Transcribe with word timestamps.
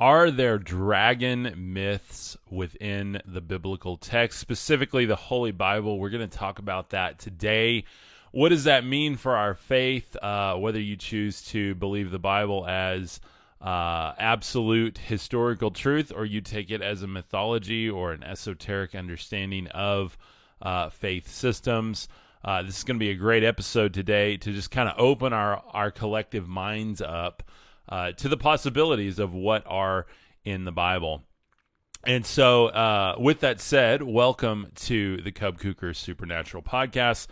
Are 0.00 0.30
there 0.30 0.58
dragon 0.58 1.72
myths 1.72 2.36
within 2.48 3.20
the 3.26 3.40
biblical 3.40 3.96
text, 3.96 4.38
specifically 4.38 5.06
the 5.06 5.16
Holy 5.16 5.50
Bible? 5.50 5.98
We're 5.98 6.10
going 6.10 6.30
to 6.30 6.38
talk 6.38 6.60
about 6.60 6.90
that 6.90 7.18
today. 7.18 7.82
What 8.30 8.50
does 8.50 8.62
that 8.62 8.86
mean 8.86 9.16
for 9.16 9.34
our 9.34 9.56
faith? 9.56 10.14
Uh, 10.22 10.54
whether 10.54 10.80
you 10.80 10.94
choose 10.94 11.42
to 11.46 11.74
believe 11.74 12.12
the 12.12 12.18
Bible 12.20 12.64
as 12.68 13.18
uh, 13.60 14.12
absolute 14.18 14.98
historical 14.98 15.72
truth 15.72 16.12
or 16.14 16.24
you 16.24 16.42
take 16.42 16.70
it 16.70 16.80
as 16.80 17.02
a 17.02 17.08
mythology 17.08 17.90
or 17.90 18.12
an 18.12 18.22
esoteric 18.22 18.94
understanding 18.94 19.66
of 19.66 20.16
uh, 20.62 20.90
faith 20.90 21.26
systems. 21.26 22.06
Uh, 22.44 22.62
this 22.62 22.78
is 22.78 22.84
going 22.84 22.94
to 22.94 23.04
be 23.04 23.10
a 23.10 23.16
great 23.16 23.42
episode 23.42 23.92
today 23.92 24.36
to 24.36 24.52
just 24.52 24.70
kind 24.70 24.88
of 24.88 24.94
open 24.96 25.32
our, 25.32 25.60
our 25.72 25.90
collective 25.90 26.46
minds 26.46 27.02
up 27.02 27.42
uh, 27.88 28.12
to 28.12 28.28
the 28.28 28.36
possibilities 28.36 29.18
of 29.18 29.32
what 29.32 29.64
are 29.66 30.06
in 30.44 30.64
the 30.64 30.72
Bible. 30.72 31.24
And 32.04 32.24
so, 32.24 32.66
uh, 32.66 33.16
with 33.18 33.40
that 33.40 33.60
said, 33.60 34.02
welcome 34.02 34.68
to 34.76 35.16
the 35.18 35.32
Cub 35.32 35.58
Cookers 35.58 35.98
Supernatural 35.98 36.62
Podcast, 36.62 37.26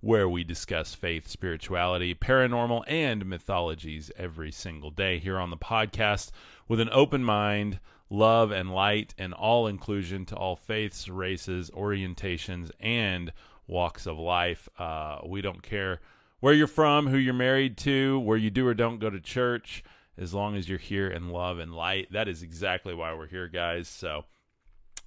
where 0.00 0.28
we 0.28 0.44
discuss 0.44 0.94
faith, 0.94 1.28
spirituality, 1.28 2.14
paranormal, 2.14 2.84
and 2.86 3.26
mythologies 3.26 4.10
every 4.16 4.52
single 4.52 4.90
day 4.90 5.18
here 5.18 5.38
on 5.38 5.50
the 5.50 5.56
podcast 5.56 6.30
with 6.68 6.78
an 6.78 6.88
open 6.92 7.24
mind, 7.24 7.80
love, 8.10 8.52
and 8.52 8.72
light, 8.72 9.12
and 9.18 9.34
all 9.34 9.66
inclusion 9.66 10.24
to 10.26 10.36
all 10.36 10.56
faiths, 10.56 11.08
races, 11.08 11.70
orientations, 11.70 12.70
and 12.78 13.32
walks 13.66 14.06
of 14.06 14.18
life. 14.18 14.68
Uh, 14.78 15.18
we 15.26 15.40
don't 15.40 15.62
care 15.62 16.00
where 16.38 16.54
you're 16.54 16.66
from, 16.66 17.08
who 17.08 17.16
you're 17.16 17.34
married 17.34 17.76
to, 17.78 18.20
where 18.20 18.38
you 18.38 18.50
do 18.50 18.66
or 18.66 18.74
don't 18.74 18.98
go 18.98 19.10
to 19.10 19.20
church 19.20 19.82
as 20.18 20.34
long 20.34 20.56
as 20.56 20.68
you're 20.68 20.78
here 20.78 21.08
in 21.08 21.30
love 21.30 21.58
and 21.58 21.74
light. 21.74 22.08
That 22.12 22.28
is 22.28 22.42
exactly 22.42 22.94
why 22.94 23.14
we're 23.14 23.28
here, 23.28 23.48
guys. 23.48 23.88
So 23.88 24.24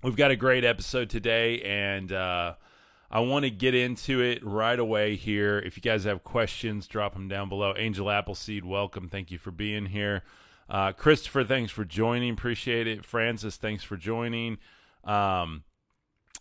we've 0.04 0.16
got 0.16 0.32
a 0.32 0.35
great 0.35 0.63
episode 0.63 1.10
today, 1.10 1.62
and 1.62 2.12
uh, 2.12 2.55
I 3.10 3.20
want 3.20 3.43
to 3.43 3.52
get 3.52 3.76
into 3.76 4.21
it 4.21 4.43
right 4.43 4.80
away 4.80 5.15
here. 5.15 5.60
If 5.60 5.77
you 5.77 5.82
guys 5.82 6.04
have 6.05 6.24
questions, 6.24 6.88
drop 6.88 7.13
them 7.13 7.27
down 7.27 7.49
below. 7.49 7.74
Angel 7.77 8.10
Appleseed, 8.10 8.65
welcome. 8.65 9.10
Thank 9.10 9.32
you 9.32 9.38
for 9.38 9.52
being 9.52 9.88
here. 9.88 10.24
Uh, 10.68 10.91
Christopher, 10.91 11.43
thanks 11.43 11.71
for 11.71 11.85
joining. 11.85 12.34
Appreciate 12.34 12.87
it. 12.87 13.05
Francis, 13.05 13.58
thanks 13.58 13.84
for 13.84 13.98
joining. 13.98 14.58
Um, 15.04 15.63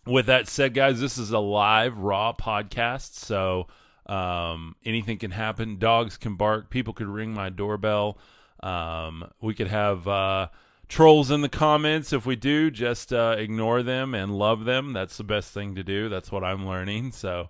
with 0.07 0.25
that 0.25 0.47
said, 0.47 0.73
guys, 0.73 0.99
this 0.99 1.17
is 1.17 1.31
a 1.31 1.39
live, 1.39 1.99
raw 1.99 2.33
podcast. 2.33 3.13
So 3.15 3.67
um, 4.07 4.75
anything 4.83 5.17
can 5.17 5.31
happen. 5.31 5.77
Dogs 5.77 6.17
can 6.17 6.35
bark. 6.35 6.69
People 6.69 6.93
could 6.93 7.07
ring 7.07 7.33
my 7.33 7.49
doorbell. 7.49 8.17
Um, 8.65 9.31
we 9.41 9.53
could 9.53 9.67
have 9.67 10.07
uh, 10.07 10.47
trolls 10.87 11.29
in 11.29 11.41
the 11.41 11.49
comments. 11.49 12.11
If 12.11 12.25
we 12.25 12.35
do, 12.35 12.71
just 12.71 13.13
uh, 13.13 13.35
ignore 13.37 13.83
them 13.83 14.15
and 14.15 14.37
love 14.37 14.65
them. 14.65 14.93
That's 14.93 15.17
the 15.17 15.23
best 15.23 15.53
thing 15.53 15.75
to 15.75 15.83
do. 15.83 16.09
That's 16.09 16.31
what 16.31 16.43
I'm 16.43 16.67
learning. 16.67 17.11
So, 17.11 17.49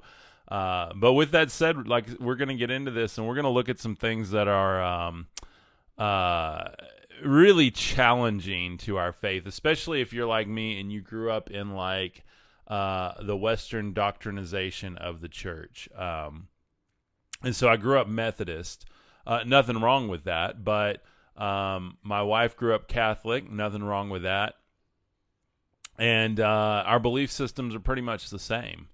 uh, 0.50 0.92
but 0.94 1.14
with 1.14 1.32
that 1.32 1.52
said, 1.52 1.88
like 1.88 2.06
we're 2.20 2.36
to 2.50 2.56
get 2.56 2.70
into 2.70 2.92
this 2.92 3.18
and 3.18 3.26
we're 3.26 3.36
to 3.46 3.50
look 3.50 3.70
at 3.70 3.80
some 3.80 3.96
things 3.96 4.32
that 4.32 4.50
are 4.50 4.84
um, 4.84 5.28
uh, 5.98 6.70
really 7.24 7.72
challenging 7.72 8.78
to 8.80 8.98
our 8.98 9.14
faith, 9.14 9.46
especially 9.46 10.02
if 10.02 10.12
you're 10.12 10.28
like 10.28 10.48
me 10.48 10.80
and 10.80 10.92
you 10.92 11.02
grew 11.02 11.32
up 11.32 11.50
in 11.50 11.76
like 11.76 12.26
uh, 12.68 13.14
the 13.22 13.38
Western 13.38 13.94
doctrinization 13.94 14.98
of 14.98 15.22
the 15.22 15.30
church. 15.30 15.88
Um, 15.96 16.50
and 17.42 17.56
so 17.56 17.70
I 17.70 17.78
grew 17.78 18.00
up 18.00 18.08
Methodist. 18.08 18.86
Uh, 19.26 19.44
nothing 19.46 19.82
wrong 19.82 20.08
with 20.08 20.26
that. 20.26 20.64
But 20.64 21.04
um, 21.38 21.98
my 22.04 22.22
wife 22.22 22.56
grew 22.56 22.74
up 22.76 22.88
Catholic. 22.88 23.50
Nothing 23.50 23.84
wrong 23.84 24.10
with 24.10 24.24
that. 24.24 24.56
And 25.98 26.40
uh, 26.40 26.84
our 26.86 27.00
belief 27.00 27.32
systems 27.32 27.74
are 27.74 27.80
pretty 27.80 28.02
much 28.02 28.30
the 28.30 28.40
same. 28.40 28.88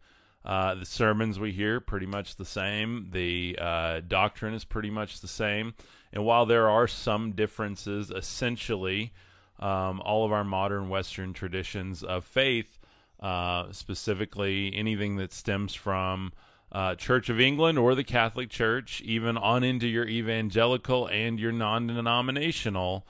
Uh, 0.44 0.76
the 0.76 0.86
sermons 0.86 1.40
we 1.40 1.52
hear 1.52 1.80
pretty 1.80 2.06
much 2.06 2.36
the 2.36 2.46
same. 2.46 3.09
The 3.12 3.58
uh, 3.62 4.02
doctrine 4.08 4.53
is 4.53 4.66
pretty 4.66 4.90
much 4.90 5.22
the 5.22 5.28
same. 5.28 5.74
And 6.12 6.25
while 6.25 6.46
there 6.46 6.69
are 6.69 6.88
some 6.88 7.31
differences, 7.34 8.12
essentially, 8.12 9.13
um, 9.59 10.02
all 10.02 10.25
of 10.25 10.31
our 10.31 10.44
modern 10.44 10.90
Western 10.90 11.34
traditions 11.34 12.03
of 12.03 12.25
faith, 12.25 12.80
uh, 13.19 13.72
specifically 13.72 14.74
anything 14.75 15.18
that 15.18 15.31
stems 15.31 15.75
from 15.75 16.34
uh, 16.72 16.96
Church 16.96 17.30
of 17.30 17.40
England 17.40 17.78
or 17.78 17.96
the 17.96 18.04
Catholic 18.04 18.50
Church, 18.50 19.02
even 19.02 19.38
on 19.38 19.64
into 19.64 19.88
your 19.88 20.08
evangelical 20.08 21.08
and 21.08 21.40
your 21.40 21.52
non 21.52 21.88
denominational, 21.88 23.06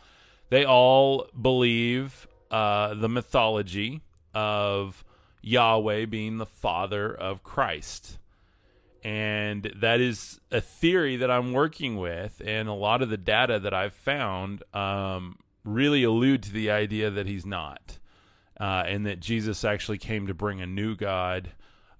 they 0.50 0.66
all 0.66 1.28
believe 1.40 2.28
uh, 2.50 2.94
the 2.94 3.10
mythology 3.10 4.02
of 4.34 5.04
Yahweh 5.42 6.06
being 6.06 6.38
the 6.38 6.46
Father 6.46 7.14
of 7.14 7.44
Christ. 7.44 8.18
And 9.04 9.72
that 9.76 10.00
is 10.00 10.40
a 10.52 10.62
theory 10.62 11.18
that 11.18 11.32
I'm 11.32 11.54
working 11.54 11.98
with, 11.98 12.42
and 12.46 12.70
a 12.70 12.74
lot 12.74 13.02
of 13.02 13.10
the 13.10 13.18
data 13.18 13.60
that 13.60 13.74
I've 13.74 13.94
found 13.94 14.64
um, 14.76 15.40
really 15.64 16.04
allude 16.04 16.44
to 16.44 16.52
the 16.52 16.70
idea 16.70 17.10
that 17.10 17.26
he's 17.26 17.46
not, 17.46 17.98
uh, 18.60 18.84
and 18.86 19.06
that 19.08 19.20
Jesus 19.20 19.64
actually 19.64 19.98
came 19.98 20.28
to 20.28 20.36
bring 20.36 20.62
a 20.62 20.68
new 20.68 20.96
God 20.96 21.52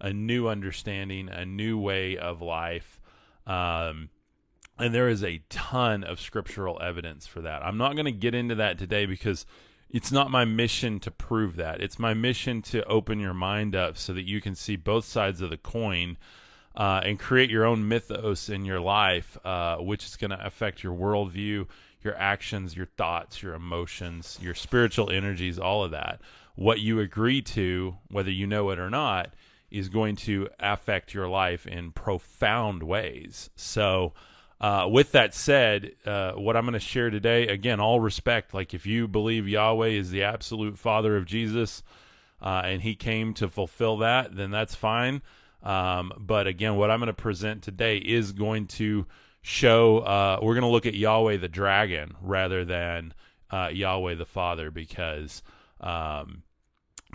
a 0.02 0.12
new 0.12 0.48
understanding, 0.48 1.30
a 1.30 1.46
new 1.46 1.78
way 1.78 2.18
of 2.18 2.42
life. 2.42 3.00
Um, 3.46 4.10
and 4.78 4.94
there 4.94 5.08
is 5.08 5.24
a 5.24 5.44
ton 5.50 6.04
of 6.04 6.20
scriptural 6.20 6.82
evidence 6.82 7.28
for 7.28 7.42
that. 7.42 7.64
I'm 7.64 7.78
not 7.78 7.94
going 7.94 8.06
to 8.06 8.12
get 8.12 8.34
into 8.34 8.56
that 8.56 8.80
today 8.80 9.06
because 9.06 9.46
it's 9.90 10.12
not 10.12 10.32
my 10.32 10.44
mission 10.44 11.00
to 11.02 11.12
prove 11.12 11.56
that. 11.58 11.82
It's 11.82 12.00
my 12.00 12.14
mission 12.14 12.62
to 12.64 12.84
open 12.86 13.20
your 13.20 13.34
mind 13.34 13.76
up 13.76 13.98
so 13.98 14.12
that 14.14 14.28
you 14.28 14.42
can 14.42 14.56
see 14.56 14.76
both 14.76 15.06
sides 15.06 15.42
of 15.42 15.52
the 15.52 15.58
coin 15.58 16.18
uh, 16.76 17.02
and 17.04 17.20
create 17.20 17.50
your 17.50 17.66
own 17.66 17.88
mythos 17.88 18.50
in 18.50 18.66
your 18.66 18.80
life, 18.80 19.38
uh, 19.46 19.78
which 19.78 20.06
is 20.06 20.16
going 20.16 20.32
to 20.32 20.46
affect 20.46 20.84
your 20.84 20.96
worldview, 20.96 21.68
your 22.02 22.16
actions, 22.16 22.76
your 22.76 22.88
thoughts, 22.98 23.44
your 23.44 23.54
emotions, 23.54 24.40
your 24.42 24.56
spiritual 24.56 25.12
energies, 25.12 25.60
all 25.60 25.84
of 25.84 25.92
that. 25.92 26.22
What 26.56 26.80
you 26.80 27.00
agree 27.00 27.42
to, 27.44 27.98
whether 28.10 28.32
you 28.32 28.48
know 28.48 28.70
it 28.72 28.80
or 28.80 28.90
not, 28.90 29.34
is 29.72 29.90
going 29.90 30.16
to 30.16 30.50
affect 30.60 31.14
your 31.14 31.28
life 31.28 31.66
in 31.66 31.92
profound 31.92 32.84
ways. 32.84 33.50
So, 33.56 34.14
uh, 34.60 34.88
with 34.88 35.14
that 35.14 35.34
said, 35.34 35.94
uh, 36.06 36.34
what 36.34 36.56
I'm 36.56 36.66
going 36.66 36.74
to 36.74 36.80
share 36.80 37.10
today, 37.10 37.48
again, 37.48 37.80
all 37.80 38.00
respect, 38.00 38.54
like 38.54 38.74
if 38.76 38.86
you 38.86 39.08
believe 39.08 39.48
Yahweh 39.48 39.88
is 39.88 40.12
the 40.12 40.24
absolute 40.24 40.78
Father 40.78 41.18
of 41.18 41.26
Jesus 41.26 41.82
uh, 42.42 42.62
and 42.66 42.82
He 42.82 42.94
came 42.94 43.34
to 43.36 43.48
fulfill 43.48 43.98
that, 43.98 44.36
then 44.36 44.52
that's 44.52 44.76
fine. 44.76 45.24
Um, 45.64 46.12
but 46.18 46.46
again, 46.46 46.76
what 46.76 46.92
I'm 46.92 47.00
going 47.00 47.08
to 47.08 47.14
present 47.14 47.64
today 47.64 47.98
is 47.98 48.34
going 48.34 48.68
to 48.68 49.08
show, 49.42 50.00
uh, 50.00 50.40
we're 50.42 50.54
going 50.54 50.62
to 50.62 50.68
look 50.68 50.86
at 50.86 50.94
Yahweh 50.94 51.38
the 51.38 51.50
dragon 51.50 52.16
rather 52.22 52.64
than 52.64 53.14
uh, 53.50 53.70
Yahweh 53.72 54.16
the 54.16 54.26
Father 54.26 54.70
because. 54.70 55.42
Um, 55.80 56.44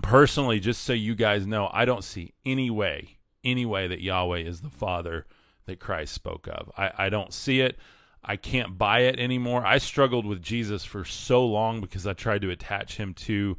personally, 0.03 0.61
just 0.61 0.83
so 0.83 0.93
you 0.93 1.15
guys 1.15 1.47
know, 1.47 1.71
I 1.73 1.85
don't 1.85 2.05
see 2.05 2.35
any 2.45 2.71
way, 2.71 3.19
any 3.45 3.67
way 3.67 3.87
that 3.87 4.01
Yahweh 4.01 4.39
is 4.39 4.61
the 4.61 4.71
Father 4.71 5.27
that 5.67 5.81
Christ 5.81 6.15
spoke 6.15 6.49
of. 6.49 6.71
I, 6.77 6.93
I 6.97 7.09
don't 7.09 7.33
see 7.33 7.61
it. 7.61 7.77
I 8.25 8.37
can't 8.37 8.77
buy 8.77 9.01
it 9.01 9.21
anymore. 9.21 9.65
I 9.65 9.79
struggled 9.79 10.27
with 10.27 10.43
Jesus 10.43 10.85
for 10.85 11.05
so 11.05 11.47
long 11.47 11.81
because 11.81 12.07
I 12.07 12.13
tried 12.13 12.43
to 12.43 12.51
attach 12.51 12.97
him 12.97 13.15
to 13.15 13.57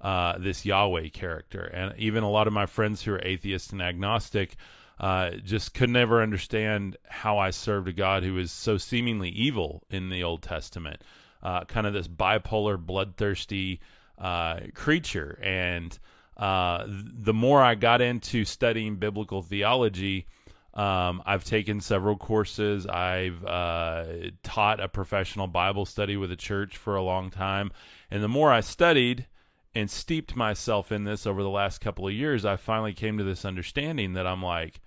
uh, 0.00 0.38
this 0.38 0.64
Yahweh 0.64 1.08
character. 1.10 1.62
And 1.62 1.96
even 1.98 2.24
a 2.24 2.30
lot 2.30 2.46
of 2.46 2.52
my 2.52 2.66
friends 2.66 3.02
who 3.02 3.14
are 3.14 3.24
atheists 3.24 3.70
and 3.70 3.82
agnostic 3.82 4.56
uh, 4.98 5.30
just 5.44 5.74
could 5.74 5.90
never 5.90 6.22
understand 6.22 6.96
how 7.08 7.38
I 7.38 7.50
served 7.50 7.88
a 7.88 7.92
God 7.92 8.24
who 8.24 8.36
is 8.38 8.50
so 8.50 8.76
seemingly 8.76 9.28
evil 9.28 9.84
in 9.90 10.10
the 10.10 10.24
Old 10.24 10.42
Testament. 10.42 11.02
Uh, 11.40 11.64
kind 11.64 11.86
of 11.86 11.92
this 11.92 12.08
bipolar, 12.08 12.76
bloodthirsty, 12.76 13.80
uh, 14.18 14.60
creature. 14.74 15.38
And 15.42 15.98
uh, 16.36 16.84
the 16.86 17.34
more 17.34 17.62
I 17.62 17.74
got 17.74 18.00
into 18.00 18.44
studying 18.44 18.96
biblical 18.96 19.42
theology, 19.42 20.26
um, 20.74 21.22
I've 21.26 21.44
taken 21.44 21.80
several 21.80 22.16
courses. 22.16 22.86
I've 22.86 23.44
uh, 23.44 24.04
taught 24.42 24.80
a 24.80 24.88
professional 24.88 25.48
Bible 25.48 25.86
study 25.86 26.16
with 26.16 26.30
a 26.30 26.36
church 26.36 26.76
for 26.76 26.94
a 26.94 27.02
long 27.02 27.30
time. 27.30 27.72
And 28.10 28.22
the 28.22 28.28
more 28.28 28.52
I 28.52 28.60
studied 28.60 29.26
and 29.74 29.90
steeped 29.90 30.36
myself 30.36 30.92
in 30.92 31.04
this 31.04 31.26
over 31.26 31.42
the 31.42 31.48
last 31.48 31.80
couple 31.80 32.06
of 32.06 32.14
years, 32.14 32.44
I 32.44 32.56
finally 32.56 32.92
came 32.92 33.18
to 33.18 33.24
this 33.24 33.44
understanding 33.44 34.12
that 34.12 34.26
I'm 34.26 34.42
like, 34.42 34.80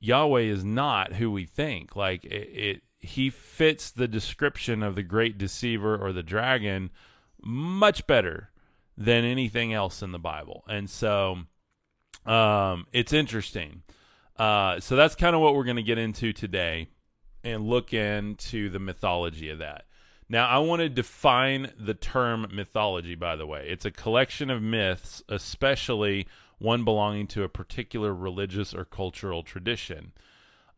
Yahweh 0.00 0.42
is 0.42 0.64
not 0.64 1.14
who 1.14 1.30
we 1.30 1.44
think. 1.44 1.94
Like 1.96 2.24
it, 2.24 2.48
it 2.52 2.82
he 3.00 3.30
fits 3.30 3.90
the 3.90 4.08
description 4.08 4.82
of 4.82 4.94
the 4.94 5.02
great 5.02 5.38
deceiver 5.38 5.96
or 5.96 6.12
the 6.12 6.22
dragon 6.22 6.90
much 7.42 8.06
better 8.06 8.50
than 8.96 9.24
anything 9.24 9.72
else 9.72 10.02
in 10.02 10.12
the 10.12 10.18
Bible. 10.18 10.64
And 10.68 10.88
so 10.88 11.38
um, 12.26 12.86
it's 12.92 13.12
interesting. 13.12 13.82
Uh, 14.36 14.80
so 14.80 14.96
that's 14.96 15.14
kind 15.14 15.34
of 15.34 15.42
what 15.42 15.54
we're 15.54 15.64
going 15.64 15.76
to 15.76 15.82
get 15.82 15.98
into 15.98 16.32
today 16.32 16.88
and 17.42 17.66
look 17.66 17.92
into 17.92 18.68
the 18.68 18.78
mythology 18.78 19.50
of 19.50 19.58
that. 19.58 19.84
Now, 20.28 20.46
I 20.46 20.58
want 20.58 20.80
to 20.80 20.88
define 20.88 21.72
the 21.78 21.94
term 21.94 22.46
mythology, 22.52 23.16
by 23.16 23.34
the 23.36 23.46
way. 23.46 23.66
It's 23.68 23.84
a 23.84 23.90
collection 23.90 24.48
of 24.48 24.62
myths, 24.62 25.22
especially 25.28 26.28
one 26.58 26.84
belonging 26.84 27.26
to 27.28 27.42
a 27.42 27.48
particular 27.48 28.14
religious 28.14 28.72
or 28.72 28.84
cultural 28.84 29.42
tradition. 29.42 30.12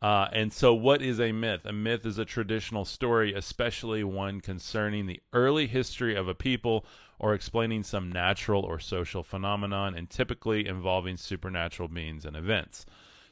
Uh, 0.02 0.28
and 0.32 0.52
so, 0.52 0.74
what 0.74 1.00
is 1.00 1.20
a 1.20 1.30
myth? 1.30 1.64
A 1.64 1.72
myth 1.72 2.04
is 2.04 2.18
a 2.18 2.24
traditional 2.24 2.84
story, 2.84 3.32
especially 3.32 4.02
one 4.02 4.40
concerning 4.40 5.06
the 5.06 5.20
early 5.32 5.68
history 5.68 6.16
of 6.16 6.26
a 6.26 6.34
people 6.34 6.84
or 7.20 7.34
explaining 7.34 7.84
some 7.84 8.10
natural 8.10 8.64
or 8.64 8.80
social 8.80 9.22
phenomenon, 9.22 9.94
and 9.94 10.10
typically 10.10 10.66
involving 10.66 11.16
supernatural 11.16 11.88
beings 11.88 12.24
and 12.24 12.36
events. 12.36 12.84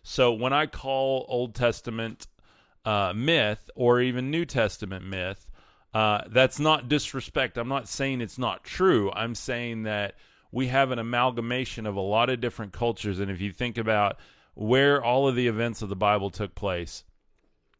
So, 0.04 0.32
when 0.32 0.52
I 0.52 0.66
call 0.66 1.26
Old 1.28 1.56
Testament 1.56 2.28
uh, 2.84 3.14
myth 3.16 3.68
or 3.74 4.00
even 4.00 4.30
New 4.30 4.44
Testament 4.44 5.04
myth, 5.04 5.50
uh, 5.92 6.20
that's 6.28 6.60
not 6.60 6.88
disrespect. 6.88 7.58
I'm 7.58 7.68
not 7.68 7.88
saying 7.88 8.20
it's 8.20 8.38
not 8.38 8.62
true. 8.62 9.10
I'm 9.10 9.34
saying 9.34 9.82
that 9.82 10.14
we 10.52 10.68
have 10.68 10.92
an 10.92 11.00
amalgamation 11.00 11.84
of 11.84 11.96
a 11.96 12.00
lot 12.00 12.30
of 12.30 12.40
different 12.40 12.72
cultures. 12.72 13.18
And 13.18 13.28
if 13.28 13.40
you 13.40 13.50
think 13.50 13.76
about 13.76 14.18
where 14.54 15.02
all 15.02 15.28
of 15.28 15.36
the 15.36 15.48
events 15.48 15.82
of 15.82 15.88
the 15.88 15.96
Bible 15.96 16.30
took 16.30 16.54
place, 16.54 17.04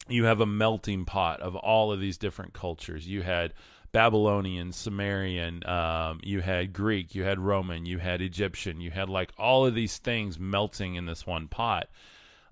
you 0.08 0.24
have 0.24 0.40
a 0.40 0.46
melting 0.46 1.04
pot 1.04 1.40
of 1.40 1.56
all 1.56 1.92
of 1.92 2.00
these 2.00 2.18
different 2.18 2.52
cultures. 2.52 3.06
You 3.06 3.22
had 3.22 3.54
Babylonian, 3.92 4.72
Sumerian, 4.72 5.66
um, 5.66 6.20
you 6.22 6.40
had 6.40 6.72
Greek, 6.72 7.14
you 7.14 7.24
had 7.24 7.38
Roman, 7.38 7.86
you 7.86 7.98
had 7.98 8.20
Egyptian, 8.20 8.80
you 8.80 8.90
had 8.90 9.08
like 9.08 9.32
all 9.36 9.66
of 9.66 9.74
these 9.74 9.98
things 9.98 10.38
melting 10.38 10.94
in 10.94 11.06
this 11.06 11.26
one 11.26 11.48
pot. 11.48 11.88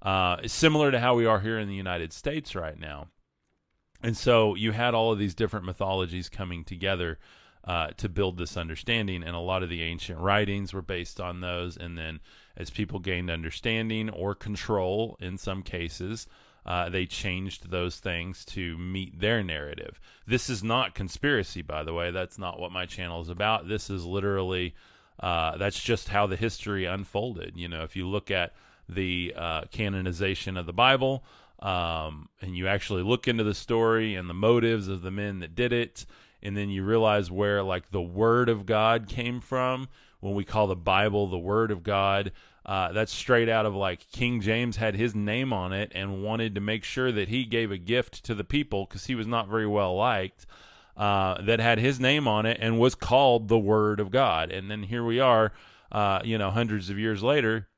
Uh, 0.01 0.37
similar 0.47 0.91
to 0.91 1.01
how 1.01 1.15
we 1.15 1.27
are 1.27 1.41
here 1.41 1.59
in 1.59 1.69
the 1.69 1.75
United 1.75 2.13
States 2.13 2.55
right 2.55 2.79
now. 2.79 3.09
And 4.03 4.17
so 4.17 4.55
you 4.55 4.73
had 4.73 4.95
all 4.95 5.13
of 5.13 5.19
these 5.19 5.35
different 5.35 5.67
mythologies 5.67 6.29
coming 6.29 6.65
together 6.65 7.19
uh, 7.65 7.89
to 7.97 8.09
build 8.09 8.39
this 8.39 8.57
understanding, 8.57 9.23
and 9.23 9.35
a 9.35 9.41
lot 9.41 9.63
of 9.63 9.69
the 9.69 9.83
ancient 9.83 10.19
writings 10.19 10.73
were 10.73 10.83
based 10.83 11.21
on 11.21 11.41
those. 11.41 11.77
And 11.77 11.99
then, 11.99 12.21
as 12.57 12.71
people 12.71 12.99
gained 12.99 13.31
understanding 13.31 14.11
or 14.11 14.35
control 14.35 15.17
in 15.21 15.39
some 15.39 15.63
cases, 15.63 16.27
uh, 16.65 16.89
they 16.89 17.07
changed 17.07 17.71
those 17.71 17.99
things 17.99 18.45
to 18.45 18.77
meet 18.77 19.21
their 19.21 19.43
narrative. 19.43 20.01
This 20.27 20.51
is 20.51 20.63
not 20.63 20.95
conspiracy, 20.95 21.63
by 21.63 21.83
the 21.83 21.95
way. 21.95 22.11
That's 22.11 22.39
not 22.39 22.61
what 22.61 22.73
my 22.73 22.85
channel 22.85 23.21
is 23.23 23.31
about. 23.31 23.69
This 23.69 23.89
is 23.89 24.05
literally, 24.05 24.75
uh, 25.19 25.57
that's 25.57 25.83
just 25.83 26.09
how 26.09 26.27
the 26.27 26.37
history 26.37 26.85
unfolded. 26.85 27.57
You 27.57 27.69
know, 27.69 27.85
if 27.85 27.97
you 27.97 28.07
look 28.07 28.31
at 28.31 28.53
the 28.89 29.35
uh, 29.37 29.63
canonization 29.71 30.57
of 30.57 30.67
the 30.67 30.73
Bible, 30.73 31.25
um, 31.61 32.29
and 32.41 32.57
you 32.57 32.69
actually 32.69 33.03
look 33.03 33.27
into 33.27 33.45
the 33.45 33.55
story 33.55 34.15
and 34.15 34.29
the 34.29 34.35
motives 34.35 34.89
of 34.89 35.03
the 35.03 35.11
men 35.11 35.41
that 35.41 35.55
did 35.55 35.73
it, 35.73 36.07
and 36.43 36.57
then 36.57 36.69
you 36.69 36.85
realize 36.85 37.31
where 37.31 37.63
like 37.63 37.91
the 37.91 38.03
Word 38.03 38.49
of 38.49 38.67
God 38.67 39.09
came 39.09 39.41
from. 39.41 39.89
When 40.21 40.35
we 40.35 40.45
call 40.45 40.67
the 40.67 40.77
Bible 40.77 41.29
the 41.29 41.39
Word 41.39 41.71
of 41.71 41.83
God, 41.85 42.33
uh, 42.67 42.93
that's 42.93 43.13
straight 43.13 43.49
out 43.49 43.67
of 43.67 43.75
like 43.75 44.11
King 44.11 44.41
James 44.41 44.77
had 44.77 44.95
his 44.95 45.15
name 45.15 45.53
on 45.53 45.73
it 45.73 45.93
and 45.95 46.23
wanted 46.23 46.55
to 46.57 46.61
make 46.61 46.85
sure 46.85 47.13
that 47.13 47.29
he 47.29 47.45
gave 47.45 47.71
a 47.71 47.79
gift 47.79 48.25
to 48.25 48.35
the 48.35 48.45
people 48.45 48.85
because 48.85 49.07
he 49.07 49.15
was 49.15 49.27
not 49.27 49.49
very 49.49 49.67
well 49.67 49.97
liked. 49.97 50.47
Uh, 50.97 51.41
that 51.43 51.61
had 51.61 51.79
his 51.79 52.01
name 52.01 52.27
on 52.27 52.45
it 52.45 52.59
and 52.61 52.77
was 52.77 52.97
called 52.97 53.47
the 53.47 53.59
Word 53.59 54.01
of 54.01 54.11
God. 54.11 54.51
And 54.51 54.69
then 54.69 54.83
here 54.83 55.05
we 55.05 55.21
are, 55.21 55.53
uh, 55.93 56.19
you 56.25 56.37
know, 56.37 56.51
hundreds 56.51 56.91
of 56.91 56.99
years 56.99 57.23
later, 57.23 57.69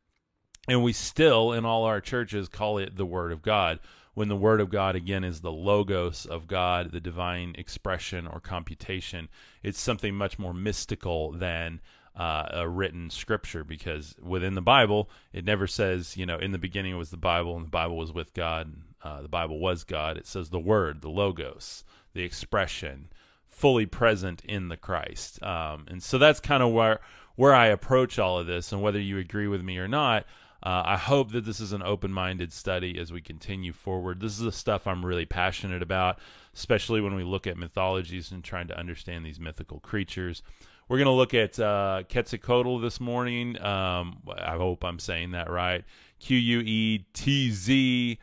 and 0.67 0.83
we 0.83 0.95
still, 0.95 1.53
in 1.53 1.67
all 1.67 1.85
our 1.85 2.01
churches, 2.01 2.49
call 2.49 2.79
it 2.79 2.97
the 2.97 3.05
Word 3.05 3.31
of 3.31 3.43
God, 3.43 3.79
when 4.15 4.29
the 4.29 4.37
Word 4.37 4.61
of 4.61 4.71
God, 4.71 4.97
again, 4.97 5.25
is 5.25 5.41
the 5.41 5.53
logos 5.53 6.27
of 6.27 6.47
God, 6.47 6.93
the 6.93 7.01
divine 7.01 7.55
expression 7.57 8.27
or 8.27 8.41
computation. 8.41 9.29
It's 9.63 9.81
something 9.81 10.15
much 10.15 10.39
more 10.39 10.55
mystical 10.55 11.33
than 11.33 11.81
uh, 12.17 12.49
a 12.51 12.69
written 12.69 13.09
scripture 13.11 13.65
because 13.65 14.17
within 14.21 14.55
the 14.55 14.61
Bible, 14.61 15.09
it 15.33 15.45
never 15.45 15.67
says, 15.67 16.17
you 16.17 16.27
know, 16.27 16.39
in 16.39 16.53
the 16.53 16.59
beginning 16.59 16.93
it 16.93 16.99
was 16.99 17.11
the 17.11 17.17
Bible 17.17 17.57
and 17.57 17.67
the 17.67 17.71
Bible 17.71 17.97
was 17.97 18.13
with 18.13 18.35
God, 18.35 18.67
and, 18.67 18.83
uh, 19.03 19.23
the 19.23 19.29
Bible 19.29 19.59
was 19.59 19.85
God. 19.85 20.17
It 20.17 20.27
says 20.27 20.51
the 20.51 20.59
Word, 20.59 21.01
the 21.01 21.09
logos, 21.09 21.85
the 22.13 22.23
expression, 22.23 23.09
fully 23.47 23.87
present 23.87 24.45
in 24.45 24.69
the 24.69 24.77
Christ. 24.77 25.43
Um, 25.43 25.87
and 25.89 26.03
so 26.03 26.19
that's 26.19 26.41
kind 26.41 26.63
of 26.63 26.73
where 26.73 27.01
where 27.37 27.55
I 27.55 27.69
approach 27.69 28.19
all 28.19 28.39
of 28.39 28.47
this, 28.47 28.71
and 28.71 28.83
whether 28.83 29.01
you 29.01 29.17
agree 29.17 29.47
with 29.47 29.63
me 29.63 29.79
or 29.79 29.89
not, 29.89 30.27
uh, 30.63 30.83
I 30.85 30.97
hope 30.97 31.33
that 31.33 31.45
this 31.45 31.59
is 31.59 31.73
an 31.73 31.83
open 31.83 32.13
minded 32.13 32.53
study 32.53 32.99
as 32.99 33.13
we 33.13 33.21
continue 33.21 33.73
forward. 33.73 34.21
This 34.21 34.33
is 34.33 34.41
the 34.41 34.53
stuff 34.53 34.87
I'm 34.87 35.05
really 35.05 35.25
passionate 35.25 35.83
about, 35.83 36.19
especially 36.55 37.01
when 37.01 37.15
we 37.15 37.25
look 37.25 37.47
at 37.47 37.57
mythologies 37.57 38.31
and 38.31 38.45
trying 38.45 38.69
to 38.69 38.79
understand 38.79 39.25
these 39.25 39.41
mythical 39.41 39.81
creatures. 39.81 40.43
We're 40.89 40.99
going 40.99 41.07
to 41.07 41.13
look 41.13 41.35
at 41.35 41.59
uh, 41.59 42.03
Quetzalcoatl 42.11 42.81
this 42.81 43.01
morning. 43.01 43.61
Um, 43.63 44.19
I 44.37 44.57
hope 44.57 44.85
I'm 44.85 44.99
saying 44.99 45.31
that 45.31 45.49
right. 45.49 45.85
Q 46.19 46.37
U 46.37 46.61
E 46.61 47.07
T 47.15 47.51
Z 47.53 48.19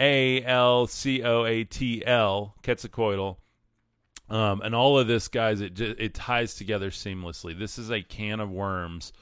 A 0.00 0.42
L 0.42 0.86
C 0.86 1.22
O 1.22 1.44
A 1.44 1.64
T 1.64 2.04
L, 2.04 2.56
Quetzalcoatl. 2.64 3.36
Um, 4.30 4.62
and 4.62 4.74
all 4.74 4.98
of 4.98 5.06
this, 5.06 5.28
guys, 5.28 5.60
it 5.60 5.80
it 5.80 6.14
ties 6.14 6.54
together 6.54 6.90
seamlessly. 6.90 7.56
This 7.56 7.78
is 7.78 7.90
a 7.90 8.02
can 8.02 8.40
of 8.40 8.50
worms 8.50 9.12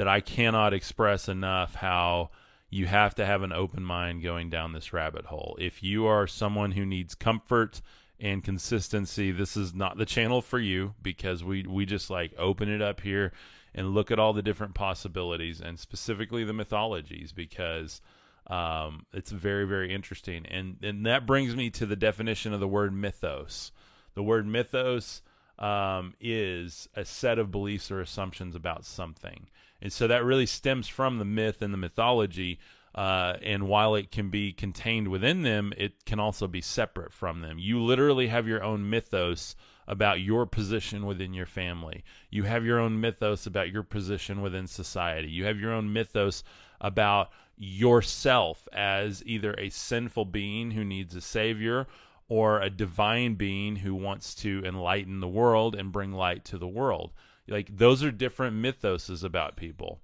that 0.00 0.08
I 0.08 0.22
cannot 0.22 0.72
express 0.72 1.28
enough 1.28 1.74
how 1.74 2.30
you 2.70 2.86
have 2.86 3.14
to 3.16 3.26
have 3.26 3.42
an 3.42 3.52
open 3.52 3.82
mind 3.82 4.22
going 4.22 4.48
down 4.48 4.72
this 4.72 4.94
rabbit 4.94 5.26
hole. 5.26 5.58
If 5.60 5.82
you 5.82 6.06
are 6.06 6.26
someone 6.26 6.72
who 6.72 6.86
needs 6.86 7.14
comfort 7.14 7.82
and 8.18 8.42
consistency, 8.42 9.30
this 9.30 9.58
is 9.58 9.74
not 9.74 9.98
the 9.98 10.06
channel 10.06 10.40
for 10.40 10.58
you 10.58 10.94
because 11.02 11.44
we 11.44 11.66
we 11.68 11.84
just 11.84 12.08
like 12.08 12.32
open 12.38 12.70
it 12.70 12.80
up 12.80 13.02
here 13.02 13.32
and 13.74 13.92
look 13.92 14.10
at 14.10 14.18
all 14.18 14.32
the 14.32 14.40
different 14.40 14.72
possibilities 14.72 15.60
and 15.60 15.78
specifically 15.78 16.44
the 16.44 16.54
mythologies 16.54 17.32
because 17.32 18.00
um, 18.46 19.04
it's 19.12 19.30
very 19.30 19.66
very 19.66 19.94
interesting 19.94 20.46
and 20.46 20.78
and 20.82 21.04
that 21.04 21.26
brings 21.26 21.54
me 21.54 21.68
to 21.68 21.84
the 21.84 21.94
definition 21.94 22.54
of 22.54 22.60
the 22.60 22.66
word 22.66 22.94
mythos. 22.94 23.70
The 24.14 24.22
word 24.22 24.46
mythos 24.46 25.20
um, 25.58 26.14
is 26.22 26.88
a 26.94 27.04
set 27.04 27.38
of 27.38 27.50
beliefs 27.50 27.90
or 27.90 28.00
assumptions 28.00 28.56
about 28.56 28.86
something. 28.86 29.50
And 29.82 29.92
so 29.92 30.06
that 30.06 30.24
really 30.24 30.46
stems 30.46 30.88
from 30.88 31.18
the 31.18 31.24
myth 31.24 31.62
and 31.62 31.72
the 31.72 31.78
mythology. 31.78 32.58
Uh, 32.94 33.36
and 33.42 33.68
while 33.68 33.94
it 33.94 34.10
can 34.10 34.30
be 34.30 34.52
contained 34.52 35.08
within 35.08 35.42
them, 35.42 35.72
it 35.76 36.04
can 36.04 36.18
also 36.18 36.46
be 36.46 36.60
separate 36.60 37.12
from 37.12 37.40
them. 37.40 37.58
You 37.58 37.82
literally 37.82 38.28
have 38.28 38.48
your 38.48 38.62
own 38.62 38.88
mythos 38.88 39.54
about 39.86 40.20
your 40.20 40.46
position 40.46 41.06
within 41.06 41.34
your 41.34 41.46
family. 41.46 42.04
You 42.30 42.44
have 42.44 42.64
your 42.64 42.78
own 42.78 43.00
mythos 43.00 43.46
about 43.46 43.70
your 43.70 43.82
position 43.82 44.40
within 44.40 44.66
society. 44.66 45.28
You 45.28 45.44
have 45.46 45.58
your 45.58 45.72
own 45.72 45.92
mythos 45.92 46.44
about 46.80 47.30
yourself 47.56 48.68
as 48.72 49.22
either 49.26 49.54
a 49.54 49.68
sinful 49.68 50.24
being 50.26 50.70
who 50.70 50.84
needs 50.84 51.14
a 51.14 51.20
savior 51.20 51.86
or 52.28 52.60
a 52.60 52.70
divine 52.70 53.34
being 53.34 53.76
who 53.76 53.94
wants 53.94 54.34
to 54.36 54.62
enlighten 54.64 55.20
the 55.20 55.28
world 55.28 55.74
and 55.74 55.92
bring 55.92 56.12
light 56.12 56.44
to 56.44 56.56
the 56.56 56.68
world. 56.68 57.12
Like 57.50 57.76
those 57.76 58.02
are 58.02 58.10
different 58.10 58.56
mythoses 58.56 59.24
about 59.24 59.56
people. 59.56 60.00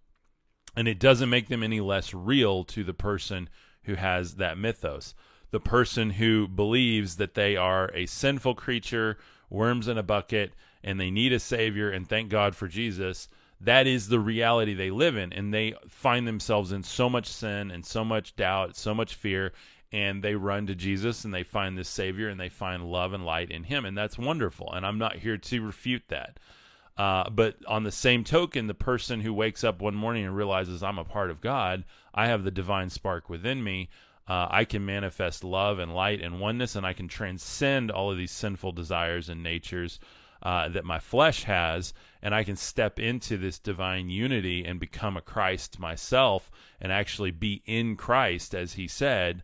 And 0.77 0.87
it 0.87 0.99
doesn't 0.99 1.31
make 1.31 1.49
them 1.49 1.63
any 1.63 1.81
less 1.81 2.13
real 2.13 2.65
to 2.65 2.85
the 2.85 2.93
person 2.93 3.49
who 3.85 3.95
has 3.95 4.35
that 4.35 4.59
mythos. 4.59 5.15
The 5.53 5.61
person 5.61 6.11
who 6.11 6.49
believes 6.49 7.17
that 7.17 7.35
they 7.35 7.57
are 7.57 7.91
a 7.95 8.07
sinful 8.07 8.57
creature, 8.57 9.17
worms 9.49 9.89
in 9.89 9.97
a 9.97 10.03
bucket, 10.03 10.53
and 10.83 11.01
they 11.01 11.11
need 11.11 11.33
a 11.33 11.39
savior 11.39 11.91
and 11.91 12.07
thank 12.07 12.29
God 12.29 12.55
for 12.55 12.69
Jesus, 12.69 13.29
that 13.61 13.87
is 13.87 14.09
the 14.09 14.21
reality 14.21 14.75
they 14.75 14.91
live 14.91 15.17
in. 15.17 15.33
And 15.33 15.55
they 15.55 15.75
find 15.89 16.27
themselves 16.27 16.73
in 16.73 16.83
so 16.83 17.09
much 17.09 17.27
sin 17.27 17.71
and 17.71 17.87
so 17.87 18.05
much 18.05 18.37
doubt, 18.37 18.77
so 18.77 18.93
much 18.93 19.15
fear, 19.15 19.53
and 19.93 20.23
they 20.23 20.35
run 20.35 20.67
to 20.67 20.75
Jesus 20.75 21.25
and 21.25 21.33
they 21.33 21.43
find 21.43 21.79
this 21.79 21.89
Savior 21.89 22.29
and 22.29 22.39
they 22.39 22.49
find 22.49 22.85
love 22.85 23.13
and 23.13 23.25
light 23.25 23.51
in 23.51 23.65
Him. 23.65 23.85
And 23.85 23.97
that's 23.97 24.19
wonderful. 24.19 24.73
And 24.73 24.85
I'm 24.85 24.99
not 24.99 25.17
here 25.17 25.39
to 25.39 25.63
refute 25.63 26.05
that. 26.09 26.39
Uh, 26.97 27.29
but 27.29 27.57
on 27.67 27.85
the 27.85 27.93
same 27.93 28.25
token, 28.25 28.67
the 28.67 28.75
person 28.75 29.21
who 29.21 29.33
wakes 29.33 29.63
up 29.63 29.81
one 29.83 29.95
morning 29.95 30.25
and 30.25 30.37
realizes 30.37 30.83
I'm 30.83 30.99
a 30.99 31.05
part 31.05 31.31
of 31.31 31.41
God, 31.41 31.85
I 32.15 32.29
have 32.29 32.45
the 32.45 32.51
divine 32.51 32.91
spark 32.91 33.29
within 33.29 33.63
me. 33.63 33.91
Uh, 34.27 34.49
I 34.51 34.65
can 34.65 34.85
manifest 34.85 35.45
love 35.45 35.79
and 35.79 35.95
light 35.95 36.21
and 36.21 36.41
oneness, 36.41 36.75
and 36.75 36.87
I 36.87 36.95
can 36.95 37.07
transcend 37.07 37.91
all 37.91 38.11
of 38.11 38.17
these 38.17 38.33
sinful 38.33 38.73
desires 38.73 39.29
and 39.29 39.43
natures 39.43 40.01
uh, 40.43 40.69
that 40.71 40.85
my 40.85 40.99
flesh 40.99 41.45
has, 41.45 41.95
and 42.23 42.35
I 42.35 42.43
can 42.45 42.57
step 42.57 42.99
into 42.99 43.37
this 43.37 43.59
divine 43.59 44.11
unity 44.11 44.65
and 44.65 44.81
become 44.81 45.17
a 45.17 45.23
Christ 45.23 45.79
myself 45.79 46.51
and 46.81 46.91
actually 46.91 47.31
be 47.31 47.63
in 47.67 47.97
Christ, 47.97 48.55
as 48.55 48.75
he 48.75 48.89
said 48.89 49.43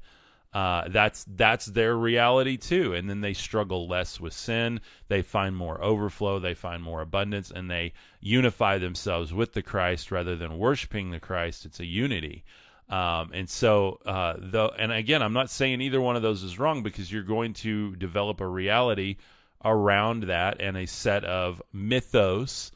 uh, 0.52 0.86
that's 0.88 1.24
that's 1.28 1.66
their 1.66 1.96
reality 1.96 2.56
too. 2.58 2.92
And 2.92 3.08
then 3.08 3.22
they 3.22 3.32
struggle 3.32 3.88
less 3.88 4.20
with 4.20 4.34
sin. 4.34 4.80
They 5.08 5.22
find 5.22 5.56
more 5.56 5.82
overflow. 5.82 6.38
They 6.38 6.54
find 6.54 6.82
more 6.82 7.00
abundance, 7.00 7.50
and 7.50 7.70
they 7.70 7.94
unify 8.20 8.78
themselves 8.78 9.32
with 9.32 9.54
the 9.54 9.62
Christ 9.62 10.10
rather 10.10 10.36
than 10.36 10.58
worshiping 10.58 11.10
the 11.10 11.20
Christ. 11.20 11.64
It's 11.64 11.80
a 11.80 11.86
unity. 11.86 12.44
Um, 12.88 13.30
and 13.32 13.48
so, 13.48 14.00
uh, 14.04 14.34
though, 14.38 14.70
and 14.78 14.92
again, 14.92 15.22
I'm 15.22 15.32
not 15.32 15.48
saying 15.48 15.80
either 15.80 16.00
one 16.00 16.16
of 16.16 16.22
those 16.22 16.42
is 16.42 16.58
wrong 16.58 16.82
because 16.82 17.10
you're 17.10 17.22
going 17.22 17.54
to 17.54 17.96
develop 17.96 18.42
a 18.42 18.46
reality 18.46 19.16
around 19.64 20.24
that 20.24 20.60
and 20.60 20.76
a 20.76 20.86
set 20.86 21.24
of 21.24 21.62
mythos 21.72 22.70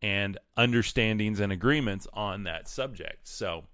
and 0.00 0.38
understandings 0.56 1.40
and 1.40 1.50
agreements 1.50 2.06
on 2.12 2.44
that 2.44 2.68
subject. 2.68 3.26
So, 3.26 3.64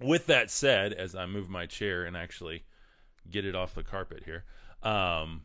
with 0.00 0.26
that 0.26 0.50
said, 0.50 0.92
as 0.92 1.16
I 1.16 1.26
move 1.26 1.48
my 1.48 1.66
chair 1.66 2.04
and 2.04 2.16
actually 2.16 2.62
get 3.30 3.44
it 3.44 3.54
off 3.54 3.74
the 3.74 3.82
carpet 3.82 4.22
here, 4.24 4.44
um, 4.82 5.42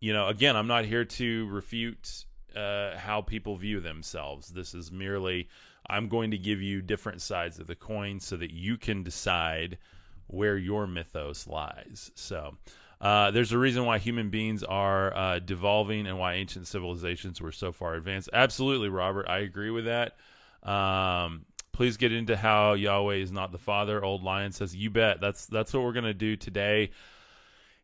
you 0.00 0.12
know, 0.12 0.28
again, 0.28 0.56
I'm 0.56 0.66
not 0.66 0.84
here 0.84 1.04
to 1.04 1.46
refute 1.48 2.24
uh, 2.56 2.96
how 2.96 3.20
people 3.20 3.56
view 3.56 3.80
themselves. 3.80 4.48
This 4.48 4.74
is 4.74 4.90
merely, 4.90 5.48
I'm 5.88 6.08
going 6.08 6.30
to 6.32 6.38
give 6.38 6.62
you 6.62 6.82
different 6.82 7.22
sides 7.22 7.58
of 7.58 7.66
the 7.66 7.76
coin 7.76 8.20
so 8.20 8.36
that 8.36 8.50
you 8.50 8.76
can 8.76 9.02
decide 9.02 9.78
where 10.26 10.56
your 10.56 10.86
mythos 10.86 11.46
lies. 11.46 12.10
So, 12.14 12.56
uh, 13.00 13.30
there's 13.30 13.52
a 13.52 13.58
reason 13.58 13.86
why 13.86 13.98
human 13.98 14.28
beings 14.28 14.62
are 14.62 15.16
uh, 15.16 15.38
devolving 15.38 16.06
and 16.06 16.18
why 16.18 16.34
ancient 16.34 16.66
civilizations 16.66 17.40
were 17.40 17.52
so 17.52 17.72
far 17.72 17.94
advanced. 17.94 18.28
Absolutely, 18.32 18.90
Robert. 18.90 19.26
I 19.26 19.38
agree 19.38 19.70
with 19.70 19.86
that. 19.86 20.16
Um, 20.62 21.46
please 21.80 21.96
get 21.96 22.12
into 22.12 22.36
how 22.36 22.74
Yahweh 22.74 23.14
is 23.14 23.32
not 23.32 23.52
the 23.52 23.58
Father. 23.58 24.04
Old 24.04 24.22
Lion 24.22 24.52
says, 24.52 24.76
"You 24.76 24.90
bet." 24.90 25.18
That's 25.18 25.46
that's 25.46 25.72
what 25.72 25.82
we're 25.82 25.94
gonna 25.94 26.12
do 26.12 26.36
today. 26.36 26.90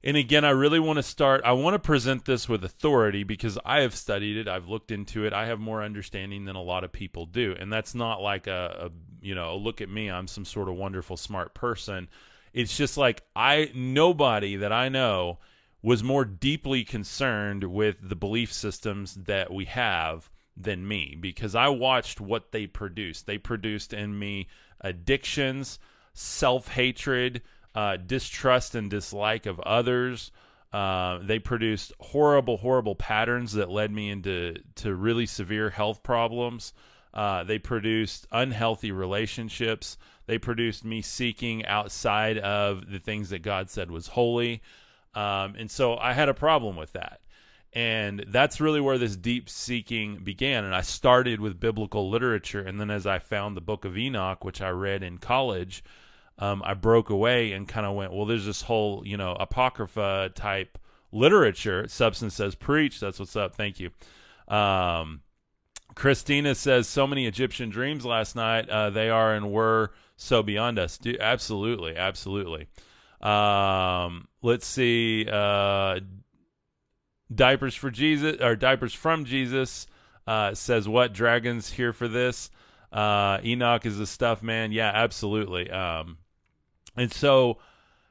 And 0.05 0.19
again, 0.19 0.45
I 0.45 0.51
really 0.51 0.79
want 0.79 0.99
to 0.99 1.03
start. 1.03 1.41
I 1.47 1.53
want 1.53 1.73
to 1.73 1.79
present 1.79 2.27
this 2.27 2.47
with 2.47 2.63
authority 2.63 3.25
because 3.25 3.59
I 3.65 3.81
have 3.81 3.95
studied 3.95 4.37
it. 4.37 4.49
I've 4.49 4.69
looked 4.69 4.91
into 4.91 5.25
it. 5.25 5.33
I 5.33 5.47
have 5.47 5.61
more 5.61 5.83
understanding 5.83 6.45
than 6.45 6.57
a 6.57 6.63
lot 6.63 6.85
of 6.85 6.93
people 6.93 7.25
do, 7.25 7.57
and 7.59 7.73
that's 7.73 7.95
not 7.95 8.21
like 8.21 8.47
a, 8.47 8.91
a 8.91 9.25
you 9.25 9.35
know, 9.35 9.55
a 9.55 9.57
look 9.57 9.81
at 9.81 9.89
me. 9.89 10.11
I'm 10.11 10.29
some 10.29 10.45
sort 10.45 10.69
of 10.69 10.75
wonderful, 10.75 11.17
smart 11.17 11.55
person 11.55 12.09
it's 12.53 12.77
just 12.77 12.97
like 12.97 13.23
I 13.35 13.71
nobody 13.75 14.57
that 14.57 14.73
I 14.73 14.91
know 14.91 15.39
was 15.83 16.03
more 16.03 16.25
deeply 16.27 16.85
concerned 16.85 17.65
with 17.65 17.97
the 18.07 18.17
belief 18.17 18.53
systems 18.53 19.15
that 19.15 19.53
we 19.53 19.65
have 19.67 20.31
than 20.57 20.87
me 20.87 21.17
because 21.21 21.55
I 21.55 21.69
watched 21.69 22.21
what 22.21 22.53
they 22.53 22.67
produced. 22.67 23.27
They 23.27 23.39
produced 23.39 23.93
in 23.93 24.19
me 24.19 24.49
addictions, 24.81 25.79
self 26.15 26.69
hatred, 26.69 27.43
uh, 27.75 27.99
distrust 27.99 28.75
and 28.75 28.91
dislike 28.91 29.47
of 29.47 29.61
others. 29.61 30.33
Uh, 30.73 31.19
they 31.23 31.39
produced 31.39 31.93
horrible, 32.01 32.57
horrible 32.57 32.95
patterns 32.95 33.53
that 33.53 33.71
led 33.71 33.91
me 33.91 34.11
into 34.11 34.57
to 34.75 34.95
really 34.95 35.27
severe 35.27 35.71
health 35.71 36.03
problems. 36.03 36.73
Uh, 37.15 37.45
they 37.45 37.59
produced 37.59 38.27
unhealthy 38.33 38.93
relationships. 38.93 39.97
They 40.27 40.39
produced 40.39 40.85
me 40.85 41.01
seeking 41.03 41.65
outside 41.65 42.37
of 42.39 42.91
the 42.91 42.99
things 42.99 43.31
that 43.31 43.41
God 43.41 43.71
said 43.71 43.91
was 43.91 44.09
holy. 44.09 44.61
Um, 45.15 45.55
and 45.57 45.71
so 45.71 45.97
I 45.97 46.13
had 46.13 46.29
a 46.29 46.35
problem 46.35 46.77
with 46.77 46.93
that. 46.93 47.21
And 47.77 48.25
that's 48.29 48.59
really 48.59 48.81
where 48.81 48.97
this 48.97 49.17
deep 49.17 49.51
seeking 49.51 50.25
began. 50.25 50.65
And 50.65 50.75
I 50.75 50.81
started 50.81 51.41
with 51.41 51.61
biblical 51.61 52.09
literature. 52.09 52.63
And 52.63 52.81
then 52.81 52.91
as 52.91 53.07
I 53.07 53.19
found 53.19 53.55
the 53.55 53.61
book 53.61 53.85
of 53.85 53.99
Enoch, 53.99 54.43
which 54.45 54.63
I 54.63 54.71
read 54.71 55.03
in 55.03 55.19
college, 55.19 55.85
um, 56.39 56.63
I 56.65 56.73
broke 56.73 57.11
away 57.11 57.53
and 57.53 57.69
kind 57.69 57.85
of 57.85 57.95
went, 57.95 58.15
well, 58.15 58.25
there's 58.25 58.47
this 58.47 58.63
whole, 58.63 59.03
you 59.07 59.19
know, 59.19 59.37
apocrypha 59.39 60.31
type 60.35 60.79
literature. 61.13 61.87
Substance 61.87 62.33
says 62.33 62.55
preach. 62.55 62.99
That's 62.99 63.19
what's 63.19 63.37
up. 63.37 63.55
Thank 63.55 63.79
you. 63.79 63.91
Um, 64.49 65.21
Christina 65.95 66.55
says 66.55 66.89
so 66.89 67.07
many 67.07 67.27
Egyptian 67.27 67.69
dreams 67.69 68.07
last 68.07 68.37
night. 68.37 68.71
Uh, 68.71 68.89
they 68.89 69.11
are 69.11 69.35
and 69.35 69.53
were 69.53 69.93
so 70.17 70.43
beyond 70.43 70.79
us. 70.79 70.97
Do, 70.97 71.15
absolutely, 71.21 71.95
absolutely. 71.95 72.69
Um, 73.21 74.29
let's 74.41 74.67
see. 74.67 75.29
Uh, 75.31 76.01
diapers 77.35 77.75
for 77.75 77.91
Jesus 77.91 78.41
or 78.41 78.57
diapers 78.57 78.95
from 78.95 79.25
Jesus 79.25 79.87
uh, 80.27 80.55
says 80.55 80.89
what 80.89 81.13
dragons 81.13 81.73
here 81.73 81.93
for 81.93 82.09
this. 82.09 82.51
Uh, 82.93 83.39
Enoch 83.45 83.85
is 83.85 83.99
the 83.99 84.07
stuff, 84.07 84.43
man. 84.43 84.73
Yeah, 84.73 84.91
absolutely. 84.93 85.71
Um, 85.71 86.19
and 86.97 87.13
so 87.13 87.59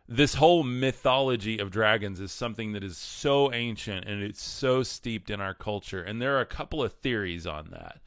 this 0.08 0.36
whole 0.36 0.64
mythology 0.64 1.58
of 1.58 1.72
dragons 1.72 2.20
is 2.20 2.32
something 2.32 2.74
that 2.74 2.84
is 2.84 2.98
so 2.98 3.52
ancient 3.52 4.06
and 4.06 4.22
it's 4.22 4.44
so 4.44 4.84
steeped 4.84 5.30
in 5.30 5.42
our 5.42 5.54
culture. 5.54 6.02
And 6.02 6.22
there 6.22 6.38
are 6.38 6.42
a 6.42 6.46
couple 6.46 6.84
of 6.84 6.94
theories 6.94 7.48
on 7.48 7.70
that. 7.72 8.00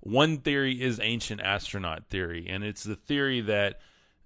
One 0.00 0.38
theory 0.38 0.82
is 0.82 1.00
ancient 1.00 1.40
astronaut 1.40 2.10
theory, 2.10 2.46
and 2.46 2.62
it's 2.62 2.82
the 2.82 2.96
theory 2.96 3.40
that 3.40 3.80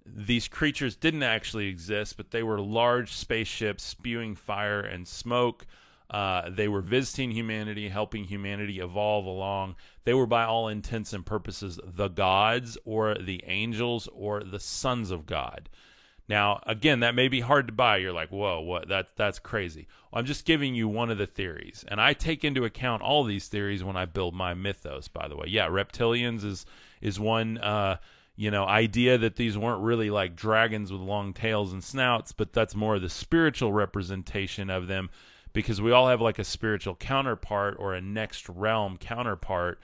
these 0.05 0.47
creatures 0.47 0.97
didn't 0.97 1.23
actually 1.23 1.67
exist, 1.67 2.17
but 2.17 2.31
they 2.31 2.43
were 2.43 2.59
large 2.59 3.13
spaceships 3.13 3.83
spewing 3.83 4.35
fire 4.35 4.81
and 4.81 5.07
smoke. 5.07 5.65
Uh, 6.09 6.49
they 6.49 6.67
were 6.67 6.81
visiting 6.81 7.31
humanity, 7.31 7.89
helping 7.89 8.23
humanity 8.23 8.79
evolve 8.79 9.25
along. 9.25 9.75
They 10.05 10.13
were, 10.13 10.25
by 10.25 10.43
all 10.43 10.67
intents 10.67 11.13
and 11.13 11.25
purposes, 11.25 11.79
the 11.83 12.07
gods 12.07 12.77
or 12.83 13.15
the 13.15 13.43
angels 13.45 14.09
or 14.11 14.43
the 14.43 14.59
sons 14.59 15.11
of 15.11 15.25
God. 15.27 15.69
Now, 16.27 16.61
again, 16.65 16.99
that 16.99 17.15
may 17.15 17.27
be 17.27 17.41
hard 17.41 17.67
to 17.67 17.73
buy. 17.73 17.97
You're 17.97 18.13
like, 18.13 18.29
whoa, 18.29 18.59
what? 18.61 18.87
That 18.87 19.15
that's 19.15 19.39
crazy. 19.39 19.87
I'm 20.13 20.25
just 20.25 20.45
giving 20.45 20.75
you 20.75 20.87
one 20.87 21.09
of 21.09 21.17
the 21.17 21.25
theories, 21.25 21.83
and 21.87 21.99
I 21.99 22.13
take 22.13 22.43
into 22.43 22.65
account 22.65 23.01
all 23.01 23.23
these 23.23 23.47
theories 23.47 23.83
when 23.83 23.97
I 23.97 24.05
build 24.05 24.35
my 24.35 24.53
mythos. 24.53 25.07
By 25.07 25.27
the 25.27 25.35
way, 25.35 25.47
yeah, 25.47 25.67
reptilians 25.67 26.43
is 26.43 26.65
is 27.01 27.19
one. 27.19 27.57
Uh, 27.57 27.97
you 28.35 28.51
know, 28.51 28.65
idea 28.65 29.17
that 29.17 29.35
these 29.35 29.57
weren't 29.57 29.81
really 29.81 30.09
like 30.09 30.33
dragons 30.33 30.93
with 30.93 31.01
long 31.01 31.33
tails 31.33 31.73
and 31.73 31.83
snouts, 31.83 32.31
but 32.31 32.53
that's 32.53 32.73
more 32.73 32.97
the 32.97 33.09
spiritual 33.09 33.73
representation 33.73 34.69
of 34.69 34.87
them 34.87 35.09
because 35.53 35.81
we 35.81 35.91
all 35.91 36.07
have 36.07 36.21
like 36.21 36.39
a 36.39 36.43
spiritual 36.43 36.95
counterpart 36.95 37.75
or 37.79 37.93
a 37.93 38.01
next 38.01 38.47
realm 38.49 38.97
counterpart. 38.97 39.79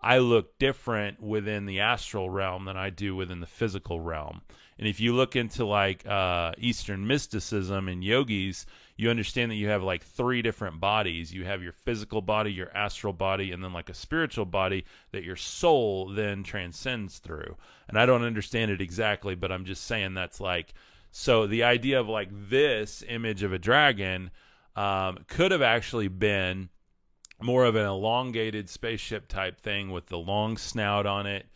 I 0.00 0.18
look 0.18 0.58
different 0.58 1.20
within 1.20 1.66
the 1.66 1.80
astral 1.80 2.30
realm 2.30 2.66
than 2.66 2.76
I 2.76 2.90
do 2.90 3.16
within 3.16 3.40
the 3.40 3.46
physical 3.46 4.00
realm. 4.00 4.42
And 4.78 4.86
if 4.86 5.00
you 5.00 5.12
look 5.12 5.34
into 5.34 5.64
like 5.64 6.06
uh, 6.06 6.52
Eastern 6.56 7.06
mysticism 7.06 7.88
and 7.88 8.04
yogis, 8.04 8.64
you 8.96 9.10
understand 9.10 9.50
that 9.50 9.56
you 9.56 9.68
have 9.68 9.82
like 9.82 10.04
three 10.04 10.40
different 10.40 10.78
bodies. 10.78 11.34
You 11.34 11.44
have 11.44 11.64
your 11.64 11.72
physical 11.72 12.22
body, 12.22 12.52
your 12.52 12.70
astral 12.76 13.12
body, 13.12 13.50
and 13.50 13.62
then 13.62 13.72
like 13.72 13.90
a 13.90 13.94
spiritual 13.94 14.44
body 14.44 14.84
that 15.10 15.24
your 15.24 15.36
soul 15.36 16.08
then 16.08 16.44
transcends 16.44 17.18
through. 17.18 17.56
And 17.88 17.98
I 17.98 18.06
don't 18.06 18.22
understand 18.22 18.70
it 18.70 18.80
exactly, 18.80 19.34
but 19.34 19.50
I'm 19.50 19.64
just 19.64 19.84
saying 19.84 20.14
that's 20.14 20.40
like 20.40 20.74
so 21.10 21.46
the 21.46 21.64
idea 21.64 21.98
of 21.98 22.08
like 22.08 22.28
this 22.30 23.02
image 23.08 23.42
of 23.42 23.52
a 23.52 23.58
dragon 23.58 24.30
um, 24.78 25.18
could 25.26 25.50
have 25.50 25.60
actually 25.60 26.06
been 26.06 26.68
more 27.42 27.64
of 27.64 27.74
an 27.74 27.84
elongated 27.84 28.70
spaceship 28.70 29.26
type 29.26 29.60
thing 29.60 29.90
with 29.90 30.06
the 30.06 30.18
long 30.18 30.56
snout 30.56 31.04
on 31.04 31.26
it. 31.26 31.46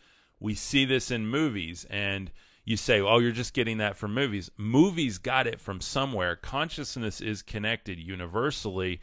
We 0.41 0.55
see 0.55 0.83
this 0.83 1.09
in 1.09 1.27
movies 1.27 1.85
and 1.89 2.31
you 2.65 2.75
say, 2.75 2.99
oh, 2.99 3.19
you're 3.19 3.31
just 3.31 3.53
getting 3.53 3.77
that 3.77 3.95
from 3.95 4.13
movies. 4.13 4.51
Movies 4.57 5.19
got 5.19 5.47
it 5.47 5.61
from 5.61 5.79
somewhere. 5.79 6.35
Consciousness 6.35 7.21
is 7.21 7.41
connected 7.41 7.97
universally. 7.97 8.99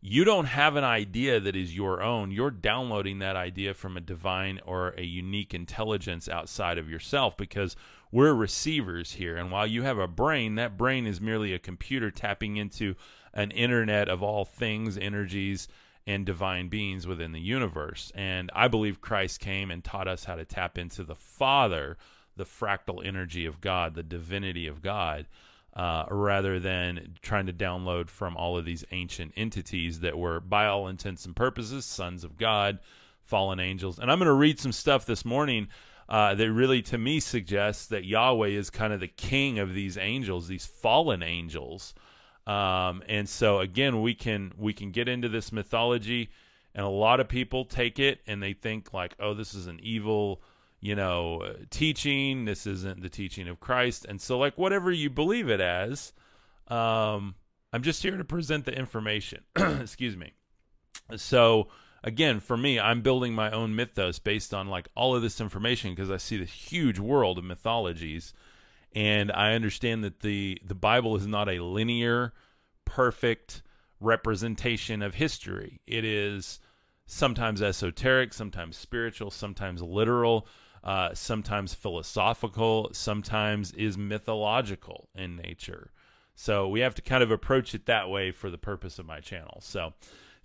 You 0.00 0.24
don't 0.24 0.46
have 0.46 0.76
an 0.76 0.84
idea 0.84 1.38
that 1.38 1.56
is 1.56 1.76
your 1.76 2.02
own. 2.02 2.30
You're 2.30 2.50
downloading 2.50 3.18
that 3.18 3.36
idea 3.36 3.74
from 3.74 3.98
a 3.98 4.00
divine 4.00 4.60
or 4.64 4.94
a 4.96 5.04
unique 5.04 5.52
intelligence 5.52 6.26
outside 6.26 6.78
of 6.78 6.88
yourself 6.88 7.36
because 7.36 7.76
we're 8.10 8.32
receivers 8.32 9.12
here. 9.12 9.36
And 9.36 9.50
while 9.50 9.66
you 9.66 9.82
have 9.82 9.98
a 9.98 10.08
brain, 10.08 10.54
that 10.54 10.78
brain 10.78 11.06
is 11.06 11.20
merely 11.20 11.52
a 11.52 11.58
computer 11.58 12.10
tapping 12.10 12.56
into 12.56 12.94
an 13.34 13.50
internet 13.50 14.08
of 14.08 14.22
all 14.22 14.44
things, 14.44 14.98
energies, 14.98 15.68
and 16.06 16.24
divine 16.24 16.68
beings 16.68 17.06
within 17.06 17.32
the 17.32 17.40
universe. 17.40 18.10
And 18.14 18.50
I 18.54 18.68
believe 18.68 19.00
Christ 19.00 19.40
came 19.40 19.70
and 19.70 19.84
taught 19.84 20.08
us 20.08 20.24
how 20.24 20.36
to 20.36 20.44
tap 20.44 20.78
into 20.78 21.04
the 21.04 21.14
Father 21.14 21.98
the 22.36 22.44
fractal 22.44 23.04
energy 23.04 23.44
of 23.44 23.60
God, 23.60 23.94
the 23.94 24.02
divinity 24.02 24.66
of 24.66 24.80
God, 24.80 25.26
uh, 25.74 26.06
rather 26.08 26.58
than 26.58 27.16
trying 27.20 27.46
to 27.46 27.52
download 27.52 28.08
from 28.08 28.36
all 28.36 28.56
of 28.56 28.64
these 28.64 28.84
ancient 28.90 29.32
entities 29.36 30.00
that 30.00 30.16
were, 30.16 30.40
by 30.40 30.66
all 30.66 30.88
intents 30.88 31.26
and 31.26 31.36
purposes, 31.36 31.84
sons 31.84 32.24
of 32.24 32.38
God, 32.38 32.78
fallen 33.22 33.60
angels. 33.60 33.98
And 33.98 34.10
I'm 34.10 34.18
going 34.18 34.26
to 34.26 34.32
read 34.32 34.58
some 34.58 34.72
stuff 34.72 35.04
this 35.04 35.24
morning 35.24 35.68
uh, 36.08 36.34
that 36.34 36.50
really, 36.50 36.80
to 36.82 36.96
me, 36.96 37.20
suggests 37.20 37.86
that 37.88 38.06
Yahweh 38.06 38.48
is 38.48 38.70
kind 38.70 38.92
of 38.92 39.00
the 39.00 39.08
king 39.08 39.58
of 39.58 39.74
these 39.74 39.98
angels, 39.98 40.48
these 40.48 40.64
fallen 40.64 41.22
angels. 41.22 41.92
Um, 42.48 43.02
and 43.08 43.28
so, 43.28 43.60
again, 43.60 44.00
we 44.00 44.14
can 44.14 44.52
we 44.56 44.72
can 44.72 44.90
get 44.90 45.08
into 45.08 45.28
this 45.28 45.52
mythology, 45.52 46.30
and 46.74 46.84
a 46.84 46.88
lot 46.88 47.20
of 47.20 47.28
people 47.28 47.64
take 47.64 47.98
it 47.98 48.20
and 48.26 48.42
they 48.42 48.54
think 48.54 48.94
like, 48.94 49.14
oh, 49.20 49.34
this 49.34 49.54
is 49.54 49.66
an 49.66 49.80
evil 49.82 50.42
you 50.80 50.94
know, 50.94 51.54
teaching. 51.70 52.44
This 52.44 52.66
isn't 52.66 53.02
the 53.02 53.08
teaching 53.08 53.48
of 53.48 53.60
Christ. 53.60 54.06
And 54.08 54.20
so, 54.20 54.38
like, 54.38 54.56
whatever 54.56 54.90
you 54.90 55.10
believe 55.10 55.48
it 55.48 55.60
as, 55.60 56.12
um, 56.68 57.34
I'm 57.72 57.82
just 57.82 58.02
here 58.02 58.16
to 58.16 58.24
present 58.24 58.64
the 58.64 58.72
information. 58.72 59.44
Excuse 59.56 60.16
me. 60.16 60.32
So, 61.16 61.68
again, 62.04 62.40
for 62.40 62.56
me, 62.56 62.78
I'm 62.78 63.02
building 63.02 63.34
my 63.34 63.50
own 63.50 63.74
mythos 63.74 64.18
based 64.18 64.54
on 64.54 64.68
like 64.68 64.88
all 64.94 65.16
of 65.16 65.22
this 65.22 65.40
information 65.40 65.94
because 65.94 66.10
I 66.10 66.16
see 66.16 66.36
this 66.36 66.50
huge 66.50 66.98
world 66.98 67.38
of 67.38 67.44
mythologies, 67.44 68.32
and 68.98 69.30
I 69.30 69.54
understand 69.54 70.02
that 70.02 70.20
the 70.20 70.60
the 70.64 70.74
Bible 70.74 71.14
is 71.14 71.24
not 71.24 71.48
a 71.48 71.62
linear, 71.62 72.32
perfect 72.84 73.62
representation 74.00 75.02
of 75.02 75.14
history. 75.14 75.80
It 75.86 76.04
is 76.04 76.58
sometimes 77.06 77.62
esoteric, 77.62 78.34
sometimes 78.34 78.76
spiritual, 78.76 79.30
sometimes 79.30 79.82
literal, 79.82 80.48
uh, 80.82 81.14
sometimes 81.14 81.74
philosophical, 81.74 82.90
sometimes 82.92 83.70
is 83.70 83.96
mythological 83.96 85.08
in 85.14 85.36
nature. 85.36 85.92
So 86.34 86.68
we 86.68 86.80
have 86.80 86.96
to 86.96 87.02
kind 87.02 87.22
of 87.22 87.30
approach 87.30 87.76
it 87.76 87.86
that 87.86 88.10
way 88.10 88.32
for 88.32 88.50
the 88.50 88.58
purpose 88.58 88.98
of 88.98 89.06
my 89.06 89.20
channel. 89.20 89.58
So, 89.60 89.94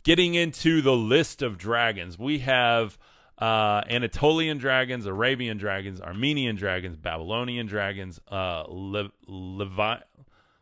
getting 0.04 0.36
into 0.36 0.84
the 0.84 0.96
list 0.96 1.42
of 1.42 1.58
dragons, 1.58 2.20
we 2.20 2.40
have 2.40 3.00
uh, 3.38 3.82
Anatolian 3.90 4.58
dragons, 4.58 5.06
Arabian 5.06 5.58
dragons, 5.58 6.00
Armenian 6.02 6.56
dragons, 6.56 6.98
Babylonian 6.98 7.68
dragons, 7.68 8.20
uh, 8.32 8.64
Le- 8.68 9.12
Levi- 9.28 10.02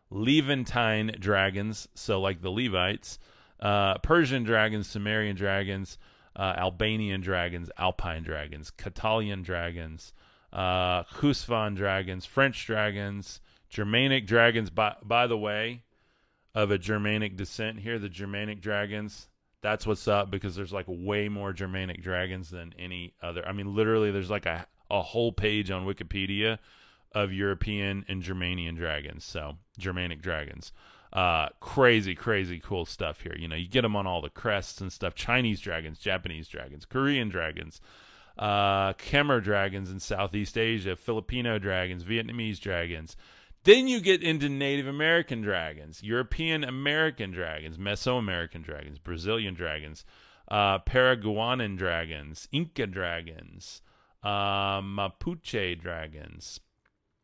Levantine 0.10 1.16
dragons, 1.20 1.88
so 1.94 2.20
like 2.20 2.42
the 2.42 2.50
Levites, 2.50 3.20
uh, 3.60 3.98
Persian 4.00 4.44
dragons, 4.44 4.88
Sumerian 4.88 5.36
dragons, 5.36 5.98
uh, 6.36 6.54
Albanian 6.58 7.22
dragons, 7.22 7.70
Alpine 7.78 8.24
dragons, 8.24 8.72
Catalian 8.72 9.42
dragons, 9.42 10.13
uh, 10.54 11.04
Husvan 11.04 11.75
dragons, 11.75 12.25
French 12.25 12.66
dragons, 12.66 13.42
Germanic 13.70 14.25
dragons. 14.28 14.70
By, 14.70 14.96
by 15.04 15.28
the 15.28 15.38
way, 15.38 15.84
of 16.54 16.72
a 16.72 16.78
Germanic 16.78 17.38
descent 17.38 17.80
here, 17.80 17.98
the 18.00 18.10
Germanic 18.10 18.62
dragons. 18.62 19.30
That's 19.62 19.86
what's 19.86 20.08
up 20.08 20.32
because 20.32 20.56
there's 20.56 20.74
like 20.74 20.86
way 20.88 21.30
more 21.30 21.53
Germanic 21.53 22.01
dragons 22.01 22.50
than 22.50 22.74
any 22.80 23.13
other. 23.22 23.48
I 23.48 23.51
mean, 23.51 23.75
literally, 23.75 24.12
there's 24.12 24.30
like 24.30 24.46
a, 24.46 24.65
a 24.89 25.01
whole 25.01 25.32
page 25.32 25.70
on 25.70 25.86
Wikipedia 25.86 26.58
of 27.13 27.32
European 27.32 28.06
and 28.08 28.24
Germanian 28.24 28.75
dragons. 28.75 29.24
So, 29.24 29.58
Germanic 29.77 30.22
dragons. 30.22 30.72
Uh, 31.13 31.50
crazy, 31.60 32.15
crazy 32.15 32.60
cool 32.60 32.86
stuff 32.86 33.22
here. 33.22 33.36
You 33.38 33.48
know, 33.48 33.56
you 33.56 33.68
get 33.68 33.82
them 33.82 33.96
on 33.96 34.08
all 34.08 34.22
the 34.22 34.30
crests 34.30 34.80
and 34.80 34.91
stuff. 34.91 35.13
Chinese 35.13 35.60
dragons, 35.60 36.00
Japanese 36.00 36.48
dragons, 36.48 36.86
Korean 36.86 37.27
dragons, 37.27 37.82
uh, 38.39 38.94
Khmer 38.94 39.44
dragons 39.44 39.91
in 39.91 40.00
Southeast 40.00 40.58
Asia, 40.58 40.96
Filipino 40.96 41.60
dragons, 41.60 42.03
Vietnamese 42.03 42.60
dragons. 42.60 43.18
Then 43.63 43.88
you 43.88 44.01
get 44.01 44.24
into 44.24 44.50
Native 44.50 44.88
American 44.88 45.41
dragons, 45.41 46.01
European 46.01 46.63
American 46.63 47.32
dragons, 47.32 47.77
Mesoamerican 47.77 48.63
dragons, 48.63 48.98
Brazilian 48.98 49.53
dragons, 49.53 50.03
uh, 50.48 50.80
Paraguayan 50.80 51.75
dragons, 51.75 52.48
Inca 52.51 52.88
dragons, 52.88 53.82
uh, 54.24 54.82
Mapuche 54.82 55.80
dragons, 55.80 56.60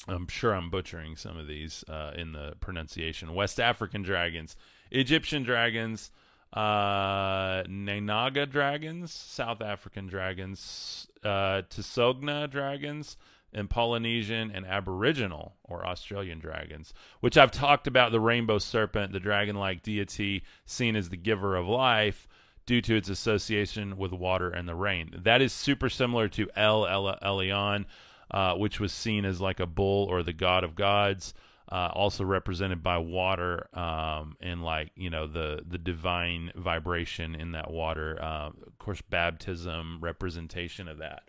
I'm 0.08 0.27
sure 0.27 0.53
I'm 0.53 0.70
butchering 0.70 1.15
some 1.15 1.38
of 1.38 1.48
these 1.48 1.84
uh, 1.89 2.13
in 2.15 2.32
the 2.32 2.53
pronunciation. 2.60 3.34
West 3.34 3.60
African 3.60 4.03
dragons, 4.03 4.56
Egyptian 4.91 5.44
dragons, 5.44 6.12
uh, 6.53 7.63
dragons, 7.63 9.12
South 9.12 9.62
African 9.62 10.08
dragons, 10.08 11.08
uh, 11.24 11.62
Tsogna 11.70 12.50
dragons, 12.50 13.17
and 13.54 13.70
Polynesian 13.70 14.51
and 14.51 14.66
Aboriginal 14.66 15.56
or 15.63 15.86
Australian 15.86 16.39
dragons, 16.39 16.94
which 17.20 17.38
I've 17.38 17.51
talked 17.51 17.88
about 17.88 18.12
the 18.12 18.20
rainbow 18.20 18.58
serpent, 18.58 19.13
the 19.13 19.20
dragon 19.20 19.56
like 19.56 19.84
deity 19.84 20.44
seen 20.66 20.96
as 20.96 21.10
the 21.10 21.18
giver 21.18 21.56
of 21.56 21.68
life 21.68 22.27
due 22.66 22.82
to 22.82 22.96
its 22.96 23.10
association 23.10 23.98
with 23.98 24.12
water 24.12 24.50
and 24.50 24.68
the 24.68 24.75
rain. 24.75 25.12
That 25.18 25.42
is 25.42 25.54
super 25.54 25.89
similar 25.89 26.27
to 26.30 26.50
El 26.56 26.84
Elyon 26.84 27.86
uh, 28.32 28.56
which 28.56 28.80
was 28.80 28.92
seen 28.92 29.25
as 29.25 29.39
like 29.39 29.60
a 29.60 29.66
bull 29.66 30.06
or 30.06 30.24
the 30.24 30.34
god 30.34 30.63
of 30.63 30.75
gods. 30.75 31.34
Uh, 31.70 31.92
also 31.94 32.24
represented 32.24 32.82
by 32.82 32.98
water 32.98 33.68
um, 33.77 34.38
and 34.39 34.63
like 34.63 34.89
you 34.96 35.10
know 35.10 35.27
the 35.27 35.62
the 35.68 35.77
divine 35.77 36.50
vibration 36.56 37.36
in 37.36 37.51
that 37.51 37.70
water. 37.70 38.18
Uh, 38.22 38.48
of 38.66 38.80
course, 38.80 39.01
baptism 39.01 39.98
representation 40.00 40.88
of 40.88 41.00
that. 41.00 41.26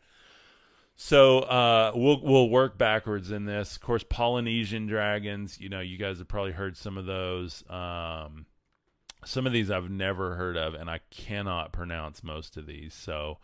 So 1.01 1.39
uh, 1.39 1.93
we'll 1.95 2.21
we'll 2.21 2.51
work 2.51 2.77
backwards 2.77 3.31
in 3.31 3.45
this. 3.45 3.77
Of 3.77 3.83
course, 3.83 4.03
Polynesian 4.03 4.89
dragons. 4.89 5.61
You 5.61 5.69
know, 5.69 5.79
you 5.79 5.97
guys 5.97 6.19
have 6.19 6.27
probably 6.27 6.51
heard 6.51 6.77
some 6.77 6.99
of 6.99 7.07
those. 7.07 7.63
Um, 7.71 8.47
some 9.25 9.47
of 9.47 9.53
these 9.53 9.71
I've 9.71 9.91
never 9.91 10.35
heard 10.35 10.57
of, 10.57 10.75
and 10.75 10.91
I 10.91 10.99
cannot 11.11 11.73
pronounce 11.73 12.25
most 12.25 12.57
of 12.57 12.67
these. 12.67 12.95
So 12.95 13.39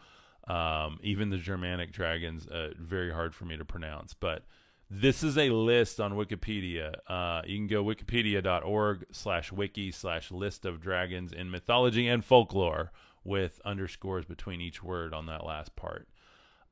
um, 0.49 0.99
even 1.05 1.31
the 1.31 1.39
Germanic 1.39 1.93
dragons, 1.93 2.49
uh, 2.49 2.71
very 2.77 3.13
hard 3.13 3.37
for 3.37 3.45
me 3.45 3.57
to 3.57 3.65
pronounce. 3.65 4.15
But 4.15 4.43
this 4.91 5.23
is 5.23 5.39
a 5.39 5.51
list 5.51 6.01
on 6.01 6.15
Wikipedia. 6.15 6.95
Uh, 7.07 7.43
you 7.47 7.57
can 7.57 7.69
go 7.69 7.85
wikipedia.org 7.85 9.07
slash 9.13 9.53
wiki 9.53 9.93
slash 9.93 10.33
list 10.33 10.65
of 10.65 10.81
dragons 10.81 11.33
in 11.33 11.53
mythology 11.53 12.09
and 12.09 12.25
folklore 12.25 12.91
with 13.23 13.61
underscores 13.65 14.25
between 14.25 14.61
each 14.61 14.83
word 14.83 15.15
on 15.15 15.27
that 15.27 15.47
last 15.47 15.77
part. 15.77 16.09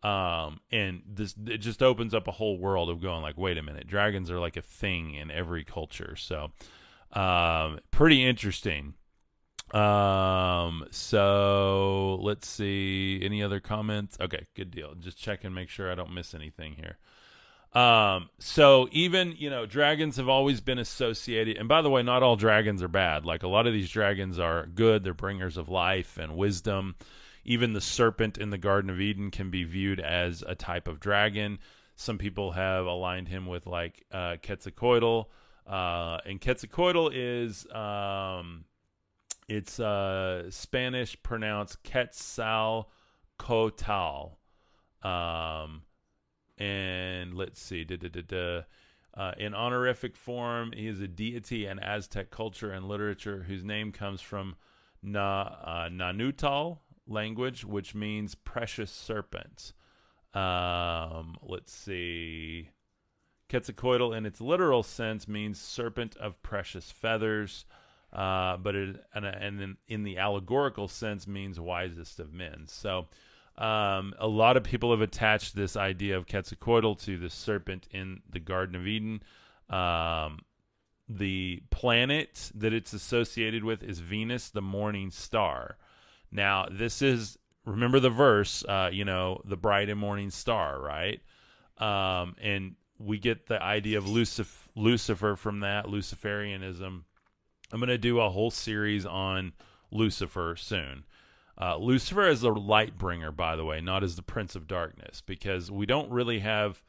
Um, 0.02 0.60
and 0.72 1.02
this 1.06 1.34
it 1.46 1.58
just 1.58 1.82
opens 1.82 2.12
up 2.12 2.26
a 2.26 2.32
whole 2.32 2.58
world 2.58 2.90
of 2.90 3.00
going 3.00 3.22
like, 3.22 3.38
wait 3.38 3.56
a 3.56 3.62
minute, 3.62 3.86
dragons 3.86 4.30
are 4.30 4.40
like 4.40 4.56
a 4.56 4.62
thing 4.62 5.14
in 5.14 5.30
every 5.30 5.64
culture. 5.64 6.16
So, 6.16 6.50
um, 7.12 7.78
pretty 7.90 8.26
interesting. 8.26 8.94
Um, 9.72 10.84
so 10.90 12.18
let's 12.20 12.48
see. 12.48 13.20
Any 13.22 13.42
other 13.42 13.60
comments? 13.60 14.18
Okay, 14.20 14.46
good 14.54 14.70
deal. 14.70 14.94
Just 14.94 15.18
check 15.18 15.44
and 15.44 15.54
make 15.54 15.68
sure 15.68 15.90
I 15.90 15.94
don't 15.94 16.12
miss 16.12 16.34
anything 16.34 16.74
here. 16.74 16.98
Um, 17.80 18.28
so 18.38 18.88
even, 18.92 19.34
you 19.38 19.48
know, 19.48 19.64
dragons 19.64 20.16
have 20.16 20.28
always 20.28 20.60
been 20.60 20.78
associated, 20.78 21.56
and 21.56 21.68
by 21.68 21.80
the 21.80 21.88
way, 21.88 22.02
not 22.02 22.22
all 22.22 22.36
dragons 22.36 22.82
are 22.82 22.88
bad. 22.88 23.24
Like 23.24 23.42
a 23.42 23.48
lot 23.48 23.66
of 23.66 23.72
these 23.72 23.88
dragons 23.88 24.38
are 24.38 24.66
good, 24.66 25.04
they're 25.04 25.14
bringers 25.14 25.56
of 25.56 25.70
life 25.70 26.18
and 26.18 26.36
wisdom. 26.36 26.96
Even 27.44 27.72
the 27.72 27.80
serpent 27.80 28.38
in 28.38 28.50
the 28.50 28.58
Garden 28.58 28.90
of 28.90 29.00
Eden 29.00 29.30
can 29.30 29.50
be 29.50 29.64
viewed 29.64 29.98
as 30.00 30.42
a 30.46 30.54
type 30.54 30.86
of 30.86 31.00
dragon. 31.00 31.58
Some 31.96 32.18
people 32.18 32.52
have 32.52 32.86
aligned 32.86 33.28
him 33.28 33.46
with 33.46 33.66
like 33.66 34.04
uh, 34.12 34.36
Quetzalcoatl. 34.42 35.28
Uh, 35.66 36.18
and 36.24 36.40
Quetzalcoatl 36.40 37.10
is 37.12 37.66
um, 37.72 38.64
it's 39.48 39.80
uh, 39.80 40.50
Spanish 40.50 41.20
pronounced 41.22 41.82
Quetzalcoatl. 41.82 42.86
Um, 45.02 45.82
and 46.58 47.34
let's 47.34 47.60
see. 47.60 47.84
Da, 47.84 47.96
da, 47.96 48.08
da. 48.08 48.62
Uh, 49.14 49.32
in 49.36 49.54
honorific 49.54 50.16
form, 50.16 50.72
he 50.74 50.86
is 50.86 51.00
a 51.00 51.08
deity 51.08 51.66
in 51.66 51.78
Aztec 51.78 52.30
culture 52.30 52.70
and 52.70 52.88
literature 52.88 53.44
whose 53.46 53.62
name 53.62 53.92
comes 53.92 54.22
from 54.22 54.56
Na, 55.02 55.42
uh, 55.42 55.88
Nanutal 55.90 56.78
language, 57.06 57.64
which 57.64 57.94
means 57.94 58.34
precious 58.34 58.90
serpent. 58.90 59.72
Um, 60.34 61.36
let's 61.42 61.72
see. 61.72 62.70
Quetzalcoatl, 63.48 64.12
in 64.12 64.24
its 64.24 64.40
literal 64.40 64.82
sense, 64.82 65.28
means 65.28 65.60
serpent 65.60 66.16
of 66.16 66.42
precious 66.42 66.90
feathers 66.90 67.66
uh, 68.12 68.58
but 68.58 68.74
it 68.74 68.96
and, 69.14 69.24
and 69.24 69.60
in, 69.60 69.76
in 69.88 70.02
the 70.02 70.18
allegorical 70.18 70.86
sense 70.86 71.26
means 71.26 71.58
wisest 71.58 72.20
of 72.20 72.32
men. 72.32 72.64
So 72.66 73.08
um, 73.56 74.12
a 74.18 74.28
lot 74.28 74.56
of 74.56 74.64
people 74.64 74.90
have 74.90 75.00
attached 75.00 75.56
this 75.56 75.76
idea 75.76 76.16
of 76.16 76.26
Quetzalcoatl 76.26 76.94
to 76.94 77.18
the 77.18 77.30
serpent 77.30 77.88
in 77.90 78.20
the 78.28 78.40
Garden 78.40 78.76
of 78.76 78.86
Eden. 78.86 79.22
Um, 79.70 80.40
the 81.08 81.62
planet 81.70 82.50
that 82.54 82.72
it's 82.72 82.92
associated 82.92 83.64
with 83.64 83.82
is 83.82 84.00
Venus, 84.00 84.50
the 84.50 84.62
morning 84.62 85.10
star. 85.10 85.78
Now, 86.32 86.66
this 86.70 87.02
is 87.02 87.38
remember 87.64 88.00
the 88.00 88.10
verse, 88.10 88.64
uh, 88.64 88.90
you 88.92 89.04
know, 89.04 89.40
the 89.44 89.56
bright 89.56 89.88
and 89.88 90.00
morning 90.00 90.30
star, 90.30 90.80
right? 90.80 91.20
Um, 91.78 92.34
and 92.40 92.74
we 92.98 93.18
get 93.18 93.46
the 93.46 93.62
idea 93.62 93.98
of 93.98 94.04
Lucif- 94.04 94.68
Lucifer 94.74 95.36
from 95.36 95.60
that 95.60 95.86
Luciferianism 95.86 97.02
I'm 97.72 97.80
going 97.80 97.88
to 97.88 97.98
do 97.98 98.20
a 98.20 98.28
whole 98.28 98.50
series 98.50 99.06
on 99.06 99.54
Lucifer 99.90 100.54
soon. 100.56 101.04
Uh, 101.60 101.78
Lucifer 101.78 102.28
is 102.28 102.42
the 102.42 102.50
light 102.50 102.98
bringer, 102.98 103.32
by 103.32 103.56
the 103.56 103.64
way, 103.64 103.80
not 103.80 104.04
as 104.04 104.16
the 104.16 104.22
prince 104.22 104.54
of 104.54 104.66
darkness, 104.66 105.22
because 105.24 105.70
we 105.70 105.86
don't 105.86 106.10
really 106.10 106.40
have 106.40 106.82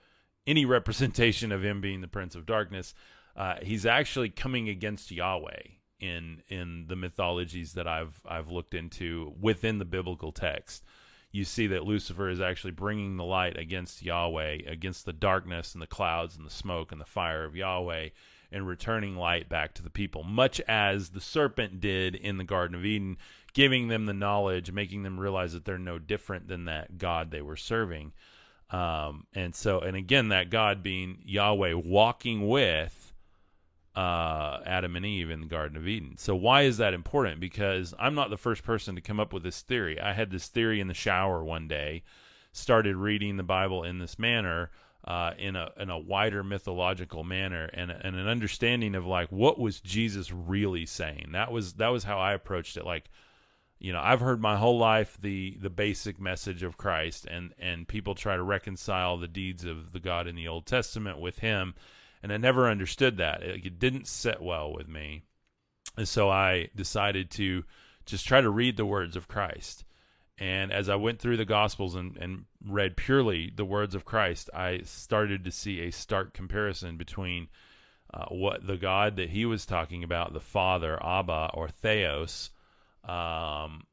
any 0.46 0.66
representation 0.66 1.52
of 1.52 1.64
him 1.64 1.80
being 1.80 2.02
the 2.02 2.08
prince 2.08 2.36
of 2.36 2.46
darkness. 2.46 2.94
Uh, 3.36 3.56
he's 3.62 3.86
actually 3.86 4.30
coming 4.30 4.68
against 4.68 5.10
Yahweh 5.10 5.62
in 6.00 6.44
in 6.48 6.86
the 6.88 6.96
mythologies 6.96 7.74
that 7.74 7.88
I've 7.88 8.22
I've 8.26 8.50
looked 8.50 8.74
into 8.74 9.34
within 9.40 9.80
the 9.80 9.86
biblical 9.86 10.32
text. 10.32 10.84
You 11.32 11.46
see 11.46 11.66
that 11.68 11.84
Lucifer 11.84 12.30
is 12.30 12.40
actually 12.40 12.72
bringing 12.72 13.18
the 13.18 13.24
light 13.24 13.58
against 13.58 14.04
Yahweh, 14.04 14.60
against 14.68 15.06
the 15.06 15.14
darkness 15.14 15.74
and 15.74 15.82
the 15.82 15.88
clouds 15.88 16.38
and 16.38 16.46
the 16.46 16.52
smoke 16.52 16.92
and 16.92 17.02
the 17.02 17.06
fire 17.06 17.44
of 17.44 17.56
Yahweh, 17.56 18.10
and 18.52 18.68
returning 18.68 19.16
light 19.16 19.50
back 19.50 19.74
to 19.74 19.82
the 19.82 19.90
people, 19.90 20.24
much 20.24 20.62
as 20.62 21.10
the 21.10 21.20
serpent 21.20 21.82
did 21.82 22.14
in 22.14 22.38
the 22.38 22.44
Garden 22.44 22.76
of 22.76 22.86
Eden, 22.86 23.18
giving 23.54 23.88
them 23.88 24.06
the 24.06 24.14
knowledge, 24.14 24.72
making 24.72 25.02
them 25.02 25.20
realize 25.20 25.54
that 25.54 25.66
they're 25.66 25.80
no 25.80 25.98
different 25.98 26.48
than 26.48 26.66
that 26.66 27.00
God 27.00 27.32
they 27.32 27.42
were 27.42 27.58
serving. 27.58 28.14
Um, 28.70 29.26
and 29.34 29.56
so, 29.56 29.80
and 29.80 29.98
again, 29.98 30.30
that 30.30 30.52
God 30.52 30.84
being 30.84 31.18
Yahweh 31.26 31.74
walking 31.74 32.48
with 32.48 33.03
uh, 33.96 34.60
Adam 34.66 34.96
and 34.96 35.06
Eve 35.06 35.30
in 35.30 35.42
the 35.42 35.48
Garden 35.48 35.78
of 35.78 35.88
Eden. 35.88 36.18
So 36.18 36.36
why 36.36 36.64
is 36.64 36.78
that 36.78 36.94
important? 36.94 37.40
Because 37.40 37.94
I'm 38.00 38.16
not 38.16 38.30
the 38.30 38.38
first 38.38 38.64
person 38.64 38.96
to 38.96 39.02
come 39.02 39.20
up 39.20 39.34
with 39.34 39.44
this 39.44 39.62
theory. 39.62 40.00
I 40.00 40.14
had 40.14 40.32
this 40.32 40.48
theory 40.48 40.80
in 40.80 40.88
the 40.88 40.94
shower 40.94 41.44
one 41.44 41.68
day, 41.68 42.04
started 42.52 42.96
reading 42.96 43.38
the 43.38 43.44
Bible 43.44 43.84
in 43.84 44.00
this 44.00 44.18
manner. 44.18 44.72
Uh, 45.06 45.34
in 45.38 45.58
a 45.58 45.70
in 45.78 45.90
a 45.90 46.00
wider 46.00 46.46
mythological 46.46 47.26
manner 47.26 47.70
and, 47.74 47.92
and 47.92 48.16
an 48.16 48.26
understanding 48.30 48.96
of 48.96 49.06
like 49.06 49.30
what 49.34 49.60
was 49.60 49.82
Jesus 49.82 50.32
really 50.32 50.86
saying. 50.86 51.32
That 51.34 51.52
was 51.52 51.74
that 51.74 51.90
was 51.90 52.06
how 52.06 52.20
I 52.20 52.32
approached 52.32 52.78
it. 52.78 52.86
Like, 52.86 53.10
you 53.80 53.92
know, 53.92 54.00
I've 54.02 54.22
heard 54.22 54.40
my 54.40 54.56
whole 54.56 54.78
life 54.78 55.18
the 55.20 55.58
the 55.60 55.70
basic 55.70 56.22
message 56.22 56.64
of 56.64 56.78
Christ, 56.78 57.28
and 57.30 57.54
and 57.60 57.86
people 57.86 58.16
try 58.16 58.38
to 58.38 58.44
reconcile 58.44 59.18
the 59.18 59.28
deeds 59.28 59.66
of 59.66 59.92
the 59.92 60.00
God 60.00 60.26
in 60.26 60.38
the 60.38 60.48
Old 60.48 60.66
Testament 60.66 61.20
with 61.20 61.40
Him, 61.40 61.76
and 62.24 62.34
I 62.34 62.38
never 62.38 62.70
understood 62.70 63.18
that. 63.18 63.44
It, 63.44 63.66
it 63.66 63.80
didn't 63.80 64.08
sit 64.08 64.42
well 64.42 64.74
with 64.74 64.88
me, 64.88 65.24
and 65.98 66.08
so 66.08 66.30
I 66.30 66.70
decided 66.76 67.30
to 67.32 67.64
just 68.06 68.26
try 68.26 68.42
to 68.42 68.50
read 68.50 68.78
the 68.78 68.86
words 68.86 69.16
of 69.16 69.28
Christ. 69.28 69.86
And 70.40 70.74
as 70.74 70.90
I 70.90 70.96
went 70.96 71.20
through 71.20 71.38
the 71.38 71.46
Gospels 71.46 71.94
and, 71.94 72.18
and 72.18 72.46
read 72.66 72.98
purely 72.98 73.52
the 73.56 73.66
words 73.66 73.94
of 73.94 74.04
Christ, 74.04 74.50
I 74.54 74.82
started 74.84 75.46
to 75.46 75.52
see 75.52 75.82
a 75.82 75.92
stark 75.92 76.34
comparison 76.34 76.98
between 76.98 77.50
uh, 78.14 78.26
what 78.30 78.66
the 78.66 78.78
God 78.78 79.16
that 79.18 79.30
he 79.30 79.46
was 79.46 79.66
talking 79.66 80.04
about, 80.04 80.34
the 80.34 80.40
Father, 80.40 80.98
Abba, 81.04 81.52
or 81.54 81.70
Theos, 81.70 82.50
um, 83.04 83.84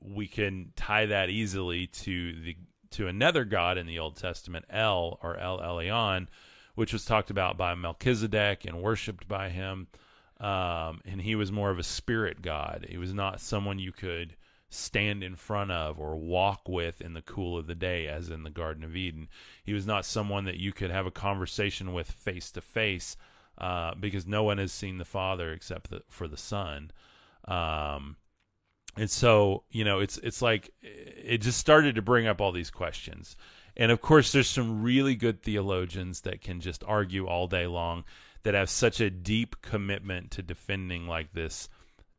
we 0.00 0.26
can 0.26 0.72
tie 0.76 1.06
that 1.06 1.30
easily 1.30 1.86
to 1.86 2.40
the 2.40 2.56
to 2.90 3.08
another 3.08 3.44
God 3.44 3.76
in 3.76 3.86
the 3.86 3.98
Old 3.98 4.16
Testament, 4.16 4.64
El 4.70 5.18
or 5.22 5.36
El 5.36 5.58
Elyon, 5.58 6.28
which 6.74 6.92
was 6.92 7.04
talked 7.04 7.30
about 7.30 7.56
by 7.56 7.74
Melchizedek 7.74 8.64
and 8.64 8.82
worshipped 8.82 9.28
by 9.28 9.48
him. 9.48 9.88
Um, 10.40 11.00
and 11.04 11.20
he 11.22 11.34
was 11.34 11.52
more 11.52 11.70
of 11.70 11.78
a 11.78 11.84
spirit 11.84 12.42
God. 12.42 12.86
He 12.88 12.98
was 12.98 13.14
not 13.14 13.40
someone 13.40 13.78
you 13.78 13.92
could 13.92 14.36
stand 14.68 15.22
in 15.22 15.36
front 15.36 15.70
of 15.70 16.00
or 16.00 16.16
walk 16.16 16.68
with 16.68 17.00
in 17.00 17.14
the 17.14 17.22
cool 17.22 17.56
of 17.56 17.66
the 17.66 17.74
day, 17.74 18.08
as 18.08 18.28
in 18.28 18.42
the 18.42 18.50
Garden 18.50 18.82
of 18.82 18.96
Eden. 18.96 19.28
He 19.62 19.72
was 19.72 19.86
not 19.86 20.04
someone 20.04 20.44
that 20.46 20.58
you 20.58 20.72
could 20.72 20.90
have 20.90 21.06
a 21.06 21.12
conversation 21.12 21.92
with 21.92 22.10
face 22.10 22.50
to 22.50 22.60
face, 22.60 23.16
because 24.00 24.26
no 24.26 24.42
one 24.42 24.58
has 24.58 24.72
seen 24.72 24.98
the 24.98 25.04
Father 25.04 25.52
except 25.52 25.90
the, 25.90 26.02
for 26.08 26.26
the 26.26 26.36
Son. 26.36 26.90
Um, 27.46 28.16
and 28.96 29.10
so 29.10 29.64
you 29.70 29.84
know, 29.84 30.00
it's 30.00 30.18
it's 30.18 30.42
like 30.42 30.72
it 30.82 31.38
just 31.38 31.58
started 31.58 31.94
to 31.94 32.02
bring 32.02 32.26
up 32.26 32.40
all 32.40 32.52
these 32.52 32.70
questions. 32.70 33.36
And 33.76 33.90
of 33.90 34.00
course, 34.00 34.32
there's 34.32 34.48
some 34.48 34.82
really 34.82 35.14
good 35.14 35.42
theologians 35.42 36.22
that 36.22 36.40
can 36.40 36.60
just 36.60 36.84
argue 36.84 37.26
all 37.26 37.46
day 37.46 37.66
long 37.66 38.04
that 38.44 38.54
have 38.54 38.70
such 38.70 39.00
a 39.00 39.10
deep 39.10 39.56
commitment 39.62 40.30
to 40.32 40.42
defending 40.42 41.08
like 41.08 41.32
this 41.32 41.68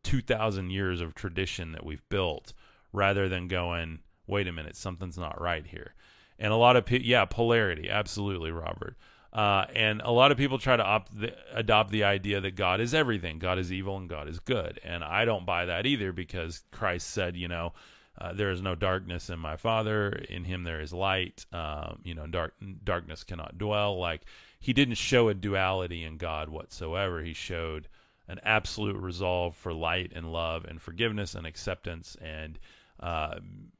2,000 0.03 0.69
years 0.69 1.01
of 1.01 1.15
tradition 1.15 1.71
that 1.71 1.85
we've 1.85 2.07
built 2.09 2.53
rather 2.91 3.29
than 3.29 3.47
going, 3.47 3.99
wait 4.27 4.47
a 4.47 4.51
minute, 4.51 4.75
something's 4.75 5.17
not 5.17 5.39
right 5.39 5.65
here. 5.65 5.93
And 6.37 6.51
a 6.51 6.57
lot 6.57 6.75
of 6.75 6.85
people, 6.85 7.07
yeah, 7.07 7.25
polarity, 7.25 7.89
absolutely, 7.89 8.51
Robert. 8.51 8.97
Uh, 9.31 9.65
and 9.75 10.01
a 10.01 10.11
lot 10.11 10.31
of 10.31 10.37
people 10.37 10.57
try 10.57 10.77
to 10.77 11.03
the, 11.13 11.35
adopt 11.53 11.91
the 11.91 12.05
idea 12.05 12.39
that 12.39 12.55
God 12.55 12.79
is 12.79 12.93
everything. 12.93 13.37
God 13.37 13.59
is 13.59 13.71
evil 13.71 13.97
and 13.97 14.09
God 14.09 14.29
is 14.29 14.39
good. 14.39 14.79
And 14.83 15.03
I 15.03 15.25
don't 15.25 15.45
buy 15.45 15.65
that 15.65 15.85
either 15.85 16.13
because 16.13 16.63
Christ 16.71 17.09
said, 17.09 17.35
you 17.35 17.49
know, 17.49 17.73
uh, 18.19 18.33
there 18.33 18.51
is 18.51 18.61
no 18.61 18.75
darkness 18.75 19.29
in 19.29 19.39
my 19.39 19.57
Father. 19.57 20.09
In 20.09 20.43
Him 20.43 20.63
there 20.63 20.81
is 20.81 20.93
light. 20.93 21.45
Um, 21.51 21.99
you 22.03 22.13
know, 22.13 22.27
dark 22.27 22.53
darkness 22.83 23.23
cannot 23.23 23.57
dwell. 23.57 23.99
Like 23.99 24.21
He 24.59 24.73
didn't 24.73 24.95
show 24.95 25.29
a 25.29 25.33
duality 25.33 26.03
in 26.03 26.17
God 26.17 26.49
whatsoever. 26.49 27.21
He 27.21 27.33
showed 27.33 27.87
an 28.27 28.39
absolute 28.43 28.97
resolve 28.97 29.55
for 29.55 29.73
light 29.73 30.11
and 30.15 30.31
love 30.31 30.65
and 30.65 30.81
forgiveness 30.81 31.35
and 31.35 31.45
acceptance 31.45 32.17
and 32.21 32.57
uh, 32.99 33.35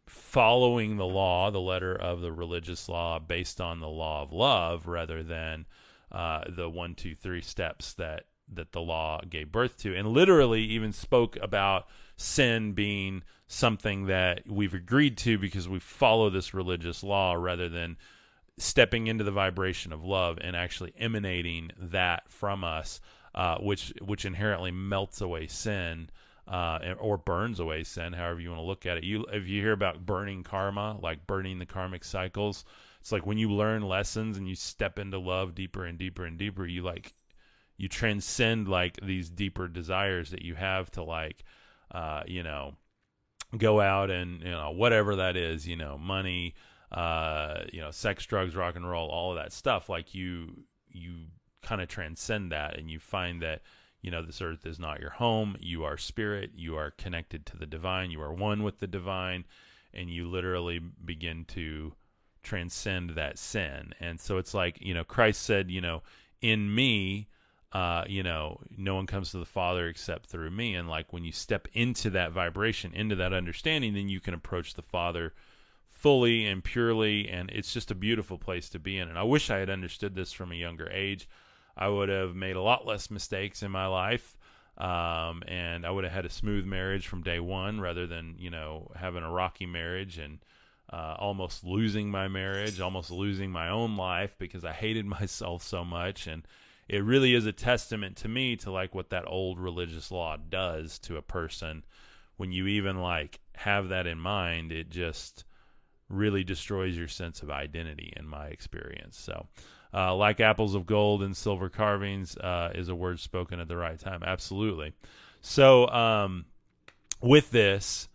following 0.07 0.97
the 0.97 1.05
law, 1.05 1.49
the 1.49 1.61
letter 1.61 1.95
of 1.95 2.21
the 2.21 2.31
religious 2.31 2.89
law, 2.89 3.17
based 3.17 3.61
on 3.61 3.79
the 3.79 3.87
law 3.87 4.21
of 4.21 4.33
love, 4.33 4.87
rather 4.87 5.23
than 5.23 5.65
uh, 6.11 6.43
the 6.49 6.69
one, 6.69 6.93
two, 6.95 7.15
three 7.15 7.41
steps 7.41 7.93
that 7.93 8.25
that 8.53 8.73
the 8.73 8.81
law 8.81 9.19
gave 9.27 9.51
birth 9.51 9.77
to, 9.77 9.95
and 9.95 10.07
literally 10.07 10.61
even 10.61 10.93
spoke 10.93 11.35
about 11.41 11.87
sin 12.17 12.73
being 12.73 13.23
something 13.47 14.07
that 14.07 14.41
we've 14.47 14.73
agreed 14.73 15.17
to 15.17 15.37
because 15.37 15.69
we 15.69 15.79
follow 15.79 16.29
this 16.29 16.53
religious 16.53 17.03
law 17.03 17.33
rather 17.33 17.69
than 17.69 17.97
stepping 18.57 19.07
into 19.07 19.23
the 19.23 19.31
vibration 19.31 19.91
of 19.91 20.03
love 20.03 20.37
and 20.41 20.55
actually 20.55 20.93
emanating 20.97 21.69
that 21.77 22.29
from 22.29 22.63
us 22.63 23.01
uh, 23.35 23.57
which 23.57 23.93
which 24.01 24.23
inherently 24.25 24.71
melts 24.71 25.19
away 25.19 25.45
sin 25.45 26.09
uh, 26.47 26.79
or 26.99 27.17
burns 27.17 27.59
away 27.59 27.83
sin, 27.83 28.13
however 28.13 28.39
you 28.39 28.49
want 28.49 28.61
to 28.61 28.65
look 28.65 28.85
at 28.85 28.97
it. 28.97 29.03
You 29.03 29.25
if 29.31 29.47
you 29.47 29.61
hear 29.61 29.73
about 29.73 30.05
burning 30.05 30.43
karma, 30.43 30.97
like 31.01 31.27
burning 31.27 31.59
the 31.59 31.65
karmic 31.65 32.03
cycles, 32.05 32.63
it's 33.01 33.11
like 33.11 33.25
when 33.25 33.37
you 33.37 33.51
learn 33.51 33.81
lessons 33.81 34.37
and 34.37 34.47
you 34.47 34.55
step 34.55 34.97
into 34.97 35.19
love 35.19 35.53
deeper 35.53 35.85
and 35.85 35.97
deeper 35.97 36.25
and 36.25 36.37
deeper, 36.37 36.65
you 36.65 36.81
like 36.81 37.13
you 37.77 37.89
transcend 37.89 38.69
like 38.69 38.97
these 39.03 39.29
deeper 39.29 39.67
desires 39.67 40.29
that 40.29 40.43
you 40.43 40.55
have 40.55 40.89
to 40.91 41.03
like 41.03 41.43
uh, 41.95 42.23
you 42.27 42.43
know 42.43 42.75
go 43.57 43.79
out 43.79 44.09
and 44.09 44.41
you 44.41 44.51
know 44.51 44.71
whatever 44.71 45.15
that 45.15 45.37
is, 45.37 45.67
you 45.67 45.75
know, 45.75 45.97
money, 45.97 46.53
uh, 46.91 47.61
you 47.71 47.79
know, 47.79 47.91
sex, 47.91 48.25
drugs, 48.25 48.55
rock 48.55 48.75
and 48.75 48.89
roll, 48.89 49.09
all 49.09 49.31
of 49.31 49.37
that 49.37 49.53
stuff. 49.53 49.89
Like 49.89 50.13
you 50.13 50.63
you 50.89 51.27
kind 51.61 51.81
of 51.81 51.87
transcend 51.87 52.51
that 52.51 52.77
and 52.77 52.91
you 52.91 52.99
find 52.99 53.41
that 53.41 53.61
you 54.01 54.11
know 54.11 54.21
this 54.21 54.41
earth 54.41 54.67
is 54.67 54.77
not 54.77 54.99
your 54.99 55.09
home 55.09 55.55
you 55.59 55.83
are 55.83 55.97
spirit 55.97 56.51
you 56.53 56.75
are 56.77 56.91
connected 56.91 57.43
to 57.43 57.57
the 57.57 57.65
divine 57.65 58.11
you 58.11 58.21
are 58.21 58.31
one 58.31 58.61
with 58.61 58.77
the 58.77 58.85
divine 58.85 59.43
and 59.91 60.11
you 60.11 60.29
literally 60.29 60.79
begin 61.03 61.43
to 61.43 61.91
transcend 62.43 63.09
that 63.11 63.39
sin 63.39 63.93
and 63.99 64.19
so 64.19 64.37
it's 64.37 64.53
like 64.53 64.77
you 64.79 64.93
know 64.93 65.03
christ 65.03 65.41
said 65.41 65.71
you 65.71 65.81
know 65.81 66.03
in 66.39 66.73
me 66.75 67.27
uh, 67.75 68.03
you 68.07 68.23
know 68.23 68.59
no 68.77 68.95
one 68.95 69.05
comes 69.05 69.31
to 69.31 69.37
the 69.37 69.45
father 69.45 69.87
except 69.87 70.27
through 70.27 70.51
me 70.51 70.75
and 70.75 70.87
like 70.87 71.11
when 71.11 71.23
you 71.23 71.31
step 71.31 71.67
into 71.73 72.09
that 72.09 72.31
vibration 72.31 72.93
into 72.93 73.15
that 73.15 73.33
understanding 73.33 73.93
then 73.93 74.07
you 74.09 74.19
can 74.19 74.33
approach 74.33 74.75
the 74.75 74.81
father 74.81 75.33
fully 75.87 76.45
and 76.45 76.63
purely 76.63 77.27
and 77.27 77.49
it's 77.49 77.73
just 77.73 77.91
a 77.91 77.95
beautiful 77.95 78.37
place 78.37 78.69
to 78.69 78.79
be 78.79 78.97
in 78.97 79.09
and 79.09 79.17
i 79.17 79.23
wish 79.23 79.49
i 79.49 79.57
had 79.57 79.69
understood 79.69 80.15
this 80.15 80.31
from 80.31 80.51
a 80.51 80.55
younger 80.55 80.89
age 80.91 81.27
I 81.77 81.87
would 81.87 82.09
have 82.09 82.35
made 82.35 82.55
a 82.55 82.61
lot 82.61 82.85
less 82.85 83.11
mistakes 83.11 83.61
in 83.63 83.71
my 83.71 83.87
life. 83.87 84.37
Um, 84.77 85.43
and 85.47 85.85
I 85.85 85.91
would 85.91 86.03
have 86.03 86.13
had 86.13 86.25
a 86.25 86.29
smooth 86.29 86.65
marriage 86.65 87.07
from 87.07 87.23
day 87.23 87.39
one 87.39 87.79
rather 87.79 88.07
than, 88.07 88.35
you 88.37 88.49
know, 88.49 88.91
having 88.95 89.23
a 89.23 89.31
rocky 89.31 89.65
marriage 89.65 90.17
and 90.17 90.39
uh, 90.91 91.15
almost 91.17 91.63
losing 91.63 92.11
my 92.11 92.27
marriage, 92.27 92.79
almost 92.79 93.09
losing 93.09 93.51
my 93.51 93.69
own 93.69 93.95
life 93.95 94.35
because 94.37 94.65
I 94.65 94.73
hated 94.73 95.05
myself 95.05 95.63
so 95.63 95.83
much. 95.85 96.27
And 96.27 96.45
it 96.87 97.03
really 97.03 97.33
is 97.33 97.45
a 97.45 97.51
testament 97.51 98.15
to 98.17 98.27
me 98.27 98.55
to 98.57 98.71
like 98.71 98.93
what 98.93 99.09
that 99.09 99.25
old 99.27 99.59
religious 99.59 100.11
law 100.11 100.37
does 100.37 100.99
to 100.99 101.17
a 101.17 101.21
person. 101.21 101.83
When 102.37 102.51
you 102.51 102.67
even 102.67 103.01
like 103.01 103.39
have 103.55 103.89
that 103.89 104.07
in 104.07 104.19
mind, 104.19 104.71
it 104.71 104.89
just 104.89 105.45
really 106.09 106.43
destroys 106.43 106.95
your 106.97 107.07
sense 107.07 107.41
of 107.41 107.49
identity 107.49 108.13
in 108.15 108.27
my 108.27 108.47
experience. 108.47 109.17
So, 109.17 109.47
uh, 109.93 110.13
like 110.15 110.39
apples 110.39 110.75
of 110.75 110.85
gold 110.85 111.23
and 111.23 111.35
silver 111.35 111.69
carvings 111.69 112.37
uh, 112.37 112.71
is 112.75 112.89
a 112.89 112.95
word 112.95 113.19
spoken 113.19 113.59
at 113.59 113.67
the 113.67 113.77
right 113.77 113.99
time. 113.99 114.23
Absolutely. 114.23 114.93
So, 115.41 115.87
um, 115.87 116.45
with 117.21 117.51
this, 117.51 118.09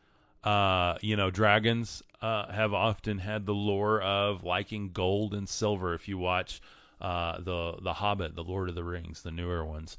uh, 0.45 0.97
you 1.01 1.17
know, 1.17 1.31
dragons 1.31 2.03
uh, 2.23 2.53
have 2.53 2.75
often 2.75 3.19
had 3.19 3.47
the 3.47 3.55
lore 3.55 4.01
of 4.01 4.45
liking 4.45 4.93
gold 4.93 5.35
and 5.35 5.49
silver. 5.49 5.95
If 5.95 6.07
you 6.07 6.19
watch 6.19 6.61
uh, 7.01 7.41
the 7.41 7.77
the 7.83 7.95
Hobbit, 7.95 8.35
the 8.35 8.45
Lord 8.45 8.69
of 8.69 8.75
the 8.75 8.85
Rings, 8.85 9.23
the 9.23 9.31
newer 9.31 9.65
ones, 9.65 9.99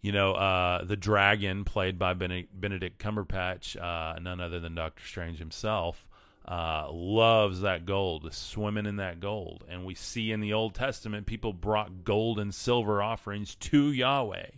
you 0.00 0.12
know, 0.12 0.34
uh, 0.34 0.84
the 0.84 0.96
dragon 0.96 1.64
played 1.64 1.98
by 1.98 2.14
Benedict 2.14 3.02
Cumberbatch, 3.02 3.76
none 4.22 4.40
other 4.40 4.60
than 4.60 4.74
Doctor 4.74 5.04
Strange 5.04 5.38
himself 5.38 6.08
uh, 6.46 6.88
loves 6.90 7.60
that 7.60 7.86
gold, 7.86 8.32
swimming 8.32 8.86
in 8.86 8.96
that 8.96 9.20
gold. 9.20 9.64
And 9.68 9.84
we 9.84 9.94
see 9.94 10.32
in 10.32 10.40
the 10.40 10.52
Old 10.52 10.74
Testament 10.74 11.26
people 11.26 11.52
brought 11.52 12.04
gold 12.04 12.38
and 12.38 12.54
silver 12.54 13.02
offerings 13.02 13.54
to 13.56 13.92
Yahweh. 13.92 14.50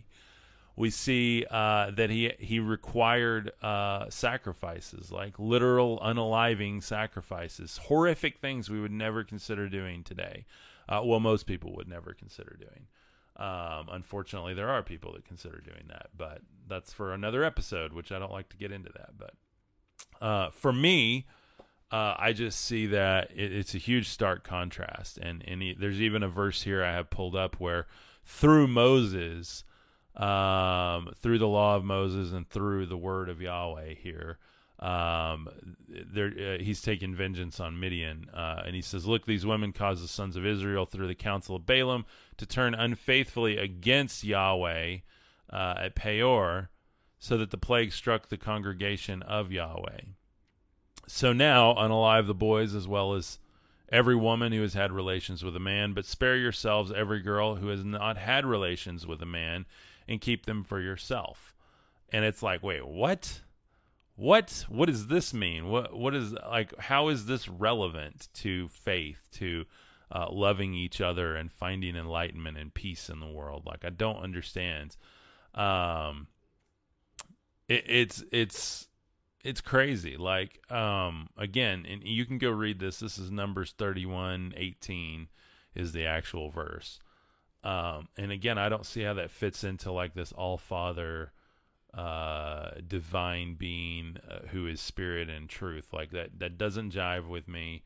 We 0.75 0.89
see 0.89 1.45
uh, 1.51 1.91
that 1.91 2.09
he 2.09 2.31
he 2.39 2.59
required 2.59 3.51
uh, 3.61 4.09
sacrifices, 4.09 5.11
like 5.11 5.37
literal 5.37 5.99
unaliving 5.99 6.81
sacrifices, 6.81 7.79
horrific 7.83 8.39
things 8.39 8.71
we 8.71 8.81
would 8.81 8.91
never 8.91 9.23
consider 9.23 9.69
doing 9.69 10.03
today. 10.03 10.45
Uh, 10.87 11.01
well, 11.03 11.19
most 11.19 11.45
people 11.45 11.73
would 11.75 11.87
never 11.87 12.13
consider 12.13 12.57
doing. 12.59 12.87
Um, 13.35 13.87
unfortunately, 13.91 14.53
there 14.53 14.69
are 14.69 14.83
people 14.83 15.13
that 15.13 15.25
consider 15.25 15.59
doing 15.59 15.85
that, 15.89 16.09
but 16.15 16.41
that's 16.67 16.93
for 16.93 17.13
another 17.13 17.43
episode, 17.43 17.93
which 17.93 18.11
I 18.11 18.19
don't 18.19 18.31
like 18.31 18.49
to 18.49 18.57
get 18.57 18.71
into 18.71 18.91
that. 18.93 19.17
But 19.17 20.25
uh, 20.25 20.49
for 20.51 20.71
me, 20.71 21.25
uh, 21.91 22.15
I 22.17 22.33
just 22.33 22.61
see 22.61 22.87
that 22.87 23.31
it, 23.31 23.51
it's 23.51 23.73
a 23.73 23.79
huge 23.79 24.09
stark 24.09 24.43
contrast, 24.43 25.17
and 25.17 25.43
and 25.47 25.61
he, 25.61 25.73
there's 25.73 26.01
even 26.01 26.23
a 26.23 26.27
verse 26.27 26.63
here 26.63 26.83
I 26.83 26.93
have 26.93 27.09
pulled 27.09 27.35
up 27.35 27.59
where 27.59 27.87
through 28.25 28.67
Moses, 28.67 29.63
um, 30.15 31.13
through 31.19 31.39
the 31.39 31.47
law 31.47 31.75
of 31.75 31.83
Moses 31.83 32.31
and 32.31 32.47
through 32.47 32.85
the 32.85 32.97
word 32.97 33.29
of 33.29 33.41
Yahweh 33.41 33.95
here. 33.95 34.37
Um, 34.79 35.47
there, 35.87 36.33
uh, 36.57 36.63
he's 36.63 36.81
taking 36.81 37.15
vengeance 37.15 37.59
on 37.59 37.79
Midian, 37.79 38.29
uh, 38.33 38.63
and 38.65 38.75
he 38.75 38.81
says, 38.81 39.05
"Look, 39.05 39.25
these 39.25 39.45
women 39.45 39.71
caused 39.71 40.03
the 40.03 40.07
sons 40.07 40.35
of 40.35 40.45
Israel 40.45 40.85
through 40.85 41.07
the 41.07 41.15
counsel 41.15 41.55
of 41.55 41.65
Balaam 41.65 42.05
to 42.37 42.45
turn 42.45 42.73
unfaithfully 42.73 43.57
against 43.57 44.23
Yahweh 44.23 44.97
uh, 45.49 45.75
at 45.77 45.95
Peor, 45.95 46.69
so 47.19 47.37
that 47.37 47.51
the 47.51 47.57
plague 47.57 47.93
struck 47.93 48.27
the 48.27 48.37
congregation 48.37 49.21
of 49.21 49.51
Yahweh." 49.51 50.01
So 51.07 51.31
now 51.31 51.73
unalive 51.75 52.27
the 52.27 52.33
boys 52.33 52.73
as 52.73 52.87
well 52.87 53.13
as 53.13 53.39
every 53.89 54.15
woman 54.15 54.51
who 54.51 54.61
has 54.63 54.73
had 54.73 54.91
relations 54.91 55.43
with 55.43 55.55
a 55.55 55.59
man, 55.59 55.93
but 55.93 56.05
spare 56.05 56.35
yourselves 56.35 56.91
every 56.91 57.21
girl 57.21 57.55
who 57.55 57.67
has 57.67 57.85
not 57.85 58.17
had 58.17 58.45
relations 58.45 59.05
with 59.05 59.21
a 59.21 59.25
man, 59.25 59.65
and 60.07 60.19
keep 60.19 60.45
them 60.45 60.63
for 60.63 60.81
yourself. 60.81 61.53
And 62.11 62.25
it's 62.25 62.43
like, 62.43 62.63
wait, 62.63 62.85
what? 62.85 63.42
What 64.23 64.65
what 64.69 64.85
does 64.85 65.07
this 65.07 65.33
mean? 65.33 65.67
What 65.67 65.93
what 65.93 66.15
is 66.15 66.31
like 66.31 66.73
how 66.79 67.09
is 67.09 67.25
this 67.25 67.49
relevant 67.49 68.29
to 68.35 68.69
faith, 68.69 69.27
to 69.33 69.65
uh, 70.09 70.27
loving 70.31 70.73
each 70.73 71.01
other 71.01 71.35
and 71.35 71.51
finding 71.51 71.97
enlightenment 71.97 72.57
and 72.57 72.73
peace 72.73 73.09
in 73.09 73.19
the 73.19 73.27
world? 73.27 73.65
Like 73.65 73.83
I 73.83 73.89
don't 73.89 74.23
understand. 74.23 74.95
Um 75.53 76.27
it, 77.67 77.83
it's 77.85 78.23
it's 78.31 78.87
it's 79.43 79.59
crazy. 79.59 80.15
Like, 80.15 80.61
um, 80.71 81.27
again, 81.37 81.85
and 81.85 82.01
you 82.01 82.25
can 82.25 82.37
go 82.37 82.49
read 82.49 82.79
this. 82.79 82.99
This 82.99 83.17
is 83.17 83.29
Numbers 83.29 83.73
31 83.77 84.53
18 84.55 85.27
is 85.75 85.91
the 85.91 86.05
actual 86.05 86.49
verse. 86.49 87.01
Um, 87.61 88.07
and 88.17 88.31
again, 88.31 88.57
I 88.57 88.69
don't 88.69 88.85
see 88.85 89.01
how 89.01 89.15
that 89.15 89.31
fits 89.31 89.65
into 89.65 89.91
like 89.91 90.13
this 90.13 90.31
all 90.31 90.57
father, 90.57 91.32
uh, 91.93 92.71
divine 92.87 93.55
being 93.55 94.17
uh, 94.29 94.47
who 94.47 94.67
is 94.67 94.81
spirit 94.81 95.29
and 95.29 95.47
truth. 95.47 95.93
Like 95.93 96.11
that, 96.11 96.39
that 96.39 96.57
doesn't 96.57 96.93
jive 96.93 97.27
with 97.27 97.47
me. 97.47 97.83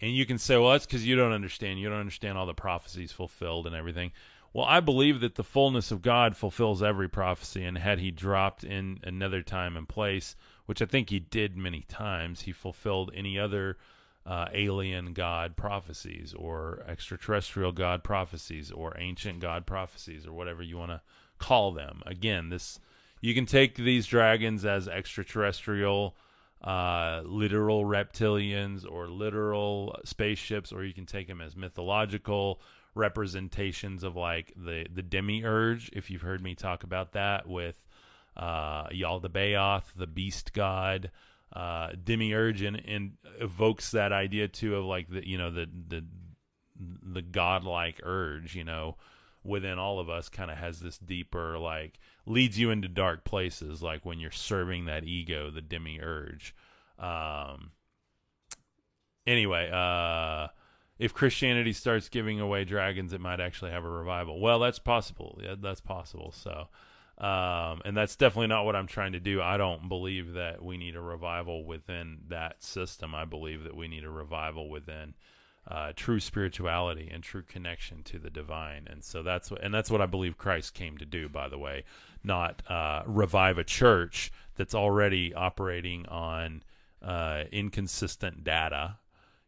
And 0.00 0.12
you 0.12 0.26
can 0.26 0.38
say, 0.38 0.56
well, 0.56 0.72
that's 0.72 0.86
because 0.86 1.06
you 1.06 1.16
don't 1.16 1.32
understand. 1.32 1.80
You 1.80 1.88
don't 1.88 2.00
understand 2.00 2.36
all 2.36 2.46
the 2.46 2.54
prophecies 2.54 3.12
fulfilled 3.12 3.66
and 3.66 3.74
everything. 3.74 4.12
Well, 4.52 4.66
I 4.66 4.80
believe 4.80 5.20
that 5.20 5.34
the 5.34 5.44
fullness 5.44 5.90
of 5.90 6.00
God 6.00 6.34
fulfills 6.34 6.82
every 6.82 7.08
prophecy, 7.08 7.62
and 7.62 7.76
had 7.76 7.98
he 7.98 8.10
dropped 8.10 8.64
in 8.64 9.00
another 9.02 9.42
time 9.42 9.76
and 9.76 9.86
place, 9.86 10.34
which 10.64 10.80
I 10.80 10.86
think 10.86 11.10
he 11.10 11.18
did 11.18 11.58
many 11.58 11.82
times, 11.88 12.42
he 12.42 12.52
fulfilled 12.52 13.10
any 13.14 13.38
other 13.38 13.76
uh, 14.24 14.46
alien 14.54 15.12
God 15.12 15.56
prophecies 15.56 16.34
or 16.34 16.82
extraterrestrial 16.88 17.72
God 17.72 18.02
prophecies 18.02 18.70
or 18.70 18.96
ancient 18.98 19.40
God 19.40 19.66
prophecies 19.66 20.26
or 20.26 20.32
whatever 20.32 20.62
you 20.62 20.78
want 20.78 20.90
to 20.90 21.02
call 21.38 21.72
them. 21.72 22.02
Again, 22.06 22.48
this 22.48 22.80
you 23.20 23.34
can 23.34 23.46
take 23.46 23.76
these 23.76 24.06
dragons 24.06 24.64
as 24.64 24.88
extraterrestrial, 24.88 26.16
uh, 26.62 27.22
literal 27.24 27.84
reptilians 27.84 28.90
or 28.90 29.08
literal 29.08 29.98
spaceships, 30.04 30.72
or 30.72 30.84
you 30.84 30.92
can 30.92 31.06
take 31.06 31.28
them 31.28 31.40
as 31.40 31.56
mythological 31.56 32.60
representations 32.94 34.02
of 34.02 34.16
like 34.16 34.52
the 34.56 34.86
the 34.92 35.02
demiurge. 35.02 35.90
If 35.92 36.10
you've 36.10 36.22
heard 36.22 36.42
me 36.42 36.54
talk 36.54 36.82
about 36.82 37.12
that 37.12 37.48
with 37.48 37.86
uh, 38.36 38.88
Yaldabaoth, 38.88 39.94
the 39.96 40.06
beast 40.06 40.52
god, 40.52 41.10
uh, 41.52 41.90
demiurge, 42.02 42.62
and, 42.62 42.76
and 42.86 43.12
evokes 43.40 43.90
that 43.92 44.12
idea 44.12 44.48
too 44.48 44.76
of 44.76 44.84
like 44.84 45.08
the 45.08 45.26
you 45.26 45.38
know 45.38 45.50
the 45.50 45.68
the 45.88 46.04
the 47.02 47.22
godlike 47.22 48.00
urge, 48.02 48.54
you 48.54 48.64
know, 48.64 48.96
within 49.44 49.78
all 49.78 50.00
of 50.00 50.10
us, 50.10 50.28
kind 50.28 50.50
of 50.50 50.58
has 50.58 50.80
this 50.80 50.98
deeper 50.98 51.58
like 51.58 51.98
leads 52.26 52.58
you 52.58 52.70
into 52.70 52.88
dark 52.88 53.24
places, 53.24 53.82
like 53.82 54.04
when 54.04 54.18
you're 54.18 54.30
serving 54.30 54.86
that 54.86 55.04
ego, 55.04 55.50
the 55.50 55.62
demiurge. 55.62 56.54
Um. 56.98 57.72
Anyway, 59.26 59.70
uh 59.72 60.48
if 60.98 61.12
Christianity 61.12 61.72
starts 61.72 62.08
giving 62.08 62.40
away 62.40 62.64
dragons, 62.64 63.12
it 63.12 63.20
might 63.20 63.40
actually 63.40 63.70
have 63.70 63.84
a 63.84 63.88
revival. 63.90 64.40
Well, 64.40 64.58
that's 64.58 64.78
possible. 64.78 65.38
Yeah, 65.42 65.54
that's 65.60 65.80
possible. 65.80 66.32
So, 66.32 66.68
um, 67.18 67.82
and 67.84 67.96
that's 67.96 68.16
definitely 68.16 68.46
not 68.48 68.64
what 68.64 68.76
I'm 68.76 68.86
trying 68.86 69.12
to 69.12 69.20
do. 69.20 69.42
I 69.42 69.56
don't 69.58 69.88
believe 69.88 70.34
that 70.34 70.64
we 70.64 70.76
need 70.78 70.96
a 70.96 71.00
revival 71.00 71.64
within 71.64 72.18
that 72.28 72.62
system. 72.62 73.14
I 73.14 73.26
believe 73.26 73.64
that 73.64 73.76
we 73.76 73.88
need 73.88 74.04
a 74.04 74.10
revival 74.10 74.70
within 74.70 75.14
uh, 75.68 75.92
true 75.96 76.20
spirituality 76.20 77.10
and 77.12 77.22
true 77.22 77.42
connection 77.42 78.02
to 78.04 78.18
the 78.18 78.30
divine. 78.30 78.86
And 78.88 79.04
so 79.04 79.22
that's 79.22 79.50
what, 79.50 79.62
and 79.62 79.74
that's 79.74 79.90
what 79.90 80.00
I 80.00 80.06
believe 80.06 80.38
Christ 80.38 80.72
came 80.72 80.96
to 80.96 81.04
do. 81.04 81.28
By 81.28 81.48
the 81.48 81.58
way, 81.58 81.84
not 82.26 82.62
uh, 82.68 83.02
revive 83.06 83.58
a 83.58 83.64
church 83.64 84.32
that's 84.56 84.74
already 84.74 85.32
operating 85.34 86.06
on 86.06 86.62
uh, 87.02 87.44
inconsistent 87.52 88.44
data 88.44 88.96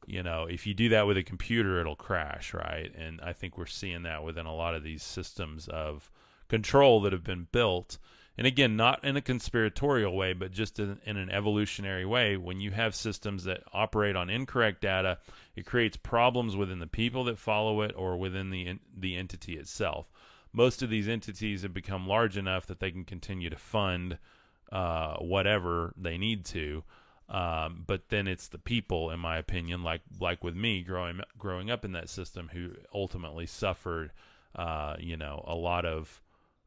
you 0.09 0.23
know, 0.23 0.47
if 0.47 0.67
you 0.67 0.73
do 0.73 0.89
that 0.89 1.07
with 1.07 1.19
a 1.19 1.23
computer, 1.23 1.81
it'll 1.81 1.95
crash, 1.95 2.55
right? 2.55 2.91
And 2.97 3.21
I 3.21 3.35
think 3.35 3.59
we're 3.59 3.67
seeing 3.67 4.05
that 4.05 4.25
within 4.25 4.47
a 4.47 4.55
lot 4.55 4.75
of 4.75 4.83
these 4.83 5.03
systems 5.03 5.69
of 5.69 6.11
control 6.49 7.03
that 7.03 7.13
have 7.13 7.23
been 7.23 7.47
built. 7.53 7.99
And 8.39 8.47
again, 8.47 8.75
not 8.75 9.05
in 9.05 9.19
a 9.19 9.21
conspiratorial 9.21 10.17
way, 10.17 10.33
but 10.33 10.51
just 10.51 10.79
in, 10.79 10.99
in, 11.05 11.19
an 11.19 11.29
evolutionary 11.29 12.07
way. 12.07 12.39
When 12.39 12.59
you 12.59 12.71
have 12.71 12.95
systems 12.95 13.45
that 13.45 13.65
operate 13.75 14.17
on 14.17 14.31
incorrect 14.31 14.81
data, 14.81 15.19
it 15.55 15.67
creates 15.67 15.99
problems 15.99 16.57
within 16.57 16.79
the 16.79 16.87
people 16.87 17.25
that 17.25 17.39
follow 17.39 17.83
it 17.83 17.93
or 17.95 18.17
within 18.17 18.49
the 18.49 18.79
the 18.97 19.15
entity 19.15 19.59
itself. 19.59 20.11
Most 20.53 20.83
of 20.83 20.91
these 20.91 21.09
entities 21.09 21.63
have 21.63 21.75
become 21.75 22.07
large 22.07 22.37
enough 22.37 22.67
that 22.67 22.81
they 22.81 22.91
can 22.91 23.05
continue 23.05 23.51
to 23.51 23.57
fund 23.57 24.19
uh, 24.73 25.17
whatever 25.17 25.93
they 25.97 26.19
need 26.19 26.45
to. 26.47 26.85
Um, 27.29 27.85
but 27.87 28.09
then 28.09 28.27
it's 28.27 28.49
the 28.49 28.59
people, 28.59 29.11
in 29.11 29.21
my 29.21 29.37
opinion, 29.37 29.83
like 29.83 30.01
like 30.19 30.43
with 30.43 30.57
me 30.57 30.83
growing 30.83 31.21
growing 31.37 31.71
up 31.71 31.85
in 31.85 31.93
that 31.93 32.09
system, 32.09 32.49
who 32.53 32.71
ultimately 32.95 33.45
suffered, 33.45 34.13
uh, 34.57 34.97
you 34.99 35.17
know, 35.17 35.45
a 35.47 35.55
lot 35.55 35.85
of 35.85 36.23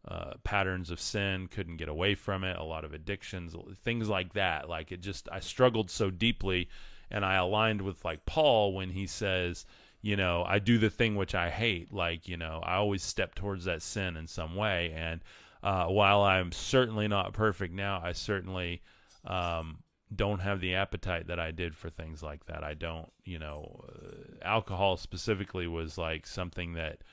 uh, 0.08 0.34
patterns 0.44 0.92
of 0.92 1.00
sin, 1.00 1.48
couldn't 1.48 1.78
get 1.78 1.90
away 1.90 2.16
from 2.16 2.44
it, 2.44 2.58
a 2.58 2.64
lot 2.64 2.86
of 2.86 2.94
addictions, 2.94 3.56
things 3.84 4.08
like 4.08 4.34
that. 4.34 4.70
Like 4.70 4.92
it 4.92 5.02
just, 5.02 5.28
I 5.32 5.40
struggled 5.40 5.90
so 5.90 6.12
deeply, 6.12 6.70
and 7.10 7.26
I 7.26 7.36
aligned 7.36 7.82
with 7.82 8.06
like 8.06 8.26
Paul 8.26 8.74
when 8.74 8.92
he 8.92 9.08
says, 9.08 9.66
you 10.02 10.16
know, 10.16 10.44
I 10.48 10.60
do 10.60 10.78
the 10.78 10.90
thing 10.90 11.16
which 11.16 11.36
I 11.36 11.50
hate. 11.50 11.94
Like 11.94 12.28
you 12.28 12.38
know, 12.38 12.62
I 12.64 12.76
always 12.76 13.04
step 13.04 13.36
towards 13.36 13.66
that 13.66 13.82
sin 13.82 14.18
in 14.18 14.28
some 14.28 14.56
way, 14.56 14.94
and 14.96 15.22
uh, 15.64 15.86
while 15.86 16.22
I'm 16.22 16.52
certainly 16.52 17.08
not 17.08 17.34
perfect 17.34 17.74
now, 17.74 18.02
I 18.04 18.14
certainly 18.14 18.82
um, 19.26 19.84
don't 20.14 20.40
have 20.40 20.60
the 20.60 20.76
appetite 20.76 21.28
that 21.28 21.40
I 21.40 21.52
did 21.52 21.76
for 21.76 21.90
things 21.90 22.24
like 22.24 22.46
that. 22.46 22.64
I 22.64 22.74
don't, 22.74 23.12
you 23.24 23.40
know, 23.40 23.86
uh, 23.88 24.46
alcohol 24.46 24.98
specifically 24.98 25.68
was 25.68 25.98
like 25.98 26.26
something 26.26 26.74
that 26.74 27.04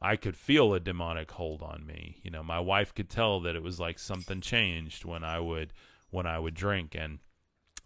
I 0.00 0.16
could 0.16 0.36
feel 0.36 0.74
a 0.74 0.80
demonic 0.80 1.30
hold 1.30 1.62
on 1.62 1.86
me. 1.86 2.20
You 2.24 2.32
know, 2.32 2.42
my 2.42 2.58
wife 2.58 2.92
could 2.92 3.08
tell 3.08 3.40
that 3.40 3.54
it 3.54 3.62
was 3.62 3.78
like 3.78 3.98
something 3.98 4.40
changed 4.40 5.04
when 5.04 5.22
I 5.22 5.38
would 5.38 5.72
when 6.10 6.26
I 6.26 6.38
would 6.38 6.54
drink 6.54 6.94
and 6.98 7.20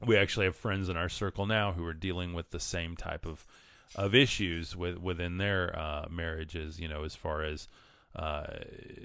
we 0.04 0.16
actually 0.16 0.46
have 0.46 0.56
friends 0.56 0.88
in 0.88 0.96
our 0.96 1.08
circle 1.08 1.46
now 1.46 1.72
who 1.72 1.84
are 1.84 1.94
dealing 1.94 2.34
with 2.34 2.50
the 2.50 2.60
same 2.60 2.96
type 2.96 3.24
of 3.24 3.46
of 3.94 4.14
issues 4.14 4.76
with 4.76 4.98
within 4.98 5.38
their 5.38 5.76
uh, 5.78 6.06
marriages, 6.10 6.80
you 6.80 6.88
know, 6.88 7.04
as 7.04 7.14
far 7.14 7.42
as 7.42 7.68
uh, 8.14 8.46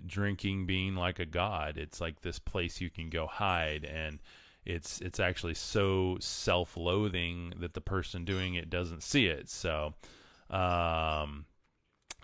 drinking 0.05 0.65
being 0.65 0.95
like 0.95 1.19
a 1.19 1.25
god. 1.25 1.77
It's 1.77 2.01
like 2.01 2.21
this 2.21 2.39
place 2.39 2.81
you 2.81 2.89
can 2.89 3.09
go 3.09 3.27
hide 3.27 3.85
and 3.85 4.19
it's 4.65 5.01
it's 5.01 5.19
actually 5.19 5.55
so 5.55 6.17
self-loathing 6.19 7.53
that 7.59 7.73
the 7.73 7.81
person 7.81 8.25
doing 8.25 8.55
it 8.55 8.69
doesn't 8.69 9.03
see 9.03 9.25
it. 9.25 9.49
So, 9.49 9.93
um, 10.49 11.45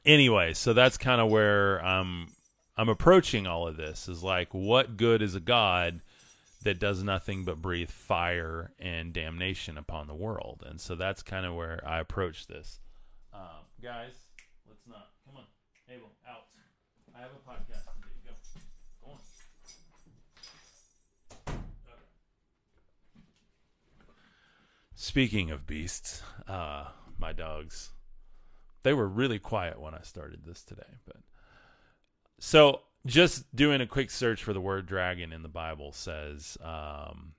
anyway, 0.05 0.53
so 0.53 0.73
that's 0.73 0.97
kind 0.97 1.19
of 1.19 1.29
where 1.29 1.83
I'm 1.83 2.27
I'm 2.77 2.89
approaching 2.89 3.47
all 3.47 3.67
of 3.67 3.77
this. 3.77 4.07
Is 4.07 4.23
like, 4.23 4.53
what 4.53 4.97
good 4.97 5.21
is 5.21 5.35
a 5.35 5.39
God 5.39 6.01
that 6.67 6.79
does 6.79 7.01
nothing 7.01 7.45
but 7.45 7.61
breathe 7.61 7.89
fire 7.89 8.73
and 8.77 9.13
damnation 9.13 9.77
upon 9.77 10.05
the 10.05 10.13
world? 10.13 10.65
And 10.67 10.81
so 10.81 10.95
that's 10.95 11.23
kind 11.23 11.45
of 11.45 11.55
where 11.55 11.81
I 11.87 12.01
approach 12.01 12.47
this. 12.47 12.81
Um, 13.33 13.63
guys, 13.81 14.11
let's 14.67 14.85
not 14.85 15.11
come 15.25 15.37
on, 15.37 15.43
Abel, 15.89 16.11
out. 16.27 16.47
I 17.15 17.21
have 17.21 17.29
a 17.29 17.49
podcast. 17.49 17.85
Speaking 24.93 25.51
of 25.51 25.65
beasts, 25.65 26.21
uh, 26.49 26.87
my 27.17 27.31
dogs, 27.31 27.91
they 28.83 28.93
were 28.93 29.07
really 29.07 29.39
quiet 29.39 29.79
when 29.79 29.93
I 29.93 30.01
started 30.01 30.43
this 30.43 30.63
today. 30.63 30.97
But 31.05 31.17
so, 32.39 32.81
just 33.07 33.55
doing 33.55 33.81
a 33.81 33.87
quick 33.87 34.11
search 34.11 34.43
for 34.43 34.53
the 34.53 34.61
word 34.61 34.85
dragon 34.85 35.33
in 35.33 35.41
the 35.41 35.49
Bible 35.49 35.91
says 35.91 36.57
um, 36.61 37.33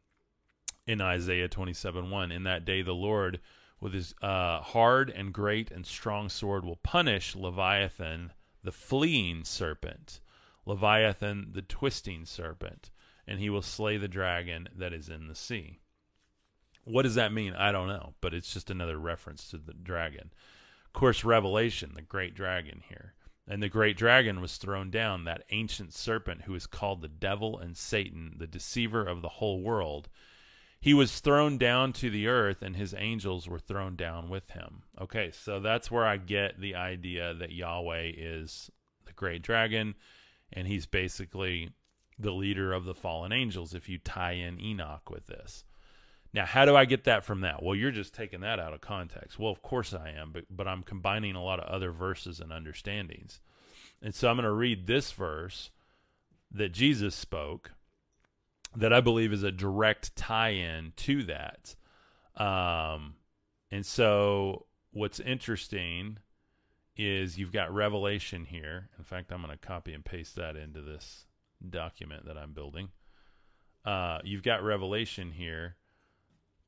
in 0.86 1.00
Isaiah 1.00 1.48
twenty-seven 1.48 2.10
one, 2.10 2.32
in 2.32 2.42
that 2.44 2.64
day 2.64 2.82
the 2.82 2.94
Lord 2.94 3.40
with 3.80 3.92
his 3.92 4.14
uh, 4.20 4.60
hard 4.60 5.10
and 5.10 5.32
great 5.32 5.70
and 5.70 5.86
strong 5.86 6.28
sword 6.28 6.64
will 6.64 6.80
punish 6.82 7.36
Leviathan, 7.36 8.32
the 8.64 8.72
fleeing 8.72 9.44
serpent, 9.44 10.20
Leviathan, 10.66 11.50
the 11.52 11.62
twisting 11.62 12.24
serpent, 12.24 12.90
and 13.26 13.38
he 13.38 13.48
will 13.48 13.62
slay 13.62 13.96
the 13.96 14.08
dragon 14.08 14.68
that 14.76 14.92
is 14.92 15.08
in 15.08 15.28
the 15.28 15.34
sea. 15.34 15.78
What 16.84 17.02
does 17.02 17.14
that 17.14 17.32
mean? 17.32 17.54
I 17.54 17.70
don't 17.70 17.88
know, 17.88 18.14
but 18.20 18.34
it's 18.34 18.52
just 18.52 18.70
another 18.70 18.98
reference 18.98 19.48
to 19.50 19.58
the 19.58 19.74
dragon. 19.74 20.32
Of 20.86 20.92
course, 20.94 21.22
Revelation, 21.22 21.92
the 21.94 22.02
great 22.02 22.34
dragon 22.34 22.82
here. 22.88 23.14
And 23.50 23.62
the 23.62 23.70
great 23.70 23.96
dragon 23.96 24.42
was 24.42 24.58
thrown 24.58 24.90
down, 24.90 25.24
that 25.24 25.44
ancient 25.50 25.94
serpent 25.94 26.42
who 26.42 26.54
is 26.54 26.66
called 26.66 27.00
the 27.00 27.08
devil 27.08 27.58
and 27.58 27.76
Satan, 27.76 28.34
the 28.36 28.46
deceiver 28.46 29.06
of 29.06 29.22
the 29.22 29.28
whole 29.28 29.62
world. 29.62 30.10
He 30.80 30.92
was 30.92 31.18
thrown 31.18 31.56
down 31.56 31.94
to 31.94 32.10
the 32.10 32.28
earth, 32.28 32.62
and 32.62 32.76
his 32.76 32.94
angels 32.96 33.48
were 33.48 33.58
thrown 33.58 33.96
down 33.96 34.28
with 34.28 34.50
him. 34.50 34.82
Okay, 35.00 35.30
so 35.32 35.60
that's 35.60 35.90
where 35.90 36.04
I 36.04 36.18
get 36.18 36.60
the 36.60 36.74
idea 36.74 37.34
that 37.34 37.52
Yahweh 37.52 38.12
is 38.16 38.70
the 39.06 39.12
great 39.14 39.42
dragon, 39.42 39.94
and 40.52 40.68
he's 40.68 40.86
basically 40.86 41.70
the 42.18 42.32
leader 42.32 42.72
of 42.72 42.84
the 42.84 42.94
fallen 42.94 43.32
angels 43.32 43.74
if 43.74 43.88
you 43.88 43.98
tie 43.98 44.32
in 44.32 44.60
Enoch 44.60 45.08
with 45.08 45.26
this. 45.26 45.64
Now, 46.34 46.44
how 46.44 46.64
do 46.64 46.76
I 46.76 46.84
get 46.84 47.04
that 47.04 47.24
from 47.24 47.40
that? 47.40 47.62
Well, 47.62 47.74
you're 47.74 47.90
just 47.90 48.14
taking 48.14 48.40
that 48.40 48.60
out 48.60 48.74
of 48.74 48.80
context. 48.80 49.38
Well, 49.38 49.50
of 49.50 49.62
course 49.62 49.94
I 49.94 50.10
am, 50.10 50.30
but 50.32 50.44
but 50.50 50.68
I'm 50.68 50.82
combining 50.82 51.34
a 51.34 51.42
lot 51.42 51.60
of 51.60 51.68
other 51.68 51.90
verses 51.90 52.40
and 52.40 52.52
understandings. 52.52 53.40
And 54.02 54.14
so 54.14 54.28
I'm 54.28 54.36
going 54.36 54.44
to 54.44 54.52
read 54.52 54.86
this 54.86 55.10
verse 55.12 55.70
that 56.52 56.72
Jesus 56.72 57.14
spoke 57.14 57.72
that 58.76 58.92
I 58.92 59.00
believe 59.00 59.32
is 59.32 59.42
a 59.42 59.50
direct 59.50 60.14
tie-in 60.14 60.92
to 60.96 61.24
that. 61.24 61.74
Um, 62.36 63.14
and 63.70 63.84
so 63.84 64.66
what's 64.92 65.20
interesting 65.20 66.18
is 66.96 67.38
you've 67.38 67.52
got 67.52 67.72
Revelation 67.72 68.44
here. 68.44 68.90
In 68.98 69.04
fact, 69.04 69.32
I'm 69.32 69.42
going 69.42 69.56
to 69.56 69.66
copy 69.66 69.94
and 69.94 70.04
paste 70.04 70.36
that 70.36 70.56
into 70.56 70.82
this 70.82 71.26
document 71.68 72.26
that 72.26 72.36
I'm 72.36 72.52
building. 72.52 72.90
Uh, 73.84 74.18
you've 74.22 74.42
got 74.42 74.62
Revelation 74.62 75.32
here 75.32 75.76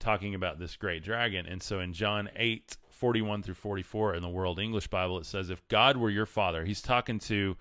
talking 0.00 0.34
about 0.34 0.58
this 0.58 0.76
great 0.76 1.04
dragon. 1.04 1.46
And 1.46 1.62
so 1.62 1.80
in 1.80 1.92
John 1.92 2.28
8, 2.34 2.76
41 2.90 3.42
through 3.42 3.54
44 3.54 4.14
in 4.14 4.22
the 4.22 4.28
World 4.28 4.58
English 4.58 4.88
Bible, 4.88 5.18
it 5.18 5.26
says, 5.26 5.50
If 5.50 5.66
God 5.68 5.96
were 5.96 6.10
your 6.10 6.26
father, 6.26 6.64
he's 6.64 6.82
talking 6.82 7.18
to, 7.20 7.56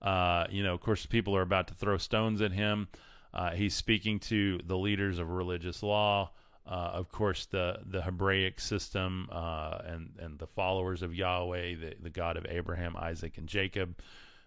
uh, 0.00 0.46
you 0.50 0.62
know, 0.62 0.74
of 0.74 0.80
course, 0.80 1.06
people 1.06 1.36
are 1.36 1.42
about 1.42 1.68
to 1.68 1.74
throw 1.74 1.98
stones 1.98 2.40
at 2.40 2.52
him. 2.52 2.88
Uh, 3.32 3.52
he's 3.52 3.74
speaking 3.74 4.18
to 4.20 4.58
the 4.66 4.76
leaders 4.76 5.18
of 5.18 5.30
religious 5.30 5.82
law. 5.82 6.30
Uh, 6.66 6.90
of 6.92 7.10
course, 7.10 7.46
the 7.46 7.78
the 7.84 8.02
Hebraic 8.02 8.60
system 8.60 9.28
uh, 9.32 9.78
and 9.84 10.10
and 10.20 10.38
the 10.38 10.46
followers 10.46 11.02
of 11.02 11.14
Yahweh, 11.14 11.74
the, 11.74 11.94
the 12.00 12.10
God 12.10 12.36
of 12.36 12.46
Abraham, 12.48 12.94
Isaac, 12.96 13.36
and 13.36 13.48
Jacob. 13.48 13.96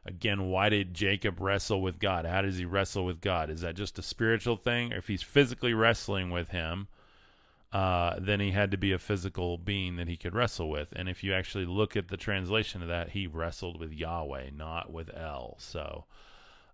Again, 0.05 0.43
why 0.49 0.69
did 0.69 0.93
Jacob 0.93 1.41
wrestle 1.41 1.81
with 1.81 1.99
God? 1.99 2.25
How 2.25 2.43
does 2.43 2.57
he 2.57 2.65
wrestle 2.65 3.05
with 3.05 3.21
God? 3.21 3.49
Is 3.49 3.61
that 3.61 3.75
just 3.75 3.97
a 3.97 4.03
spiritual 4.03 4.55
thing? 4.55 4.93
Or 4.93 4.97
if 4.97 5.07
he's 5.07 5.23
physically 5.23 5.73
wrestling 5.73 6.29
with 6.29 6.49
him, 6.49 6.87
uh, 7.71 8.15
then 8.19 8.39
he 8.39 8.51
had 8.51 8.71
to 8.71 8.77
be 8.77 8.91
a 8.91 8.99
physical 8.99 9.57
being 9.57 9.95
that 9.97 10.07
he 10.07 10.17
could 10.17 10.33
wrestle 10.33 10.69
with. 10.69 10.93
And 10.95 11.09
if 11.09 11.23
you 11.23 11.33
actually 11.33 11.65
look 11.65 11.95
at 11.95 12.07
the 12.07 12.17
translation 12.17 12.81
of 12.81 12.87
that, 12.87 13.09
he 13.09 13.27
wrestled 13.27 13.79
with 13.79 13.91
Yahweh, 13.91 14.51
not 14.55 14.91
with 14.91 15.15
El. 15.15 15.55
So, 15.59 16.05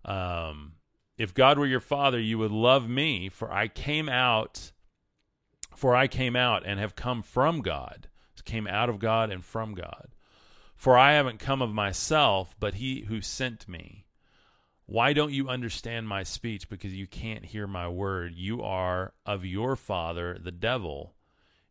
um, 0.04 0.72
if 1.18 1.34
God 1.34 1.58
were 1.58 1.66
your 1.66 1.80
father, 1.80 2.20
you 2.20 2.38
would 2.38 2.50
love 2.50 2.88
me, 2.88 3.28
for 3.28 3.52
I 3.52 3.68
came 3.68 4.08
out, 4.08 4.72
for 5.76 5.94
I 5.94 6.06
came 6.08 6.36
out 6.36 6.62
and 6.64 6.78
have 6.78 6.96
come 6.96 7.22
from 7.22 7.60
God, 7.60 8.08
came 8.44 8.66
out 8.66 8.88
of 8.88 8.98
God 8.98 9.30
and 9.30 9.44
from 9.44 9.74
God. 9.74 10.08
For 10.74 10.98
I 10.98 11.12
haven't 11.12 11.38
come 11.38 11.62
of 11.62 11.72
myself, 11.72 12.56
but 12.58 12.74
he 12.74 13.02
who 13.02 13.20
sent 13.20 13.68
me. 13.68 14.01
Why 14.92 15.14
don't 15.14 15.32
you 15.32 15.48
understand 15.48 16.06
my 16.06 16.22
speech? 16.22 16.68
Because 16.68 16.92
you 16.92 17.06
can't 17.06 17.46
hear 17.46 17.66
my 17.66 17.88
word. 17.88 18.34
You 18.34 18.62
are 18.62 19.14
of 19.24 19.42
your 19.42 19.74
father, 19.74 20.36
the 20.38 20.52
devil, 20.52 21.14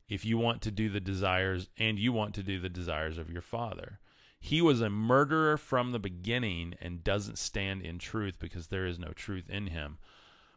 if 0.10 0.26
you 0.26 0.40
want 0.40 0.64
to 0.64 0.72
do 0.72 0.90
the 0.90 1.00
desires, 1.00 1.70
and 1.78 2.00
you 2.00 2.12
want 2.12 2.34
to 2.34 2.42
do 2.42 2.60
the 2.60 2.68
desires 2.68 3.20
of 3.20 3.30
your 3.30 3.44
father. 3.44 4.00
He 4.40 4.60
was 4.60 4.82
a 4.82 4.90
murderer 4.90 5.56
from 5.58 5.92
the 5.92 6.00
beginning 6.00 6.74
and 6.82 7.04
doesn't 7.04 7.38
stand 7.38 7.84
in 7.84 8.00
truth 8.00 8.40
because 8.40 8.70
there 8.70 8.88
is 8.88 8.98
no 8.98 9.10
truth 9.10 9.52
in 9.52 9.68
him. 9.68 10.00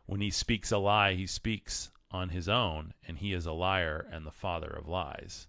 When 0.06 0.22
he 0.22 0.30
speaks 0.30 0.72
a 0.72 0.78
lie, 0.78 1.16
he 1.16 1.26
speaks 1.26 1.90
on 2.10 2.30
his 2.30 2.48
own, 2.48 2.94
and 3.06 3.18
he 3.18 3.34
is 3.34 3.44
a 3.44 3.52
liar 3.52 4.06
and 4.10 4.24
the 4.24 4.30
father 4.30 4.70
of 4.70 4.88
lies. 4.88 5.48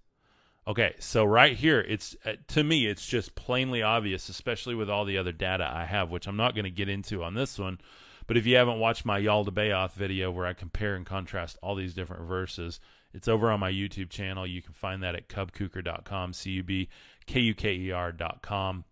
Okay, 0.67 0.95
so 0.99 1.23
right 1.23 1.55
here, 1.55 1.79
it's 1.79 2.15
uh, 2.25 2.33
to 2.47 2.63
me, 2.63 2.87
it's 2.87 3.05
just 3.05 3.35
plainly 3.35 3.83
obvious, 3.83 4.29
especially 4.29 4.73
with 4.73 4.89
all 4.89 5.05
the 5.05 5.19
other 5.19 5.31
data 5.31 5.69
I 5.71 5.85
have, 5.85 6.09
which 6.09 6.27
I'm 6.27 6.37
not 6.37 6.55
going 6.55 6.65
to 6.65 6.71
get 6.71 6.89
into 6.89 7.23
on 7.23 7.35
this 7.35 7.59
one. 7.59 7.79
But 8.25 8.37
if 8.37 8.47
you 8.47 8.55
haven't 8.55 8.79
watched 8.79 9.05
my 9.05 9.19
Yaldabaoth 9.19 9.93
video 9.93 10.31
where 10.31 10.47
I 10.47 10.53
compare 10.53 10.95
and 10.95 11.05
contrast 11.05 11.59
all 11.61 11.75
these 11.75 11.93
different 11.93 12.27
verses, 12.27 12.79
it's 13.13 13.27
over 13.27 13.51
on 13.51 13.59
my 13.59 13.71
YouTube 13.71 14.09
channel. 14.09 14.47
You 14.47 14.63
can 14.63 14.73
find 14.73 15.03
that 15.03 15.13
at 15.13 15.29
cubkuker.com, 15.29 16.33
C 16.33 16.51
U 16.51 16.63
B 16.63 16.89
K 17.27 17.39
U 17.41 17.53
K 17.53 17.75
E 17.75 17.91
R.com. 17.91 18.85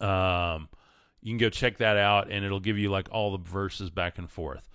Um, 0.00 0.68
you 1.20 1.32
can 1.32 1.38
go 1.38 1.50
check 1.50 1.78
that 1.78 1.96
out, 1.96 2.30
and 2.30 2.44
it'll 2.44 2.60
give 2.60 2.78
you 2.78 2.90
like 2.90 3.08
all 3.10 3.32
the 3.32 3.50
verses 3.50 3.90
back 3.90 4.18
and 4.18 4.30
forth. 4.30 4.68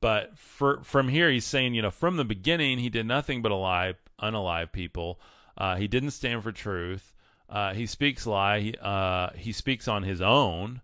But 0.00 0.38
for, 0.38 0.82
from 0.84 1.08
here, 1.08 1.30
he's 1.30 1.44
saying, 1.44 1.74
you 1.74 1.82
know, 1.82 1.90
from 1.90 2.16
the 2.16 2.24
beginning, 2.24 2.78
he 2.78 2.88
did 2.88 3.06
nothing 3.06 3.42
but 3.42 3.52
alive, 3.52 3.96
unalive 4.22 4.72
people. 4.72 5.20
Uh, 5.56 5.76
he 5.76 5.88
didn't 5.88 6.10
stand 6.10 6.42
for 6.42 6.52
truth. 6.52 7.14
Uh, 7.48 7.74
he 7.74 7.86
speaks 7.86 8.26
lie. 8.26 8.60
He, 8.60 8.74
uh, 8.80 9.30
he 9.36 9.52
speaks 9.52 9.88
on 9.88 10.02
his 10.02 10.20
own. 10.20 10.80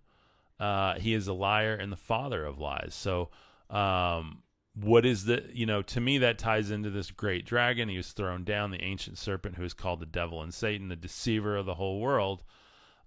Uh, 0.61 0.95
he 0.95 1.13
is 1.13 1.27
a 1.27 1.33
liar 1.33 1.75
and 1.75 1.91
the 1.91 1.97
father 1.97 2.45
of 2.45 2.59
lies. 2.59 2.95
So, 2.95 3.31
um, 3.69 4.43
what 4.75 5.05
is 5.05 5.25
the, 5.25 5.45
you 5.53 5.67
know, 5.67 5.83
to 5.83 6.01
me, 6.01 6.19
that 6.19 6.39
ties 6.39 6.71
into 6.71 6.89
this 6.89 7.11
great 7.11 7.45
dragon. 7.45 7.89
He 7.89 7.97
was 7.97 8.13
thrown 8.13 8.45
down, 8.45 8.71
the 8.71 8.83
ancient 8.83 9.19
serpent 9.19 9.57
who 9.57 9.65
is 9.65 9.75
called 9.75 10.01
the 10.01 10.07
devil 10.07 10.41
and 10.41 10.55
Satan, 10.55 10.89
the 10.89 10.97
deceiver 10.97 11.57
of 11.57 11.67
the 11.67 11.75
whole 11.75 12.01
world. 12.01 12.43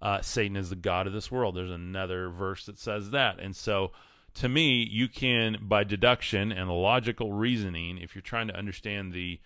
Uh, 0.00 0.20
Satan 0.20 0.56
is 0.56 0.70
the 0.70 0.76
God 0.76 1.06
of 1.06 1.12
this 1.12 1.30
world. 1.30 1.56
There's 1.56 1.70
another 1.70 2.28
verse 2.28 2.66
that 2.66 2.78
says 2.78 3.10
that. 3.10 3.40
And 3.40 3.56
so, 3.56 3.92
to 4.34 4.48
me, 4.48 4.84
you 4.84 5.08
can, 5.08 5.56
by 5.62 5.82
deduction 5.82 6.52
and 6.52 6.70
logical 6.70 7.32
reasoning, 7.32 7.98
if 7.98 8.14
you're 8.14 8.22
trying 8.22 8.48
to 8.48 8.56
understand 8.56 9.12
the 9.12 9.40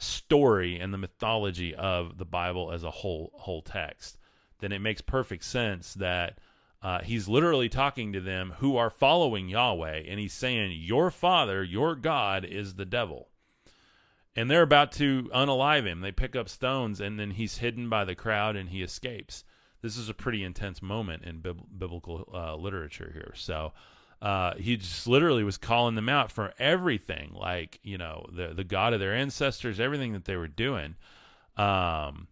story 0.00 0.78
and 0.78 0.92
the 0.92 0.98
mythology 0.98 1.74
of 1.74 2.18
the 2.18 2.24
Bible 2.24 2.72
as 2.72 2.82
a 2.84 2.90
whole 2.90 3.30
whole 3.34 3.62
text, 3.62 4.18
then 4.60 4.72
it 4.72 4.80
makes 4.80 5.00
perfect 5.00 5.44
sense 5.44 5.94
that 5.94 6.38
uh, 6.82 7.00
he's 7.00 7.28
literally 7.28 7.68
talking 7.68 8.12
to 8.12 8.20
them 8.20 8.54
who 8.58 8.76
are 8.76 8.90
following 8.90 9.48
Yahweh, 9.48 10.02
and 10.08 10.18
he's 10.18 10.32
saying, 10.32 10.72
"Your 10.74 11.10
father, 11.10 11.62
your 11.62 11.94
God, 11.94 12.44
is 12.44 12.74
the 12.74 12.86
devil." 12.86 13.28
And 14.36 14.50
they're 14.50 14.62
about 14.62 14.92
to 14.92 15.28
unalive 15.34 15.86
him. 15.86 16.00
They 16.00 16.12
pick 16.12 16.36
up 16.36 16.48
stones, 16.48 17.00
and 17.00 17.18
then 17.18 17.32
he's 17.32 17.58
hidden 17.58 17.88
by 17.88 18.04
the 18.04 18.14
crowd, 18.14 18.56
and 18.56 18.70
he 18.70 18.82
escapes. 18.82 19.44
This 19.82 19.96
is 19.96 20.08
a 20.08 20.14
pretty 20.14 20.44
intense 20.44 20.80
moment 20.80 21.24
in 21.24 21.40
bib- 21.40 21.78
biblical 21.78 22.28
uh, 22.32 22.54
literature 22.56 23.10
here. 23.12 23.32
So, 23.34 23.72
uh, 24.22 24.54
he 24.56 24.76
just 24.76 25.06
literally 25.06 25.44
was 25.44 25.56
calling 25.56 25.94
them 25.94 26.08
out 26.08 26.30
for 26.30 26.52
everything, 26.58 27.32
like 27.34 27.80
you 27.82 27.96
know 27.96 28.26
the 28.32 28.52
the 28.54 28.64
God 28.64 28.92
of 28.92 29.00
their 29.00 29.14
ancestors, 29.14 29.80
everything 29.80 30.12
that 30.12 30.26
they 30.26 30.36
were 30.36 30.48
doing. 30.48 30.96
Um, 31.56 32.28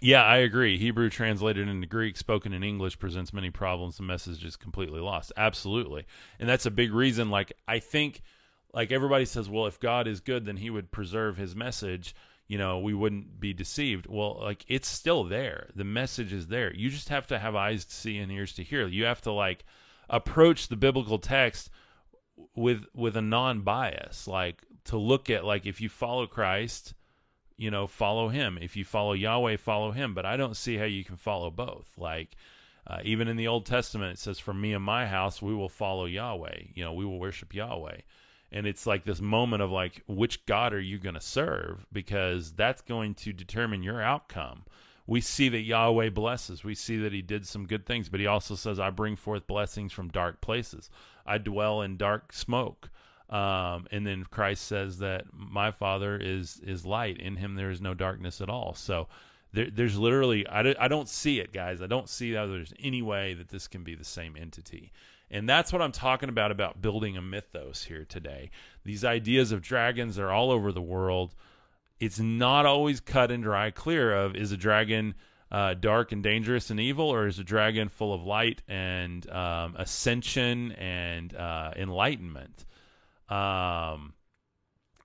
yeah, 0.00 0.24
I 0.24 0.38
agree. 0.38 0.78
Hebrew 0.78 1.10
translated 1.10 1.68
into 1.68 1.86
Greek, 1.86 2.16
spoken 2.16 2.54
in 2.54 2.64
English, 2.64 2.98
presents 2.98 3.32
many 3.32 3.50
problems. 3.50 3.98
The 3.98 4.02
message 4.04 4.44
is 4.44 4.56
completely 4.56 5.00
lost. 5.00 5.32
Absolutely, 5.36 6.06
and 6.40 6.48
that's 6.48 6.66
a 6.66 6.70
big 6.70 6.94
reason. 6.94 7.28
Like 7.28 7.52
I 7.68 7.78
think, 7.78 8.22
like 8.72 8.90
everybody 8.90 9.26
says, 9.26 9.50
well, 9.50 9.66
if 9.66 9.78
God 9.78 10.08
is 10.08 10.20
good, 10.20 10.46
then 10.46 10.56
He 10.56 10.70
would 10.70 10.90
preserve 10.90 11.36
His 11.36 11.54
message. 11.54 12.14
You 12.48 12.56
know, 12.56 12.78
we 12.78 12.94
wouldn't 12.94 13.38
be 13.38 13.52
deceived. 13.52 14.06
Well, 14.08 14.38
like 14.40 14.64
it's 14.66 14.88
still 14.88 15.24
there. 15.24 15.68
The 15.76 15.84
message 15.84 16.32
is 16.32 16.46
there. 16.46 16.74
You 16.74 16.88
just 16.88 17.10
have 17.10 17.26
to 17.26 17.38
have 17.38 17.54
eyes 17.54 17.84
to 17.84 17.94
see 17.94 18.16
and 18.16 18.32
ears 18.32 18.54
to 18.54 18.64
hear. 18.64 18.88
You 18.88 19.04
have 19.04 19.20
to 19.22 19.32
like 19.32 19.66
approach 20.12 20.68
the 20.68 20.76
biblical 20.76 21.18
text 21.18 21.70
with 22.54 22.84
with 22.94 23.16
a 23.16 23.22
non-bias 23.22 24.28
like 24.28 24.62
to 24.84 24.96
look 24.96 25.30
at 25.30 25.44
like 25.44 25.66
if 25.66 25.80
you 25.80 25.88
follow 25.88 26.26
Christ 26.26 26.94
you 27.62 27.70
know 27.70 27.86
follow 27.86 28.28
him. 28.28 28.58
If 28.60 28.76
you 28.76 28.84
follow 28.84 29.12
Yahweh 29.12 29.56
follow 29.56 29.92
him. 29.92 30.14
But 30.14 30.26
I 30.26 30.36
don't 30.36 30.56
see 30.56 30.76
how 30.76 30.84
you 30.84 31.04
can 31.04 31.16
follow 31.16 31.50
both. 31.50 31.86
Like 31.96 32.36
uh, 32.86 32.98
even 33.04 33.28
in 33.28 33.36
the 33.36 33.46
Old 33.48 33.66
Testament 33.66 34.14
it 34.14 34.18
says 34.18 34.40
for 34.40 34.52
me 34.52 34.72
and 34.72 34.84
my 34.84 35.06
house 35.06 35.40
we 35.40 35.54
will 35.54 35.68
follow 35.68 36.06
Yahweh. 36.06 36.62
You 36.74 36.84
know 36.84 36.92
we 36.92 37.04
will 37.04 37.20
worship 37.20 37.54
Yahweh. 37.54 37.98
And 38.50 38.66
it's 38.66 38.86
like 38.86 39.04
this 39.04 39.20
moment 39.20 39.62
of 39.62 39.70
like 39.70 40.02
which 40.08 40.44
god 40.44 40.74
are 40.74 40.80
you 40.80 40.98
going 40.98 41.14
to 41.14 41.20
serve? 41.20 41.86
Because 41.92 42.52
that's 42.52 42.82
going 42.82 43.14
to 43.16 43.32
determine 43.32 43.82
your 43.82 44.02
outcome 44.02 44.64
we 45.12 45.20
see 45.20 45.50
that 45.50 45.60
Yahweh 45.60 46.08
blesses. 46.08 46.64
We 46.64 46.74
see 46.74 46.96
that 46.96 47.12
he 47.12 47.20
did 47.20 47.46
some 47.46 47.66
good 47.66 47.84
things, 47.84 48.08
but 48.08 48.18
he 48.18 48.26
also 48.26 48.54
says, 48.54 48.80
I 48.80 48.88
bring 48.88 49.14
forth 49.14 49.46
blessings 49.46 49.92
from 49.92 50.08
dark 50.08 50.40
places. 50.40 50.88
I 51.26 51.36
dwell 51.36 51.82
in 51.82 51.98
dark 51.98 52.32
smoke. 52.32 52.88
Um, 53.28 53.86
and 53.90 54.06
then 54.06 54.24
Christ 54.24 54.66
says 54.66 55.00
that 55.00 55.26
my 55.30 55.70
Father 55.70 56.16
is 56.16 56.62
is 56.64 56.86
light. 56.86 57.18
In 57.18 57.36
him 57.36 57.56
there 57.56 57.70
is 57.70 57.82
no 57.82 57.92
darkness 57.92 58.40
at 58.40 58.48
all. 58.48 58.72
So 58.72 59.08
there, 59.52 59.68
there's 59.70 59.98
literally 59.98 60.48
I, 60.48 60.74
I 60.80 60.88
don't 60.88 61.10
see 61.10 61.40
it, 61.40 61.52
guys. 61.52 61.82
I 61.82 61.86
don't 61.86 62.08
see 62.08 62.32
how 62.32 62.46
there's 62.46 62.72
any 62.80 63.02
way 63.02 63.34
that 63.34 63.50
this 63.50 63.68
can 63.68 63.84
be 63.84 63.94
the 63.94 64.04
same 64.04 64.34
entity. 64.34 64.92
And 65.30 65.46
that's 65.46 65.74
what 65.74 65.82
I'm 65.82 65.92
talking 65.92 66.30
about 66.30 66.50
about 66.50 66.80
building 66.80 67.18
a 67.18 67.22
mythos 67.22 67.84
here 67.84 68.06
today. 68.06 68.50
These 68.82 69.04
ideas 69.04 69.52
of 69.52 69.60
dragons 69.60 70.18
are 70.18 70.30
all 70.30 70.50
over 70.50 70.72
the 70.72 70.80
world. 70.80 71.34
It's 72.02 72.18
not 72.18 72.66
always 72.66 72.98
cut 72.98 73.30
and 73.30 73.44
dry 73.44 73.70
clear 73.70 74.12
of 74.12 74.34
is 74.34 74.50
a 74.50 74.56
dragon 74.56 75.14
uh, 75.52 75.74
dark 75.74 76.10
and 76.10 76.20
dangerous 76.20 76.68
and 76.68 76.80
evil, 76.80 77.08
or 77.08 77.28
is 77.28 77.38
a 77.38 77.44
dragon 77.44 77.88
full 77.88 78.12
of 78.12 78.24
light 78.24 78.60
and 78.66 79.30
um, 79.30 79.76
ascension 79.78 80.72
and 80.72 81.32
uh, 81.32 81.70
enlightenment? 81.76 82.66
Um, 83.28 84.14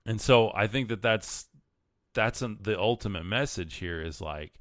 and 0.06 0.20
so 0.20 0.50
I 0.52 0.66
think 0.66 0.88
that 0.88 1.00
that's 1.00 1.46
that's 2.14 2.40
the 2.40 2.76
ultimate 2.76 3.24
message 3.24 3.76
here 3.76 4.02
is 4.02 4.20
like, 4.20 4.54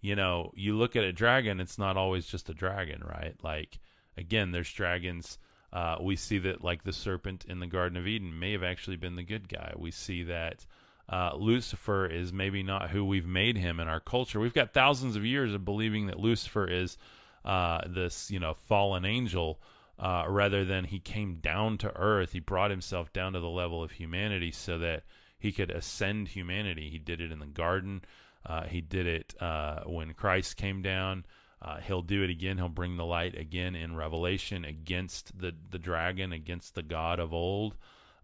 you 0.00 0.16
know, 0.16 0.50
you 0.56 0.76
look 0.76 0.96
at 0.96 1.04
a 1.04 1.12
dragon, 1.12 1.60
it's 1.60 1.78
not 1.78 1.96
always 1.96 2.26
just 2.26 2.50
a 2.50 2.54
dragon, 2.54 3.00
right? 3.04 3.36
Like, 3.44 3.78
again, 4.16 4.50
there's 4.50 4.72
dragons. 4.72 5.38
Uh, 5.72 5.98
we 6.00 6.16
see 6.16 6.38
that, 6.38 6.64
like 6.64 6.82
the 6.82 6.92
serpent 6.92 7.44
in 7.44 7.60
the 7.60 7.68
Garden 7.68 7.96
of 7.96 8.08
Eden, 8.08 8.40
may 8.40 8.50
have 8.50 8.64
actually 8.64 8.96
been 8.96 9.14
the 9.14 9.22
good 9.22 9.48
guy. 9.48 9.72
We 9.76 9.92
see 9.92 10.24
that 10.24 10.66
uh, 11.08 11.32
Lucifer 11.36 12.06
is 12.06 12.32
maybe 12.32 12.62
not 12.62 12.90
who 12.90 13.04
we've 13.04 13.26
made 13.26 13.56
him 13.56 13.78
in 13.78 13.88
our 13.88 14.00
culture. 14.00 14.40
We've 14.40 14.54
got 14.54 14.72
thousands 14.72 15.16
of 15.16 15.24
years 15.24 15.54
of 15.54 15.64
believing 15.64 16.06
that 16.06 16.18
Lucifer 16.18 16.66
is 16.66 16.98
uh, 17.44 17.82
this, 17.86 18.30
you 18.30 18.40
know, 18.40 18.54
fallen 18.54 19.04
angel. 19.04 19.60
Uh, 19.98 20.24
rather 20.28 20.64
than 20.64 20.84
he 20.84 20.98
came 20.98 21.36
down 21.36 21.78
to 21.78 21.96
earth, 21.96 22.32
he 22.32 22.40
brought 22.40 22.70
himself 22.70 23.12
down 23.12 23.32
to 23.32 23.40
the 23.40 23.48
level 23.48 23.82
of 23.82 23.92
humanity 23.92 24.50
so 24.50 24.78
that 24.78 25.04
he 25.38 25.52
could 25.52 25.70
ascend 25.70 26.28
humanity. 26.28 26.90
He 26.90 26.98
did 26.98 27.20
it 27.20 27.32
in 27.32 27.38
the 27.38 27.46
garden. 27.46 28.02
Uh, 28.44 28.64
he 28.64 28.80
did 28.80 29.06
it 29.06 29.34
uh, 29.40 29.84
when 29.86 30.12
Christ 30.12 30.56
came 30.56 30.82
down. 30.82 31.24
Uh, 31.62 31.80
he'll 31.80 32.02
do 32.02 32.22
it 32.22 32.30
again. 32.30 32.58
He'll 32.58 32.68
bring 32.68 32.96
the 32.96 33.06
light 33.06 33.38
again 33.38 33.74
in 33.74 33.96
Revelation 33.96 34.64
against 34.64 35.38
the, 35.38 35.54
the 35.70 35.78
dragon, 35.78 36.32
against 36.32 36.74
the 36.74 36.82
God 36.82 37.18
of 37.18 37.32
old. 37.32 37.76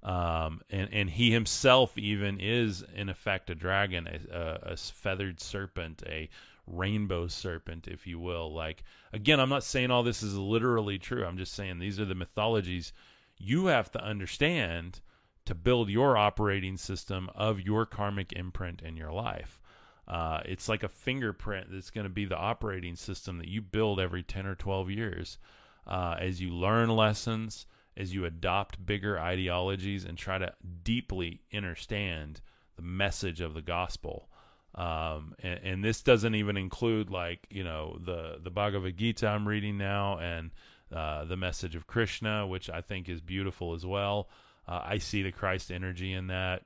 Um, 0.02 0.62
and, 0.68 0.88
and 0.92 1.10
he 1.10 1.30
himself 1.30 1.96
even 1.96 2.40
is, 2.40 2.84
in 2.94 3.08
effect, 3.08 3.50
a 3.50 3.54
dragon, 3.54 4.08
a, 4.08 4.36
a, 4.36 4.72
a 4.72 4.76
feathered 4.76 5.40
serpent, 5.40 6.02
a 6.06 6.28
rainbow 6.66 7.28
serpent, 7.28 7.86
if 7.86 8.06
you 8.06 8.18
will. 8.18 8.52
Like, 8.52 8.82
again, 9.12 9.38
I'm 9.38 9.48
not 9.48 9.64
saying 9.64 9.90
all 9.90 10.02
this 10.02 10.22
is 10.22 10.36
literally 10.36 10.98
true. 10.98 11.24
I'm 11.24 11.38
just 11.38 11.54
saying 11.54 11.78
these 11.78 12.00
are 12.00 12.04
the 12.04 12.14
mythologies 12.14 12.92
you 13.38 13.66
have 13.66 13.90
to 13.92 14.04
understand 14.04 15.00
to 15.44 15.54
build 15.54 15.88
your 15.88 16.16
operating 16.16 16.76
system 16.76 17.28
of 17.34 17.60
your 17.60 17.86
karmic 17.86 18.32
imprint 18.32 18.82
in 18.82 18.96
your 18.96 19.12
life. 19.12 19.60
Uh, 20.06 20.40
it's 20.44 20.68
like 20.68 20.82
a 20.82 20.88
fingerprint 20.88 21.68
that's 21.70 21.90
going 21.90 22.04
to 22.04 22.10
be 22.10 22.24
the 22.24 22.36
operating 22.36 22.96
system 22.96 23.38
that 23.38 23.48
you 23.48 23.60
build 23.60 24.00
every 24.00 24.22
10 24.22 24.46
or 24.46 24.54
12 24.54 24.90
years 24.90 25.38
uh, 25.86 26.16
as 26.18 26.40
you 26.40 26.50
learn 26.50 26.88
lessons, 26.88 27.66
as 27.96 28.14
you 28.14 28.24
adopt 28.24 28.84
bigger 28.84 29.18
ideologies 29.18 30.04
and 30.04 30.16
try 30.16 30.38
to 30.38 30.52
deeply 30.82 31.40
understand 31.52 32.40
the 32.76 32.82
message 32.82 33.40
of 33.40 33.54
the 33.54 33.62
gospel. 33.62 34.28
Um, 34.74 35.34
and, 35.42 35.60
and, 35.62 35.84
this 35.84 36.02
doesn't 36.02 36.34
even 36.34 36.56
include 36.56 37.10
like 37.10 37.46
you 37.50 37.62
know 37.62 37.98
the 38.02 38.38
the 38.42 38.50
Bhagavad 38.50 38.96
Gita 38.96 39.28
I'm 39.28 39.46
reading 39.46 39.76
now 39.76 40.18
and 40.18 40.50
uh, 40.90 41.26
the 41.26 41.36
message 41.36 41.76
of 41.76 41.86
Krishna, 41.86 42.46
which 42.46 42.70
I 42.70 42.80
think 42.80 43.10
is 43.10 43.20
beautiful 43.20 43.74
as 43.74 43.84
well. 43.84 44.30
Uh, 44.66 44.80
I 44.82 44.96
see 44.98 45.22
the 45.22 45.30
Christ 45.30 45.70
energy 45.70 46.14
in 46.14 46.28
that. 46.28 46.62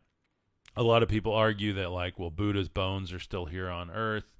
A 0.76 0.84
lot 0.84 1.02
of 1.02 1.08
people 1.08 1.32
argue 1.32 1.72
that, 1.74 1.90
like, 1.90 2.18
well, 2.18 2.30
Buddha's 2.30 2.68
bones 2.68 3.12
are 3.12 3.18
still 3.18 3.46
here 3.46 3.68
on 3.68 3.90
earth 3.90 4.36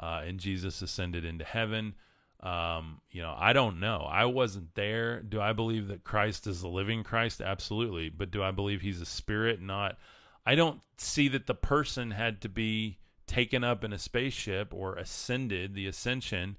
uh, 0.00 0.22
and 0.24 0.40
Jesus 0.40 0.82
ascended 0.82 1.24
into 1.24 1.44
heaven. 1.44 1.94
Um, 2.42 3.02
you 3.10 3.20
know, 3.20 3.34
I 3.36 3.52
don't 3.52 3.80
know. 3.80 4.06
I 4.10 4.24
wasn't 4.24 4.74
there. 4.74 5.20
Do 5.20 5.40
I 5.40 5.52
believe 5.52 5.88
that 5.88 6.04
Christ 6.04 6.46
is 6.46 6.62
the 6.62 6.68
living 6.68 7.04
Christ? 7.04 7.40
Absolutely. 7.40 8.08
But 8.08 8.30
do 8.30 8.42
I 8.42 8.50
believe 8.50 8.80
he's 8.80 9.00
a 9.00 9.06
spirit? 9.06 9.60
Not. 9.60 9.98
I 10.46 10.54
don't 10.54 10.80
see 10.96 11.28
that 11.28 11.46
the 11.46 11.54
person 11.54 12.12
had 12.12 12.40
to 12.42 12.48
be 12.48 12.98
taken 13.26 13.62
up 13.62 13.84
in 13.84 13.92
a 13.92 13.98
spaceship 13.98 14.72
or 14.72 14.94
ascended, 14.94 15.74
the 15.74 15.86
ascension, 15.86 16.56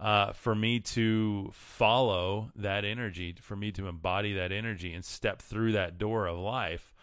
uh, 0.00 0.32
for 0.32 0.54
me 0.54 0.78
to 0.78 1.50
follow 1.52 2.50
that 2.54 2.84
energy, 2.84 3.34
for 3.40 3.56
me 3.56 3.72
to 3.72 3.88
embody 3.88 4.32
that 4.34 4.52
energy 4.52 4.94
and 4.94 5.04
step 5.04 5.42
through 5.42 5.72
that 5.72 5.98
door 5.98 6.26
of 6.26 6.38
life. 6.38 6.94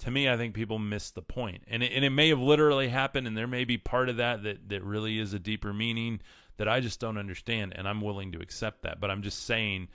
To 0.00 0.10
me, 0.10 0.28
I 0.28 0.36
think 0.36 0.54
people 0.54 0.78
miss 0.78 1.10
the 1.10 1.22
point, 1.22 1.62
and 1.66 1.82
it, 1.82 1.90
and 1.92 2.04
it 2.04 2.10
may 2.10 2.28
have 2.28 2.38
literally 2.38 2.88
happened, 2.88 3.26
and 3.26 3.36
there 3.36 3.46
may 3.46 3.64
be 3.64 3.78
part 3.78 4.10
of 4.10 4.18
that 4.18 4.42
that 4.42 4.68
that 4.68 4.84
really 4.84 5.18
is 5.18 5.32
a 5.32 5.38
deeper 5.38 5.72
meaning 5.72 6.20
that 6.56 6.68
I 6.68 6.80
just 6.80 7.00
don't 7.00 7.18
understand, 7.18 7.72
and 7.76 7.88
I'm 7.88 8.00
willing 8.00 8.32
to 8.32 8.40
accept 8.40 8.82
that. 8.82 9.00
But 9.00 9.10
I'm 9.10 9.22
just 9.22 9.44
saying, 9.44 9.88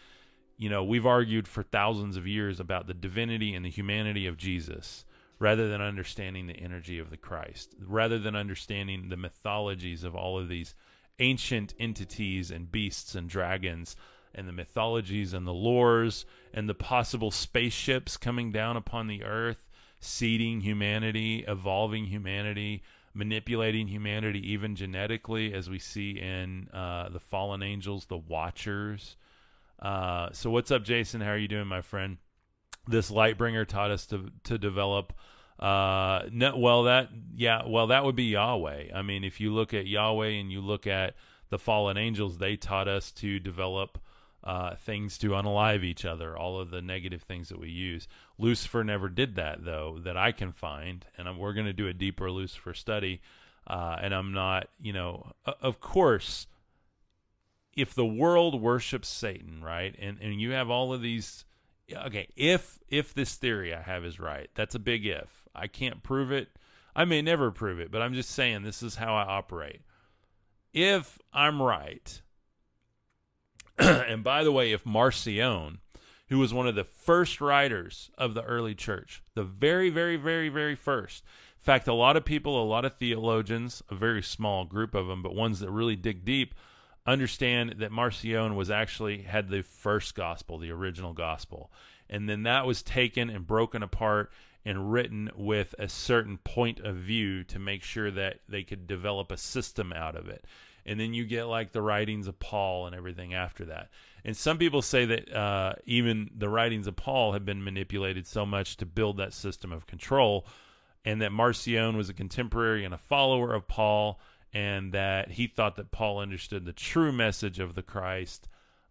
you 0.57 0.69
know, 0.69 0.83
we've 0.83 1.05
argued 1.05 1.47
for 1.47 1.63
thousands 1.63 2.17
of 2.17 2.27
years 2.27 2.59
about 2.59 2.87
the 2.87 2.93
divinity 2.93 3.53
and 3.53 3.65
the 3.65 3.69
humanity 3.69 4.27
of 4.27 4.37
Jesus 4.37 5.05
rather 5.39 5.67
than 5.67 5.81
understanding 5.81 6.45
the 6.45 6.53
energy 6.53 6.99
of 6.99 7.09
the 7.09 7.17
Christ, 7.17 7.73
rather 7.83 8.19
than 8.19 8.35
understanding 8.35 9.09
the 9.09 9.17
mythologies 9.17 10.03
of 10.03 10.15
all 10.15 10.37
of 10.37 10.49
these 10.49 10.75
ancient 11.17 11.73
entities 11.79 12.51
and 12.51 12.71
beasts 12.71 13.15
and 13.15 13.27
dragons 13.27 13.95
and 14.35 14.47
the 14.47 14.53
mythologies 14.53 15.33
and 15.33 15.47
the 15.47 15.51
lores 15.51 16.25
and 16.53 16.69
the 16.69 16.75
possible 16.75 17.31
spaceships 17.31 18.17
coming 18.17 18.51
down 18.51 18.77
upon 18.77 19.07
the 19.07 19.23
earth, 19.23 19.67
seeding 19.99 20.61
humanity, 20.61 21.43
evolving 21.47 22.05
humanity, 22.05 22.83
manipulating 23.13 23.87
humanity 23.87 24.51
even 24.51 24.75
genetically, 24.75 25.53
as 25.53 25.69
we 25.69 25.79
see 25.79 26.11
in 26.11 26.69
uh, 26.73 27.09
the 27.09 27.19
fallen 27.19 27.63
angels, 27.63 28.05
the 28.05 28.17
Watchers. 28.17 29.17
Uh, 29.79 30.29
so, 30.31 30.49
what's 30.49 30.71
up, 30.71 30.83
Jason? 30.83 31.21
How 31.21 31.31
are 31.31 31.37
you 31.37 31.47
doing, 31.47 31.67
my 31.67 31.81
friend? 31.81 32.17
This 32.87 33.11
Lightbringer 33.11 33.67
taught 33.67 33.91
us 33.91 34.05
to 34.07 34.31
to 34.43 34.57
develop 34.57 35.13
uh, 35.61 36.23
no, 36.31 36.57
well, 36.57 36.83
that 36.83 37.09
yeah, 37.35 37.61
well, 37.67 37.87
that 37.87 38.03
would 38.03 38.15
be 38.15 38.25
Yahweh. 38.25 38.89
I 38.93 39.01
mean, 39.03 39.23
if 39.23 39.39
you 39.39 39.53
look 39.53 39.73
at 39.73 39.85
Yahweh 39.85 40.29
and 40.29 40.51
you 40.51 40.59
look 40.59 40.87
at 40.87 41.15
the 41.49 41.59
fallen 41.59 41.97
angels, 41.97 42.39
they 42.39 42.55
taught 42.55 42.87
us 42.87 43.11
to 43.13 43.39
develop 43.39 43.99
uh, 44.43 44.75
things 44.75 45.19
to 45.19 45.29
unalive 45.29 45.83
each 45.83 46.03
other, 46.03 46.35
all 46.35 46.59
of 46.59 46.71
the 46.71 46.81
negative 46.81 47.21
things 47.21 47.49
that 47.49 47.59
we 47.59 47.69
use. 47.69 48.07
Lucifer 48.41 48.83
never 48.83 49.07
did 49.07 49.35
that, 49.35 49.63
though, 49.63 49.99
that 50.03 50.17
I 50.17 50.31
can 50.31 50.51
find, 50.51 51.05
and 51.17 51.29
I'm, 51.29 51.37
we're 51.37 51.53
going 51.53 51.67
to 51.67 51.73
do 51.73 51.87
a 51.87 51.93
deeper 51.93 52.31
Lucifer 52.31 52.73
study. 52.73 53.21
Uh, 53.67 53.97
and 54.01 54.13
I'm 54.13 54.33
not, 54.33 54.67
you 54.81 54.91
know, 54.91 55.33
of 55.45 55.79
course, 55.79 56.47
if 57.75 57.93
the 57.93 58.05
world 58.05 58.59
worships 58.59 59.07
Satan, 59.07 59.63
right, 59.63 59.95
and 59.99 60.19
and 60.19 60.41
you 60.41 60.51
have 60.51 60.69
all 60.69 60.93
of 60.93 61.01
these, 61.01 61.45
okay, 61.93 62.27
if 62.35 62.79
if 62.89 63.13
this 63.13 63.35
theory 63.35 63.73
I 63.73 63.81
have 63.81 64.03
is 64.03 64.19
right, 64.19 64.49
that's 64.55 64.75
a 64.75 64.79
big 64.79 65.05
if 65.05 65.47
I 65.55 65.67
can't 65.67 66.01
prove 66.01 66.31
it. 66.31 66.49
I 66.95 67.05
may 67.05 67.21
never 67.21 67.51
prove 67.51 67.79
it, 67.79 67.91
but 67.91 68.01
I'm 68.01 68.13
just 68.13 68.31
saying 68.31 68.63
this 68.63 68.83
is 68.83 68.95
how 68.95 69.15
I 69.15 69.23
operate. 69.23 69.81
If 70.73 71.19
I'm 71.31 71.61
right, 71.61 72.21
and 73.77 74.23
by 74.23 74.43
the 74.43 74.51
way, 74.51 74.71
if 74.71 74.85
Marcion, 74.85 75.79
who 76.31 76.39
was 76.39 76.53
one 76.53 76.65
of 76.65 76.75
the 76.75 76.83
first 76.85 77.41
writers 77.41 78.09
of 78.17 78.33
the 78.33 78.43
early 78.43 78.73
church, 78.73 79.21
the 79.35 79.43
very, 79.43 79.89
very, 79.89 80.15
very, 80.15 80.47
very 80.47 80.75
first, 80.75 81.23
in 81.61 81.63
fact, 81.63 81.87
a 81.87 81.93
lot 81.93 82.17
of 82.17 82.25
people, 82.25 82.59
a 82.59 82.65
lot 82.65 82.85
of 82.85 82.95
theologians, 82.95 83.83
a 83.89 83.95
very 83.95 84.23
small 84.23 84.65
group 84.65 84.95
of 84.95 85.05
them, 85.05 85.21
but 85.21 85.35
ones 85.35 85.59
that 85.59 85.69
really 85.69 85.95
dig 85.95 86.25
deep, 86.25 86.55
understand 87.05 87.75
that 87.77 87.91
Marcion 87.91 88.55
was 88.55 88.71
actually 88.71 89.23
had 89.23 89.49
the 89.49 89.61
first 89.61 90.15
gospel, 90.15 90.57
the 90.57 90.71
original 90.71 91.13
gospel. 91.13 91.69
And 92.09 92.27
then 92.27 92.43
that 92.43 92.65
was 92.65 92.81
taken 92.81 93.29
and 93.29 93.45
broken 93.45 93.83
apart 93.83 94.31
and 94.65 94.91
written 94.91 95.29
with 95.35 95.75
a 95.77 95.87
certain 95.87 96.37
point 96.39 96.79
of 96.79 96.95
view 96.95 97.43
to 97.43 97.59
make 97.59 97.83
sure 97.83 98.09
that 98.09 98.39
they 98.49 98.63
could 98.63 98.87
develop 98.87 99.31
a 99.31 99.37
system 99.37 99.93
out 99.93 100.15
of 100.15 100.29
it. 100.29 100.45
And 100.85 100.99
then 100.99 101.13
you 101.13 101.25
get 101.25 101.43
like 101.43 101.73
the 101.73 101.81
writings 101.81 102.27
of 102.27 102.39
Paul 102.39 102.87
and 102.87 102.95
everything 102.95 103.33
after 103.33 103.65
that. 103.65 103.89
And 104.23 104.37
some 104.37 104.57
people 104.57 104.81
say 104.81 105.05
that 105.05 105.33
uh, 105.33 105.73
even 105.85 106.29
the 106.35 106.49
writings 106.49 106.87
of 106.87 106.95
Paul 106.95 107.33
have 107.33 107.45
been 107.45 107.63
manipulated 107.63 108.27
so 108.27 108.45
much 108.45 108.77
to 108.77 108.85
build 108.85 109.17
that 109.17 109.33
system 109.33 109.71
of 109.71 109.87
control, 109.87 110.45
and 111.03 111.21
that 111.21 111.31
Marcion 111.31 111.97
was 111.97 112.09
a 112.09 112.13
contemporary 112.13 112.85
and 112.85 112.93
a 112.93 112.99
follower 112.99 113.53
of 113.53 113.67
Paul, 113.67 114.19
and 114.53 114.93
that 114.93 115.31
he 115.31 115.47
thought 115.47 115.75
that 115.77 115.91
Paul 115.91 116.19
understood 116.19 116.65
the 116.65 116.73
true 116.73 117.11
message 117.11 117.59
of 117.59 117.73
the 117.73 117.81
Christ. 117.81 118.47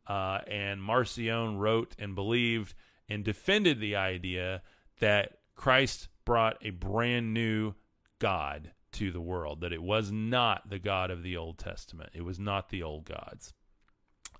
Uh, 0.07 0.41
and 0.49 0.83
Marcion 0.83 1.59
wrote 1.59 1.95
and 1.99 2.15
believed 2.15 2.75
and 3.09 3.25
defended 3.25 3.79
the 3.79 3.97
idea 3.97 4.63
that 4.99 5.39
Christ 5.55 6.09
brought 6.25 6.57
a 6.63 6.71
brand 6.71 7.35
new 7.35 7.75
God 8.19 8.73
to 8.93 9.13
the 9.13 9.21
world, 9.21 9.61
that 9.61 9.73
it 9.73 9.83
was 9.83 10.11
not 10.11 10.69
the 10.69 10.79
God 10.79 11.11
of 11.11 11.23
the 11.23 11.37
Old 11.37 11.59
Testament. 11.59 12.11
It 12.15 12.25
was 12.25 12.39
not 12.39 12.71
the 12.71 12.83
old 12.83 13.05
gods. 13.05 13.53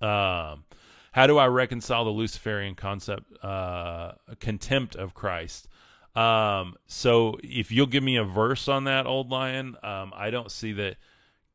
Um, 0.01 0.63
how 1.11 1.27
do 1.27 1.37
I 1.37 1.47
reconcile 1.47 2.05
the 2.05 2.11
Luciferian 2.11 2.75
concept, 2.75 3.31
uh, 3.43 4.13
contempt 4.39 4.95
of 4.95 5.13
Christ? 5.13 5.67
Um, 6.15 6.75
so 6.87 7.37
if 7.43 7.71
you'll 7.71 7.85
give 7.85 8.03
me 8.03 8.17
a 8.17 8.23
verse 8.23 8.67
on 8.67 8.85
that, 8.85 9.05
old 9.05 9.29
lion, 9.29 9.75
um, 9.83 10.13
I 10.15 10.29
don't 10.29 10.51
see 10.51 10.73
that 10.73 10.97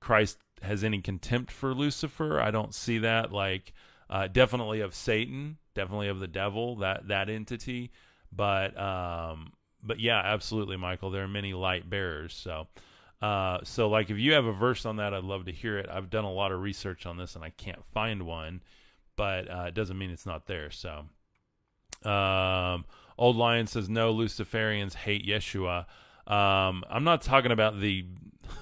Christ 0.00 0.38
has 0.62 0.84
any 0.84 1.00
contempt 1.00 1.50
for 1.50 1.74
Lucifer. 1.74 2.40
I 2.40 2.50
don't 2.50 2.74
see 2.74 2.98
that. 2.98 3.32
Like, 3.32 3.72
uh, 4.08 4.28
definitely 4.28 4.80
of 4.80 4.94
Satan, 4.94 5.58
definitely 5.74 6.08
of 6.08 6.20
the 6.20 6.28
devil, 6.28 6.76
that 6.76 7.08
that 7.08 7.28
entity. 7.28 7.90
But 8.30 8.78
um, 8.78 9.52
but 9.82 10.00
yeah, 10.00 10.20
absolutely, 10.22 10.76
Michael. 10.76 11.10
There 11.10 11.24
are 11.24 11.28
many 11.28 11.52
light 11.54 11.88
bearers. 11.88 12.34
So. 12.34 12.68
Uh, 13.22 13.58
so 13.64 13.88
like 13.88 14.10
if 14.10 14.18
you 14.18 14.34
have 14.34 14.44
a 14.44 14.52
verse 14.52 14.84
on 14.84 14.96
that, 14.96 15.14
I'd 15.14 15.24
love 15.24 15.46
to 15.46 15.52
hear 15.52 15.78
it. 15.78 15.88
I've 15.88 16.10
done 16.10 16.24
a 16.24 16.32
lot 16.32 16.52
of 16.52 16.60
research 16.60 17.06
on 17.06 17.16
this 17.16 17.34
and 17.34 17.44
I 17.44 17.50
can't 17.50 17.84
find 17.84 18.22
one, 18.24 18.62
but 19.16 19.50
uh, 19.50 19.64
it 19.68 19.74
doesn't 19.74 19.96
mean 19.96 20.10
it's 20.10 20.26
not 20.26 20.46
there. 20.46 20.70
So, 20.70 21.06
um, 22.08 22.84
Old 23.18 23.36
Lion 23.36 23.66
says 23.66 23.88
no. 23.88 24.12
Luciferians 24.14 24.94
hate 24.94 25.26
Yeshua. 25.26 25.86
Um, 26.26 26.84
I'm 26.90 27.04
not 27.04 27.22
talking 27.22 27.52
about 27.52 27.80
the 27.80 28.04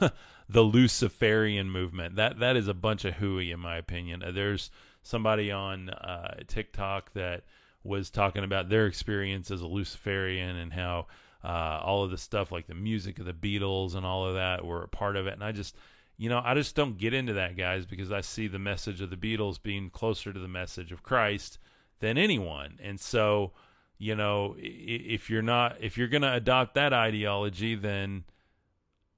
the 0.49 0.63
Luciferian 0.63 1.71
movement. 1.71 2.17
That 2.17 2.39
that 2.39 2.57
is 2.57 2.69
a 2.69 2.75
bunch 2.75 3.05
of 3.05 3.15
hooey, 3.15 3.51
in 3.51 3.61
my 3.61 3.77
opinion. 3.77 4.23
Uh, 4.23 4.31
there's 4.31 4.71
somebody 5.03 5.51
on 5.51 5.91
uh, 5.91 6.37
TikTok 6.47 7.13
that 7.15 7.45
was 7.83 8.11
talking 8.11 8.45
about 8.45 8.69
their 8.69 8.87
experience 8.87 9.51
as 9.51 9.61
a 9.61 9.67
Luciferian 9.67 10.57
and 10.57 10.73
how 10.73 11.07
uh, 11.45 11.81
all 11.85 12.05
of 12.05 12.11
the 12.11 12.19
stuff 12.19 12.51
like 12.51 12.67
the 12.67 12.75
music 12.75 13.19
of 13.19 13.27
the 13.27 13.33
Beatles 13.33 13.95
and 13.95 14.07
all 14.07 14.27
of 14.27 14.35
that 14.35 14.65
were 14.65 14.83
a 14.83 14.89
part 14.89 15.17
of 15.17 15.27
it. 15.27 15.35
And 15.35 15.45
I 15.45 15.53
just, 15.53 15.77
you 16.17 16.29
know, 16.29 16.41
I 16.43 16.55
just 16.55 16.75
don't 16.75 16.97
get 16.97 17.13
into 17.13 17.35
that, 17.35 17.57
guys, 17.57 17.85
because 17.85 18.11
I 18.11 18.23
see 18.23 18.49
the 18.49 18.59
message 18.59 19.01
of 19.01 19.11
the 19.11 19.17
Beatles 19.17 19.63
being 19.63 19.91
closer 19.91 20.33
to 20.33 20.39
the 20.39 20.49
message 20.49 20.91
of 20.91 21.03
Christ 21.03 21.59
than 22.01 22.17
anyone. 22.17 22.79
And 22.83 22.99
so, 22.99 23.53
you 23.99 24.15
know, 24.15 24.57
if 24.59 25.29
you're 25.29 25.43
not, 25.43 25.77
if 25.81 25.99
you're 25.99 26.09
going 26.09 26.23
to 26.23 26.33
adopt 26.33 26.75
that 26.75 26.93
ideology, 26.93 27.75
then 27.75 28.25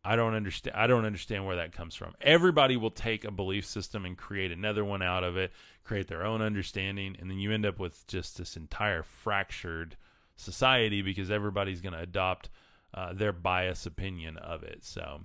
I 0.04 0.16
don't 0.16 0.34
understand. 0.34 0.76
I 0.76 0.86
don't 0.86 1.04
understand 1.04 1.46
where 1.46 1.56
that 1.56 1.72
comes 1.72 1.94
from. 1.94 2.14
Everybody 2.20 2.76
will 2.76 2.90
take 2.90 3.24
a 3.24 3.30
belief 3.30 3.66
system 3.66 4.04
and 4.04 4.16
create 4.16 4.52
another 4.52 4.84
one 4.84 5.02
out 5.02 5.24
of 5.24 5.36
it, 5.36 5.52
create 5.84 6.08
their 6.08 6.24
own 6.24 6.42
understanding, 6.42 7.16
and 7.20 7.30
then 7.30 7.38
you 7.38 7.52
end 7.52 7.66
up 7.66 7.78
with 7.78 8.06
just 8.06 8.38
this 8.38 8.56
entire 8.56 9.02
fractured 9.02 9.96
society 10.36 11.02
because 11.02 11.30
everybody's 11.30 11.80
going 11.80 11.94
to 11.94 12.00
adopt 12.00 12.50
uh, 12.94 13.12
their 13.12 13.32
bias 13.32 13.86
opinion 13.86 14.36
of 14.38 14.62
it. 14.62 14.84
So, 14.84 15.20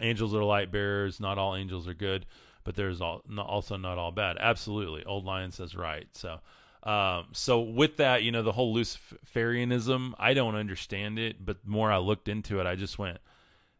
angels 0.00 0.34
are 0.34 0.44
light 0.44 0.70
bearers. 0.70 1.20
Not 1.20 1.38
all 1.38 1.56
angels 1.56 1.88
are 1.88 1.94
good, 1.94 2.26
but 2.62 2.74
there's 2.74 3.00
all, 3.00 3.22
also 3.38 3.76
not 3.76 3.98
all 3.98 4.12
bad. 4.12 4.36
Absolutely, 4.38 5.04
Old 5.04 5.24
Lion 5.24 5.50
says 5.50 5.74
right. 5.74 6.06
So, 6.12 6.40
um, 6.82 7.28
so 7.32 7.60
with 7.60 7.96
that, 7.96 8.22
you 8.22 8.30
know, 8.30 8.42
the 8.42 8.52
whole 8.52 8.74
Luciferianism, 8.74 10.12
I 10.18 10.34
don't 10.34 10.54
understand 10.54 11.18
it, 11.18 11.44
but 11.44 11.66
more 11.66 11.90
I 11.90 11.98
looked 11.98 12.28
into 12.28 12.60
it, 12.60 12.66
I 12.66 12.76
just 12.76 12.98
went, 12.98 13.18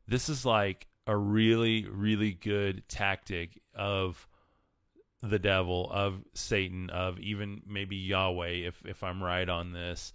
this 0.09 0.29
is 0.29 0.47
like 0.47 0.87
a 1.07 1.17
really, 1.17 1.87
really 1.87 2.33
good 2.33 2.89
tactic 2.89 3.61
of 3.75 4.27
the 5.23 5.39
devil, 5.39 5.91
of 5.91 6.23
Satan, 6.35 6.91
of 6.91 7.19
even 7.19 7.63
maybe 7.67 7.97
Yahweh, 7.97 8.67
if 8.67 8.83
if 8.85 9.03
I'm 9.03 9.23
right 9.23 9.49
on 9.49 9.73
this, 9.73 10.13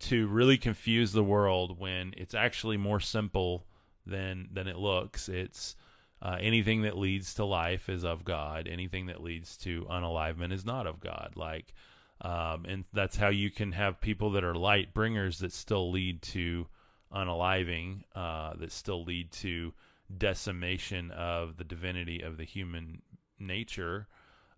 to 0.00 0.26
really 0.28 0.58
confuse 0.58 1.12
the 1.12 1.24
world 1.24 1.78
when 1.78 2.14
it's 2.16 2.34
actually 2.34 2.76
more 2.76 3.00
simple 3.00 3.66
than 4.06 4.48
than 4.52 4.66
it 4.66 4.76
looks. 4.76 5.28
It's 5.28 5.76
uh, 6.22 6.36
anything 6.40 6.82
that 6.82 6.98
leads 6.98 7.34
to 7.34 7.44
life 7.44 7.88
is 7.88 8.04
of 8.04 8.24
God. 8.24 8.68
Anything 8.68 9.06
that 9.06 9.22
leads 9.22 9.56
to 9.58 9.86
unalivement 9.90 10.52
is 10.52 10.64
not 10.64 10.86
of 10.86 11.00
God. 11.00 11.32
Like, 11.36 11.72
um, 12.20 12.64
and 12.66 12.84
that's 12.92 13.16
how 13.16 13.28
you 13.28 13.50
can 13.50 13.72
have 13.72 14.00
people 14.00 14.32
that 14.32 14.44
are 14.44 14.54
light 14.54 14.92
bringers 14.92 15.38
that 15.38 15.52
still 15.52 15.90
lead 15.90 16.20
to 16.22 16.66
unaliving, 17.12 18.02
uh, 18.14 18.54
that 18.58 18.72
still 18.72 19.04
lead 19.04 19.32
to 19.32 19.72
decimation 20.16 21.10
of 21.12 21.56
the 21.56 21.64
divinity 21.64 22.20
of 22.20 22.36
the 22.36 22.44
human 22.44 23.02
nature. 23.38 24.08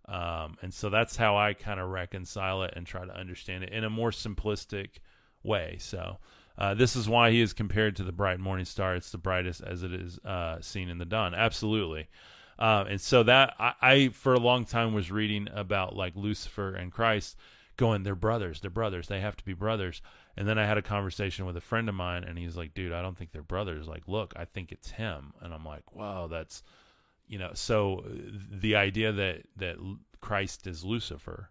Um, 0.05 0.57
and 0.61 0.73
so 0.73 0.89
that's 0.89 1.15
how 1.15 1.37
I 1.37 1.53
kind 1.53 1.79
of 1.79 1.89
reconcile 1.89 2.63
it 2.63 2.73
and 2.75 2.85
try 2.85 3.05
to 3.05 3.17
understand 3.17 3.63
it 3.63 3.71
in 3.71 3.85
a 3.85 3.89
more 3.89 4.11
simplistic 4.11 4.97
way. 5.43 5.77
So 5.79 6.17
uh, 6.57 6.73
this 6.73 6.95
is 6.95 7.09
why 7.09 7.31
he 7.31 7.41
is 7.41 7.53
compared 7.53 7.95
to 7.97 8.03
the 8.03 8.11
bright 8.11 8.39
morning 8.39 8.65
star. 8.65 8.95
It's 8.95 9.11
the 9.11 9.17
brightest 9.17 9.61
as 9.61 9.83
it 9.83 9.93
is 9.93 10.19
uh, 10.19 10.61
seen 10.61 10.89
in 10.89 10.97
the 10.97 11.05
dawn. 11.05 11.33
Absolutely. 11.33 12.07
Uh, 12.59 12.85
and 12.87 13.01
so 13.01 13.23
that 13.23 13.55
I, 13.59 13.73
I, 13.81 14.07
for 14.09 14.33
a 14.33 14.39
long 14.39 14.65
time, 14.65 14.93
was 14.93 15.11
reading 15.11 15.47
about 15.53 15.95
like 15.95 16.13
Lucifer 16.15 16.73
and 16.73 16.91
Christ, 16.91 17.35
going, 17.77 18.03
they're 18.03 18.15
brothers, 18.15 18.61
they're 18.61 18.69
brothers, 18.69 19.07
they 19.07 19.19
have 19.19 19.35
to 19.35 19.43
be 19.43 19.53
brothers. 19.53 20.01
And 20.37 20.47
then 20.47 20.57
I 20.57 20.65
had 20.65 20.77
a 20.77 20.83
conversation 20.83 21.45
with 21.45 21.57
a 21.57 21.61
friend 21.61 21.89
of 21.89 21.95
mine, 21.95 22.23
and 22.23 22.37
he's 22.37 22.55
like, 22.55 22.73
dude, 22.73 22.93
I 22.93 23.01
don't 23.01 23.17
think 23.17 23.31
they're 23.31 23.41
brothers. 23.41 23.87
Like, 23.87 24.07
look, 24.07 24.33
I 24.35 24.45
think 24.45 24.71
it's 24.71 24.91
him. 24.91 25.33
And 25.41 25.53
I'm 25.53 25.65
like, 25.65 25.95
wow, 25.95 26.27
that's, 26.27 26.63
you 27.27 27.39
know, 27.39 27.51
so 27.53 28.03
the 28.51 28.75
idea 28.75 29.11
that 29.11 29.43
that 29.57 29.77
Christ 30.21 30.67
is 30.67 30.83
Lucifer, 30.83 31.49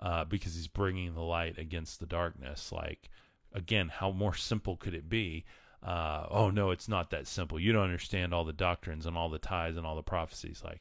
uh, 0.00 0.24
because 0.24 0.54
he's 0.54 0.68
bringing 0.68 1.14
the 1.14 1.22
light 1.22 1.58
against 1.58 2.00
the 2.00 2.06
darkness, 2.06 2.70
like 2.72 3.10
again, 3.56 3.88
how 3.88 4.12
more 4.12 4.34
simple 4.34 4.76
could 4.76 4.94
it 4.94 5.08
be? 5.08 5.44
Uh, 5.82 6.26
oh 6.30 6.50
no, 6.50 6.70
it's 6.70 6.88
not 6.88 7.10
that 7.10 7.26
simple. 7.26 7.58
You 7.58 7.72
don't 7.72 7.84
understand 7.84 8.32
all 8.32 8.44
the 8.44 8.52
doctrines 8.52 9.06
and 9.06 9.16
all 9.16 9.28
the 9.28 9.38
ties 9.38 9.76
and 9.76 9.86
all 9.86 9.96
the 9.96 10.02
prophecies. 10.02 10.62
Like, 10.64 10.80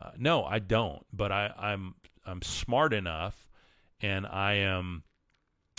uh, 0.00 0.10
no, 0.18 0.44
I 0.44 0.58
don't. 0.58 1.04
But 1.12 1.32
I, 1.32 1.52
I'm 1.56 1.94
I'm 2.26 2.42
smart 2.42 2.92
enough, 2.92 3.48
and 4.00 4.26
I 4.26 4.54
am. 4.54 5.04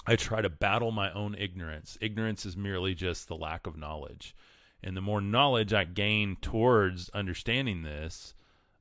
I 0.06 0.16
try 0.16 0.42
to 0.42 0.50
battle 0.50 0.92
my 0.92 1.12
own 1.12 1.36
ignorance. 1.38 1.98
Ignorance 2.00 2.46
is 2.46 2.56
merely 2.56 2.96
just 2.96 3.28
the 3.28 3.36
lack 3.36 3.68
of 3.68 3.78
knowledge, 3.78 4.36
and 4.82 4.96
the 4.96 5.02
more 5.02 5.22
knowledge 5.22 5.74
I 5.74 5.84
gain 5.84 6.38
towards 6.42 7.10
understanding 7.10 7.82
this, 7.82 8.36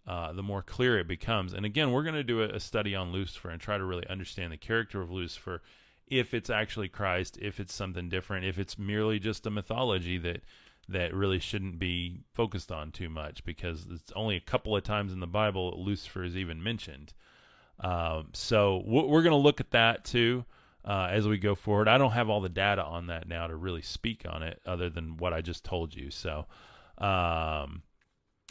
uh, 0.07 0.33
the 0.33 0.43
more 0.43 0.62
clear 0.62 0.99
it 0.99 1.09
becomes. 1.09 1.53
And 1.53 1.67
again, 1.67 1.91
we're 1.91 2.05
going 2.05 2.14
to 2.14 2.23
do 2.23 2.43
a, 2.43 2.51
a 2.51 2.61
study 2.61 2.95
on 2.95 3.12
Lucifer 3.12 3.51
and 3.51 3.61
try 3.61 3.79
to 3.79 3.85
really 3.85 4.07
understand 4.09 4.53
the 4.53 4.57
character 4.57 5.01
of 5.01 5.11
Lucifer 5.11 5.62
if 6.07 6.34
it's 6.34 6.50
actually 6.50 6.88
Christ, 6.88 7.38
if 7.40 7.59
it's 7.61 7.74
something 7.74 8.09
different, 8.09 8.46
if 8.46 8.59
it's 8.59 8.78
merely 8.78 9.18
just 9.18 9.46
a 9.46 9.50
mythology 9.50 10.18
that 10.18 10.42
that 10.88 11.12
really 11.12 11.40
shouldn't 11.40 11.80
be 11.80 12.20
focused 12.32 12.70
on 12.70 12.92
too 12.92 13.09
much 13.09 13.44
because 13.44 13.88
it's 13.90 14.12
only 14.14 14.36
a 14.36 14.40
couple 14.40 14.76
of 14.76 14.84
times 14.84 15.12
in 15.12 15.18
the 15.18 15.26
Bible 15.26 15.82
Lucifer 15.84 16.22
is 16.22 16.36
even 16.36 16.62
mentioned. 16.62 17.12
Um, 17.80 18.28
so 18.32 18.84
we're 18.86 19.22
going 19.22 19.32
to 19.32 19.36
look 19.36 19.61
at 19.61 19.72
that 19.72 20.04
too 20.04 20.44
uh, 20.84 21.09
as 21.11 21.26
we 21.26 21.38
go 21.38 21.57
forward. 21.57 21.88
I 21.88 21.98
don't 21.98 22.12
have 22.12 22.30
all 22.30 22.40
the 22.40 22.48
data 22.48 22.84
on 22.84 23.09
that 23.09 23.26
now 23.26 23.48
to 23.48 23.57
really 23.57 23.82
speak 23.82 24.24
on 24.28 24.44
it, 24.44 24.61
other 24.64 24.88
than 24.88 25.16
what 25.16 25.32
I 25.32 25.40
just 25.40 25.64
told 25.64 25.94
you. 25.94 26.11
So. 26.11 26.46
Um, 26.98 27.82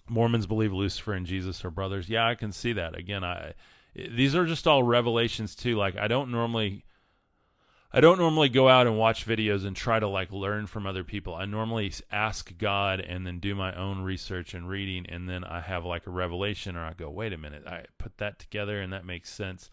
Mormons 0.07 0.45
believe 0.45 0.71
Lucifer 0.71 1.13
and 1.13 1.25
Jesus 1.25 1.65
are 1.65 1.71
brothers. 1.71 2.09
Yeah, 2.09 2.27
I 2.27 2.35
can 2.35 2.51
see 2.51 2.73
that. 2.73 2.97
Again, 2.97 3.23
I 3.23 3.53
these 3.95 4.35
are 4.35 4.45
just 4.45 4.67
all 4.67 4.83
revelations 4.83 5.55
too. 5.55 5.75
Like 5.75 5.97
I 5.97 6.07
don't 6.07 6.31
normally 6.31 6.85
I 7.95 8.01
don't 8.01 8.19
normally 8.19 8.49
go 8.49 8.67
out 8.67 8.87
and 8.87 8.97
watch 8.97 9.25
videos 9.25 9.65
and 9.65 9.73
try 9.73 10.01
to 10.01 10.07
like 10.09 10.29
learn 10.33 10.67
from 10.67 10.85
other 10.85 11.05
people. 11.05 11.33
I 11.33 11.45
normally 11.45 11.93
ask 12.11 12.57
God 12.57 12.99
and 12.99 13.25
then 13.25 13.39
do 13.39 13.55
my 13.55 13.73
own 13.73 14.01
research 14.01 14.53
and 14.53 14.67
reading, 14.67 15.05
and 15.07 15.29
then 15.29 15.45
I 15.45 15.61
have 15.61 15.85
like 15.85 16.05
a 16.05 16.09
revelation, 16.09 16.75
or 16.75 16.83
I 16.83 16.91
go, 16.91 17.09
wait 17.09 17.31
a 17.31 17.37
minute, 17.37 17.65
I 17.65 17.85
put 17.97 18.17
that 18.17 18.37
together 18.37 18.81
and 18.81 18.91
that 18.91 19.05
makes 19.05 19.29
sense. 19.29 19.69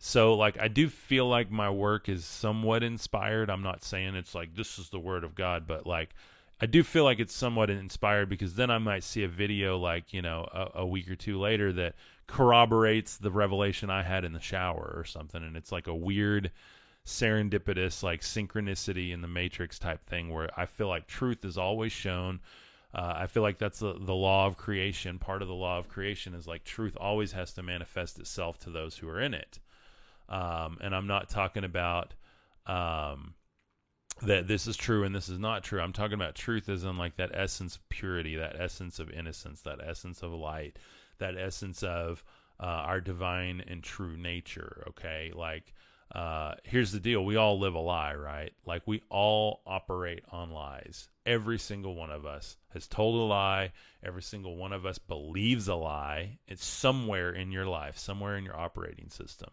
So, 0.00 0.34
like, 0.34 0.58
I 0.58 0.66
do 0.66 0.88
feel 0.88 1.28
like 1.28 1.52
my 1.52 1.70
work 1.70 2.08
is 2.08 2.24
somewhat 2.24 2.82
inspired. 2.82 3.48
I'm 3.48 3.62
not 3.62 3.84
saying 3.84 4.16
it's 4.16 4.34
like 4.34 4.56
this 4.56 4.80
is 4.80 4.88
the 4.88 4.98
word 4.98 5.22
of 5.22 5.36
God, 5.36 5.68
but 5.68 5.86
like, 5.86 6.16
I 6.60 6.66
do 6.66 6.82
feel 6.82 7.04
like 7.04 7.20
it's 7.20 7.32
somewhat 7.32 7.70
inspired 7.70 8.28
because 8.28 8.56
then 8.56 8.72
I 8.72 8.78
might 8.78 9.04
see 9.04 9.22
a 9.22 9.28
video 9.28 9.78
like, 9.78 10.12
you 10.12 10.20
know, 10.20 10.48
a, 10.52 10.80
a 10.80 10.86
week 10.86 11.08
or 11.08 11.14
two 11.14 11.38
later 11.38 11.72
that 11.74 11.94
corroborates 12.26 13.18
the 13.18 13.30
revelation 13.30 13.88
I 13.88 14.02
had 14.02 14.24
in 14.24 14.32
the 14.32 14.40
shower 14.40 14.92
or 14.96 15.04
something. 15.04 15.44
And 15.44 15.56
it's 15.56 15.70
like 15.70 15.86
a 15.86 15.94
weird 15.94 16.50
serendipitous 17.04 18.02
like 18.02 18.20
synchronicity 18.20 19.12
in 19.12 19.22
the 19.22 19.28
matrix 19.28 19.78
type 19.78 20.04
thing 20.04 20.32
where 20.32 20.48
i 20.56 20.64
feel 20.64 20.86
like 20.86 21.06
truth 21.06 21.44
is 21.44 21.58
always 21.58 21.90
shown. 21.90 22.40
Uh, 22.94 23.14
i 23.16 23.26
feel 23.26 23.42
like 23.42 23.58
that's 23.58 23.80
the, 23.80 23.94
the 23.94 24.14
law 24.14 24.46
of 24.46 24.56
creation. 24.56 25.18
Part 25.18 25.42
of 25.42 25.48
the 25.48 25.54
law 25.54 25.78
of 25.78 25.88
creation 25.88 26.34
is 26.34 26.46
like 26.46 26.62
truth 26.64 26.96
always 27.00 27.32
has 27.32 27.52
to 27.54 27.62
manifest 27.62 28.18
itself 28.18 28.58
to 28.60 28.70
those 28.70 28.96
who 28.96 29.08
are 29.08 29.20
in 29.20 29.34
it. 29.34 29.58
Um, 30.28 30.78
and 30.80 30.94
i'm 30.94 31.06
not 31.06 31.28
talking 31.28 31.64
about 31.64 32.14
um, 32.66 33.34
that 34.20 34.46
this 34.46 34.66
is 34.66 34.76
true 34.76 35.04
and 35.04 35.14
this 35.14 35.28
is 35.28 35.38
not 35.38 35.64
true. 35.64 35.80
I'm 35.80 35.92
talking 35.92 36.14
about 36.14 36.34
truth 36.34 36.68
as 36.68 36.84
in 36.84 36.96
like 36.96 37.16
that 37.16 37.30
essence 37.34 37.76
of 37.76 37.88
purity 37.88 38.36
that 38.36 38.56
essence 38.60 38.98
of 38.98 39.10
innocence 39.10 39.62
that 39.62 39.80
essence 39.84 40.22
of 40.22 40.32
light 40.32 40.78
that 41.18 41.36
essence 41.36 41.82
of 41.82 42.22
uh, 42.60 42.66
our 42.66 43.00
divine 43.00 43.62
and 43.66 43.82
true 43.82 44.16
nature 44.16 44.84
okay? 44.88 45.32
Like 45.34 45.74
uh, 46.14 46.54
here's 46.64 46.92
the 46.92 47.00
deal 47.00 47.24
we 47.24 47.36
all 47.36 47.58
live 47.58 47.74
a 47.74 47.78
lie, 47.80 48.14
right? 48.14 48.52
Like 48.66 48.82
we 48.86 49.02
all 49.08 49.62
operate 49.66 50.24
on 50.30 50.50
lies. 50.50 51.08
Every 51.24 51.58
single 51.58 51.94
one 51.94 52.10
of 52.10 52.26
us 52.26 52.56
has 52.74 52.86
told 52.86 53.14
a 53.14 53.24
lie. 53.24 53.72
Every 54.04 54.22
single 54.22 54.56
one 54.56 54.72
of 54.72 54.84
us 54.84 54.98
believes 54.98 55.68
a 55.68 55.74
lie. 55.74 56.38
It's 56.46 56.64
somewhere 56.64 57.32
in 57.32 57.50
your 57.50 57.66
life, 57.66 57.96
somewhere 57.96 58.36
in 58.36 58.44
your 58.44 58.58
operating 58.58 59.08
system. 59.08 59.50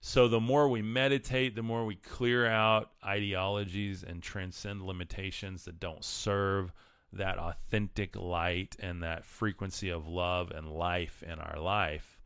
So 0.00 0.26
the 0.28 0.40
more 0.40 0.68
we 0.68 0.82
meditate, 0.82 1.54
the 1.54 1.62
more 1.62 1.84
we 1.84 1.96
clear 1.96 2.46
out 2.46 2.90
ideologies 3.04 4.02
and 4.02 4.22
transcend 4.22 4.82
limitations 4.82 5.64
that 5.64 5.80
don't 5.80 6.04
serve 6.04 6.72
that 7.12 7.38
authentic 7.38 8.16
light 8.16 8.76
and 8.80 9.02
that 9.02 9.24
frequency 9.24 9.90
of 9.90 10.08
love 10.08 10.50
and 10.50 10.68
life 10.68 11.22
in 11.22 11.38
our 11.38 11.60
life, 11.60 12.20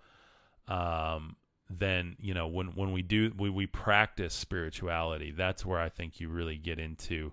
um, 0.68 1.36
then 1.70 2.16
you 2.20 2.34
know 2.34 2.48
when 2.48 2.68
when 2.68 2.92
we 2.92 3.02
do 3.02 3.32
we 3.38 3.48
we 3.48 3.66
practice 3.66 4.34
spirituality, 4.34 5.30
that's 5.30 5.64
where 5.64 5.80
I 5.80 5.88
think 5.88 6.20
you 6.20 6.28
really 6.28 6.56
get 6.56 6.78
into 6.78 7.32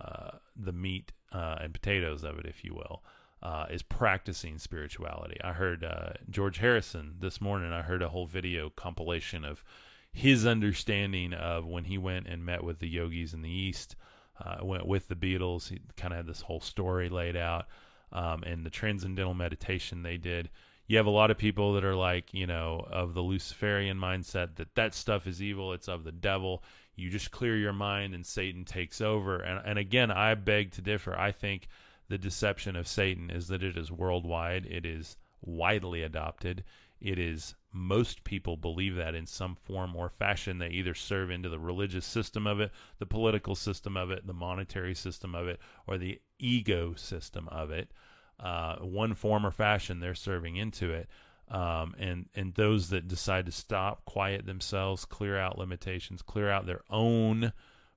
uh, 0.00 0.32
the 0.54 0.72
meat 0.72 1.12
uh, 1.32 1.56
and 1.60 1.72
potatoes 1.72 2.22
of 2.22 2.38
it, 2.38 2.46
if 2.46 2.64
you 2.64 2.74
will. 2.74 3.02
Uh, 3.42 3.66
is 3.70 3.82
practicing 3.82 4.58
spirituality. 4.58 5.36
I 5.44 5.52
heard 5.52 5.84
uh, 5.84 6.14
George 6.30 6.58
Harrison 6.58 7.16
this 7.20 7.40
morning. 7.40 7.70
I 7.70 7.82
heard 7.82 8.02
a 8.02 8.08
whole 8.08 8.26
video 8.26 8.70
compilation 8.70 9.44
of 9.44 9.62
his 10.10 10.46
understanding 10.46 11.34
of 11.34 11.66
when 11.66 11.84
he 11.84 11.98
went 11.98 12.26
and 12.26 12.44
met 12.44 12.64
with 12.64 12.78
the 12.78 12.88
yogis 12.88 13.34
in 13.34 13.42
the 13.42 13.50
East, 13.50 13.94
uh, 14.42 14.56
went 14.64 14.86
with 14.86 15.08
the 15.08 15.14
Beatles. 15.14 15.68
He 15.68 15.80
kind 15.96 16.14
of 16.14 16.16
had 16.16 16.26
this 16.26 16.40
whole 16.40 16.60
story 16.60 17.10
laid 17.10 17.36
out, 17.36 17.66
um, 18.10 18.42
and 18.42 18.64
the 18.64 18.70
transcendental 18.70 19.34
meditation 19.34 20.02
they 20.02 20.16
did. 20.16 20.48
You 20.86 20.96
have 20.98 21.06
a 21.06 21.10
lot 21.10 21.30
of 21.30 21.38
people 21.38 21.74
that 21.74 21.84
are 21.84 21.96
like, 21.96 22.32
you 22.32 22.46
know, 22.46 22.86
of 22.90 23.14
the 23.14 23.22
Luciferian 23.22 23.98
mindset 23.98 24.56
that 24.56 24.74
that 24.74 24.94
stuff 24.94 25.26
is 25.26 25.42
evil, 25.42 25.72
it's 25.72 25.88
of 25.88 26.04
the 26.04 26.12
devil. 26.12 26.62
You 26.94 27.10
just 27.10 27.30
clear 27.30 27.56
your 27.56 27.72
mind 27.72 28.14
and 28.14 28.24
Satan 28.24 28.64
takes 28.64 29.00
over. 29.00 29.38
And, 29.38 29.60
and 29.66 29.78
again, 29.78 30.10
I 30.10 30.34
beg 30.34 30.72
to 30.72 30.82
differ. 30.82 31.18
I 31.18 31.32
think 31.32 31.68
the 32.08 32.18
deception 32.18 32.76
of 32.76 32.88
Satan 32.88 33.30
is 33.30 33.48
that 33.48 33.62
it 33.62 33.76
is 33.76 33.90
worldwide, 33.90 34.66
it 34.66 34.86
is 34.86 35.16
widely 35.42 36.02
adopted, 36.02 36.64
it 37.00 37.18
is 37.18 37.54
most 37.72 38.24
people 38.24 38.56
believe 38.56 38.96
that 38.96 39.14
in 39.14 39.26
some 39.26 39.54
form 39.54 39.94
or 39.94 40.08
fashion. 40.08 40.58
They 40.58 40.68
either 40.68 40.94
serve 40.94 41.30
into 41.30 41.48
the 41.48 41.58
religious 41.58 42.06
system 42.06 42.46
of 42.46 42.58
it, 42.58 42.72
the 42.98 43.06
political 43.06 43.54
system 43.54 43.96
of 43.96 44.10
it, 44.10 44.26
the 44.26 44.32
monetary 44.32 44.94
system 44.94 45.34
of 45.34 45.46
it, 45.46 45.60
or 45.86 45.98
the 45.98 46.20
ego 46.38 46.94
system 46.94 47.48
of 47.48 47.70
it. 47.70 47.90
Uh, 48.38 48.76
one 48.76 49.14
form 49.14 49.46
or 49.46 49.50
fashion, 49.50 50.00
they're 50.00 50.14
serving 50.14 50.56
into 50.56 50.92
it. 50.92 51.08
Um, 51.48 51.94
and 51.98 52.26
and 52.34 52.54
those 52.54 52.90
that 52.90 53.08
decide 53.08 53.46
to 53.46 53.52
stop, 53.52 54.04
quiet 54.04 54.46
themselves, 54.46 55.04
clear 55.04 55.38
out 55.38 55.58
limitations, 55.58 56.20
clear 56.20 56.50
out 56.50 56.66
their 56.66 56.82
own 56.90 57.52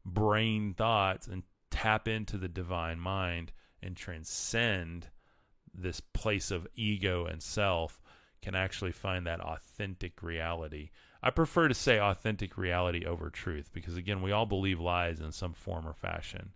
brain 0.05 0.75
thoughts, 0.75 1.27
and 1.27 1.43
tap 1.71 2.07
into 2.07 2.37
the 2.37 2.47
divine 2.47 2.99
mind 2.99 3.51
and 3.81 3.95
transcend 3.95 5.07
this 5.73 5.99
place 5.99 6.51
of 6.51 6.67
ego 6.75 7.25
and 7.25 7.41
self 7.41 8.01
can 8.41 8.55
actually 8.55 8.91
find 8.91 9.27
that 9.27 9.41
authentic 9.41 10.21
reality. 10.23 10.89
I 11.21 11.31
prefer 11.31 11.67
to 11.67 11.73
say 11.73 11.99
authentic 11.99 12.57
reality 12.57 13.05
over 13.05 13.29
truth 13.29 13.69
because, 13.73 13.97
again, 13.97 14.21
we 14.21 14.31
all 14.31 14.45
believe 14.45 14.79
lies 14.79 15.19
in 15.19 15.31
some 15.31 15.53
form 15.53 15.87
or 15.87 15.93
fashion. 15.93 16.51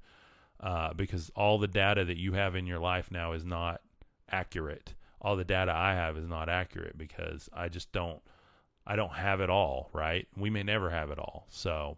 Uh, 0.63 0.93
because 0.93 1.29
all 1.35 1.59
the 1.59 1.67
data 1.67 2.05
that 2.05 2.17
you 2.17 2.31
have 2.31 2.55
in 2.55 2.65
your 2.65 2.79
life 2.79 3.11
now 3.11 3.33
is 3.33 3.43
not 3.43 3.81
accurate. 4.29 4.93
All 5.21 5.35
the 5.35 5.43
data 5.43 5.73
I 5.73 5.93
have 5.93 6.17
is 6.17 6.25
not 6.25 6.47
accurate 6.47 6.97
because 6.97 7.49
I 7.53 7.67
just 7.67 7.91
don't. 7.91 8.21
I 8.87 8.95
don't 8.95 9.13
have 9.13 9.41
it 9.41 9.49
all, 9.49 9.89
right? 9.93 10.25
We 10.37 10.49
may 10.49 10.63
never 10.63 10.89
have 10.89 11.11
it 11.11 11.19
all. 11.19 11.47
So 11.49 11.97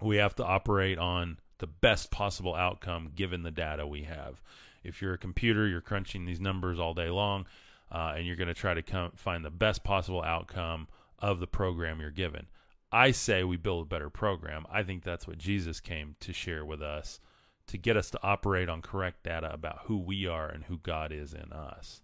we 0.00 0.16
have 0.16 0.34
to 0.36 0.44
operate 0.44 0.98
on 0.98 1.38
the 1.58 1.66
best 1.66 2.10
possible 2.10 2.54
outcome 2.54 3.12
given 3.14 3.42
the 3.42 3.50
data 3.50 3.86
we 3.86 4.02
have. 4.02 4.42
If 4.84 5.00
you're 5.00 5.14
a 5.14 5.18
computer, 5.18 5.66
you're 5.66 5.80
crunching 5.80 6.24
these 6.24 6.40
numbers 6.40 6.78
all 6.78 6.94
day 6.94 7.08
long 7.08 7.46
uh, 7.90 8.14
and 8.16 8.26
you're 8.26 8.36
going 8.36 8.48
to 8.48 8.54
try 8.54 8.74
to 8.74 8.82
come 8.82 9.12
find 9.16 9.44
the 9.44 9.50
best 9.50 9.84
possible 9.84 10.22
outcome 10.22 10.88
of 11.18 11.40
the 11.40 11.46
program 11.46 12.00
you're 12.00 12.10
given. 12.10 12.46
I 12.92 13.10
say 13.10 13.42
we 13.42 13.56
build 13.56 13.86
a 13.86 13.88
better 13.88 14.10
program. 14.10 14.64
I 14.70 14.82
think 14.82 15.02
that's 15.02 15.26
what 15.26 15.38
Jesus 15.38 15.80
came 15.80 16.16
to 16.20 16.32
share 16.32 16.64
with 16.64 16.82
us 16.82 17.20
to 17.68 17.78
get 17.78 17.96
us 17.96 18.10
to 18.10 18.22
operate 18.22 18.68
on 18.68 18.82
correct 18.82 19.24
data 19.24 19.52
about 19.52 19.80
who 19.84 19.98
we 19.98 20.26
are 20.26 20.48
and 20.48 20.64
who 20.64 20.78
God 20.78 21.12
is 21.12 21.34
in 21.34 21.52
us. 21.52 22.00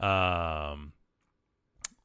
Um, 0.00 0.92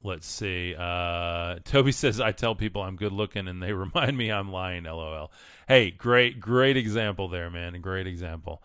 let's 0.03 0.27
see. 0.27 0.75
Uh, 0.77 1.57
Toby 1.63 1.91
says, 1.93 2.19
I 2.21 2.31
tell 2.31 2.55
people 2.55 2.81
I'm 2.81 2.95
good 2.95 3.11
looking 3.11 3.47
and 3.47 3.61
they 3.61 3.73
remind 3.73 4.17
me 4.17 4.31
I'm 4.31 4.51
lying, 4.51 4.83
lol. 4.83 5.31
Hey, 5.67 5.91
great, 5.91 6.39
great 6.39 6.77
example 6.77 7.27
there, 7.27 7.49
man. 7.49 7.79
Great 7.81 8.07
example. 8.07 8.63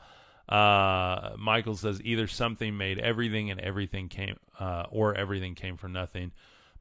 Uh, 0.48 1.34
Michael 1.38 1.76
says 1.76 2.00
either 2.02 2.26
something 2.26 2.76
made 2.76 2.98
everything 2.98 3.50
and 3.50 3.60
everything 3.60 4.08
came, 4.08 4.36
uh, 4.58 4.84
or 4.90 5.14
everything 5.14 5.54
came 5.54 5.76
from 5.76 5.92
nothing. 5.92 6.32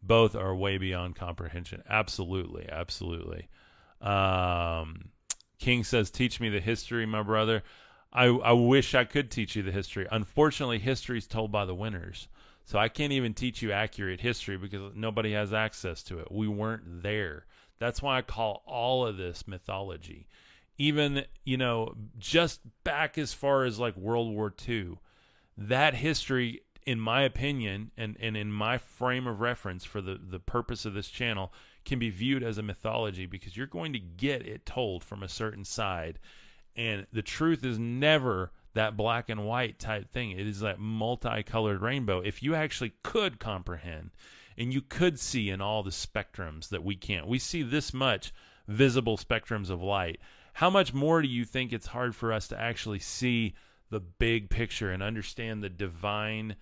Both 0.04 0.36
are 0.36 0.56
way 0.56 0.78
beyond 0.78 1.16
comprehension. 1.16 1.84
Absolutely, 1.88 2.68
absolutely. 2.70 3.48
Um, 4.02 5.10
King 5.62 5.84
says, 5.86 6.12
"Teach 6.12 6.40
me 6.40 6.50
the 6.50 6.60
history, 6.60 7.06
my 7.06 7.24
brother." 7.24 7.64
I 8.12 8.26
I 8.26 8.52
wish 8.52 8.94
I 8.94 9.06
could 9.06 9.32
teach 9.32 9.56
you 9.56 9.64
the 9.64 9.72
history. 9.72 10.06
Unfortunately, 10.12 10.80
history 10.80 11.20
is 11.20 11.28
told 11.28 11.52
by 11.52 11.64
the 11.64 11.76
winners. 11.76 12.28
So 12.66 12.78
I 12.78 12.90
can't 12.90 13.14
even 13.14 13.34
teach 13.34 13.62
you 13.62 13.72
accurate 13.72 14.22
history 14.22 14.58
because 14.58 14.94
nobody 14.96 15.32
has 15.32 15.54
access 15.54 16.04
to 16.04 16.20
it. 16.20 16.32
We 16.32 16.48
weren't 16.48 17.04
there. 17.04 17.46
That's 17.80 18.02
why 18.02 18.18
I 18.18 18.22
call 18.22 18.64
all 18.66 19.08
of 19.08 19.18
this 19.18 19.48
mythology 19.48 20.28
even 20.82 21.26
you 21.44 21.58
know 21.58 21.94
just 22.18 22.62
back 22.84 23.18
as 23.18 23.34
far 23.34 23.66
as 23.66 23.78
like 23.78 23.96
World 23.96 24.34
War 24.34 24.52
II, 24.68 24.98
that 25.56 25.94
history, 25.94 26.62
in 26.86 27.00
my 27.00 27.22
opinion, 27.22 27.92
and 27.96 28.18
and 28.20 28.36
in 28.36 28.52
my 28.52 28.80
frame 28.80 29.28
of 29.28 29.42
reference 29.42 29.86
for 29.86 30.02
the 30.02 30.20
the 30.22 30.40
purpose 30.40 30.86
of 30.86 30.96
this 30.96 31.10
channel, 31.10 31.54
can 31.86 32.00
be 32.00 32.10
viewed 32.10 32.44
as 32.44 32.58
a 32.58 32.64
mythology 32.64 33.26
because 33.26 33.56
you're 33.56 33.68
going 33.68 33.94
to 33.94 34.00
get 34.00 34.46
it 34.46 34.66
told 34.66 35.04
from 35.04 35.24
a 35.24 35.30
certain 35.30 35.66
side, 35.66 36.20
and 36.76 37.08
the 37.12 37.22
truth 37.22 37.66
is 37.66 37.80
never 37.80 38.52
that 38.74 38.96
black 38.96 39.30
and 39.30 39.46
white 39.46 39.80
type 39.80 40.10
thing. 40.12 40.32
It 40.32 40.48
is 40.48 40.62
that 40.62 40.80
multicolored 40.80 41.82
rainbow. 41.82 42.22
If 42.22 42.42
you 42.42 42.56
actually 42.56 42.94
could 43.04 43.40
comprehend 43.40 44.12
and 44.58 44.74
you 44.74 44.82
could 44.82 45.20
see 45.20 45.50
in 45.50 45.60
all 45.60 45.84
the 45.84 45.90
spectrums 45.90 46.70
that 46.70 46.84
we 46.84 46.96
can't, 46.96 47.28
we 47.28 47.40
see 47.40 47.64
this 47.64 47.94
much 47.94 48.34
visible 48.68 49.18
spectrums 49.18 49.70
of 49.70 49.82
light 49.82 50.22
how 50.54 50.70
much 50.70 50.94
more 50.94 51.22
do 51.22 51.28
you 51.28 51.46
think 51.46 51.72
it's 51.72 51.88
hard 51.88 52.16
for 52.16 52.34
us 52.34 52.48
to 52.50 52.60
actually 52.60 53.00
see 53.00 53.54
the 53.90 54.00
big 54.00 54.50
picture 54.50 54.92
and 54.92 55.02
understand 55.04 55.64
the 55.64 55.70
divine 55.70 56.56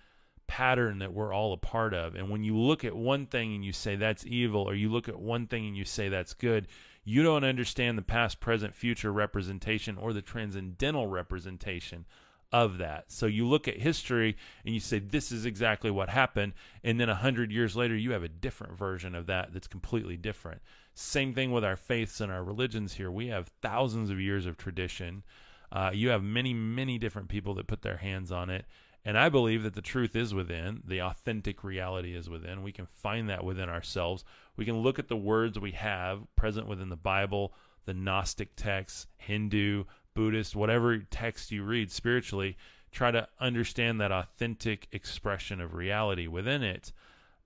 pattern 0.50 0.98
that 0.98 1.14
we're 1.14 1.32
all 1.32 1.52
a 1.52 1.56
part 1.56 1.94
of? 1.94 2.16
And 2.16 2.28
when 2.28 2.42
you 2.42 2.58
look 2.58 2.84
at 2.84 2.96
one 2.96 3.26
thing 3.26 3.54
and 3.54 3.64
you 3.64 3.72
say 3.72 3.94
that's 3.94 4.26
evil, 4.26 4.62
or 4.62 4.74
you 4.74 4.90
look 4.90 5.08
at 5.08 5.20
one 5.20 5.46
thing 5.46 5.64
and 5.64 5.76
you 5.76 5.84
say 5.84 6.08
that's 6.08 6.34
good, 6.34 6.66
you 7.04 7.22
don't 7.22 7.44
understand 7.44 7.96
the 7.96 8.02
past, 8.02 8.40
present, 8.40 8.74
future 8.74 9.12
representation 9.12 9.96
or 9.96 10.12
the 10.12 10.22
transcendental 10.22 11.06
representation 11.06 12.04
of 12.52 12.78
that. 12.78 13.04
So 13.12 13.26
you 13.26 13.46
look 13.46 13.68
at 13.68 13.78
history 13.78 14.36
and 14.64 14.74
you 14.74 14.80
say, 14.80 14.98
this 14.98 15.30
is 15.30 15.46
exactly 15.46 15.92
what 15.92 16.08
happened. 16.08 16.54
And 16.82 16.98
then 16.98 17.08
a 17.08 17.14
hundred 17.14 17.52
years 17.52 17.76
later, 17.76 17.96
you 17.96 18.10
have 18.10 18.24
a 18.24 18.28
different 18.28 18.76
version 18.76 19.14
of 19.14 19.26
that 19.26 19.52
that's 19.52 19.68
completely 19.68 20.16
different. 20.16 20.62
Same 20.94 21.32
thing 21.32 21.52
with 21.52 21.64
our 21.64 21.76
faiths 21.76 22.20
and 22.20 22.32
our 22.32 22.42
religions 22.42 22.94
here. 22.94 23.10
We 23.10 23.28
have 23.28 23.52
thousands 23.62 24.10
of 24.10 24.20
years 24.20 24.46
of 24.46 24.56
tradition. 24.56 25.22
Uh, 25.70 25.92
you 25.94 26.08
have 26.08 26.24
many, 26.24 26.52
many 26.52 26.98
different 26.98 27.28
people 27.28 27.54
that 27.54 27.68
put 27.68 27.82
their 27.82 27.98
hands 27.98 28.32
on 28.32 28.50
it. 28.50 28.64
And 29.04 29.16
I 29.16 29.30
believe 29.30 29.62
that 29.62 29.74
the 29.74 29.80
truth 29.80 30.14
is 30.14 30.34
within, 30.34 30.82
the 30.86 31.00
authentic 31.00 31.64
reality 31.64 32.14
is 32.14 32.28
within. 32.28 32.62
We 32.62 32.72
can 32.72 32.86
find 32.86 33.30
that 33.30 33.44
within 33.44 33.68
ourselves. 33.68 34.24
We 34.56 34.66
can 34.66 34.78
look 34.78 34.98
at 34.98 35.08
the 35.08 35.16
words 35.16 35.58
we 35.58 35.72
have 35.72 36.24
present 36.36 36.68
within 36.68 36.90
the 36.90 36.96
Bible, 36.96 37.54
the 37.86 37.94
Gnostic 37.94 38.56
texts, 38.56 39.06
Hindu, 39.16 39.84
Buddhist, 40.14 40.54
whatever 40.54 40.98
text 40.98 41.50
you 41.50 41.64
read 41.64 41.90
spiritually, 41.90 42.58
try 42.92 43.10
to 43.10 43.26
understand 43.38 44.00
that 44.00 44.12
authentic 44.12 44.86
expression 44.92 45.60
of 45.60 45.74
reality 45.74 46.26
within 46.26 46.62
it. 46.62 46.92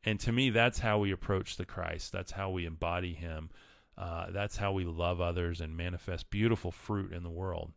And 0.02 0.18
to 0.20 0.32
me, 0.32 0.50
that's 0.50 0.80
how 0.80 0.98
we 0.98 1.12
approach 1.12 1.56
the 1.56 1.64
Christ. 1.64 2.12
That's 2.12 2.32
how 2.32 2.50
we 2.50 2.66
embody 2.66 3.14
Him. 3.14 3.50
Uh, 3.96 4.26
that's 4.30 4.56
how 4.56 4.72
we 4.72 4.84
love 4.84 5.20
others 5.20 5.60
and 5.60 5.76
manifest 5.76 6.30
beautiful 6.30 6.72
fruit 6.72 7.12
in 7.12 7.22
the 7.22 7.30
world. 7.30 7.72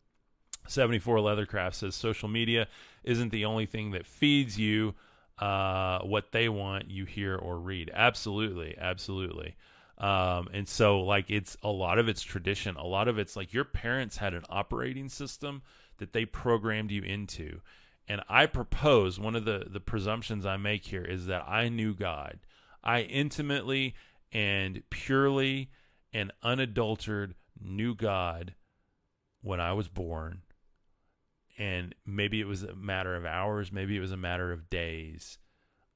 74 0.67 1.17
Leathercraft 1.17 1.75
says 1.75 1.95
social 1.95 2.27
media 2.27 2.67
isn't 3.03 3.31
the 3.31 3.45
only 3.45 3.65
thing 3.65 3.91
that 3.91 4.05
feeds 4.05 4.57
you 4.57 4.95
uh, 5.39 5.99
what 5.99 6.31
they 6.31 6.49
want 6.49 6.89
you 6.89 7.05
hear 7.05 7.35
or 7.35 7.59
read. 7.59 7.91
Absolutely, 7.93 8.75
absolutely. 8.77 9.55
Um, 9.97 10.47
and 10.53 10.67
so 10.67 10.99
like 11.01 11.25
it's 11.29 11.57
a 11.63 11.69
lot 11.69 11.99
of 11.99 12.07
it's 12.07 12.21
tradition. 12.21 12.75
A 12.75 12.85
lot 12.85 13.07
of 13.07 13.17
it's 13.17 13.35
like 13.35 13.53
your 13.53 13.63
parents 13.63 14.17
had 14.17 14.33
an 14.33 14.43
operating 14.49 15.09
system 15.09 15.63
that 15.97 16.13
they 16.13 16.25
programmed 16.25 16.91
you 16.91 17.01
into. 17.01 17.61
And 18.07 18.21
I 18.29 18.45
propose 18.45 19.19
one 19.19 19.35
of 19.35 19.45
the 19.45 19.65
the 19.67 19.79
presumptions 19.79 20.45
I 20.45 20.57
make 20.57 20.85
here 20.85 21.03
is 21.03 21.25
that 21.25 21.43
I 21.47 21.69
knew 21.69 21.93
God. 21.93 22.39
I 22.83 23.01
intimately 23.01 23.95
and 24.31 24.83
purely 24.89 25.71
and 26.13 26.31
unadulterated 26.41 27.35
knew 27.59 27.95
God 27.95 28.53
when 29.41 29.59
I 29.59 29.73
was 29.73 29.87
born. 29.87 30.41
And 31.57 31.95
maybe 32.05 32.39
it 32.39 32.47
was 32.47 32.63
a 32.63 32.75
matter 32.75 33.15
of 33.15 33.25
hours, 33.25 33.71
maybe 33.71 33.97
it 33.97 34.01
was 34.01 34.11
a 34.11 34.17
matter 34.17 34.51
of 34.51 34.69
days 34.69 35.39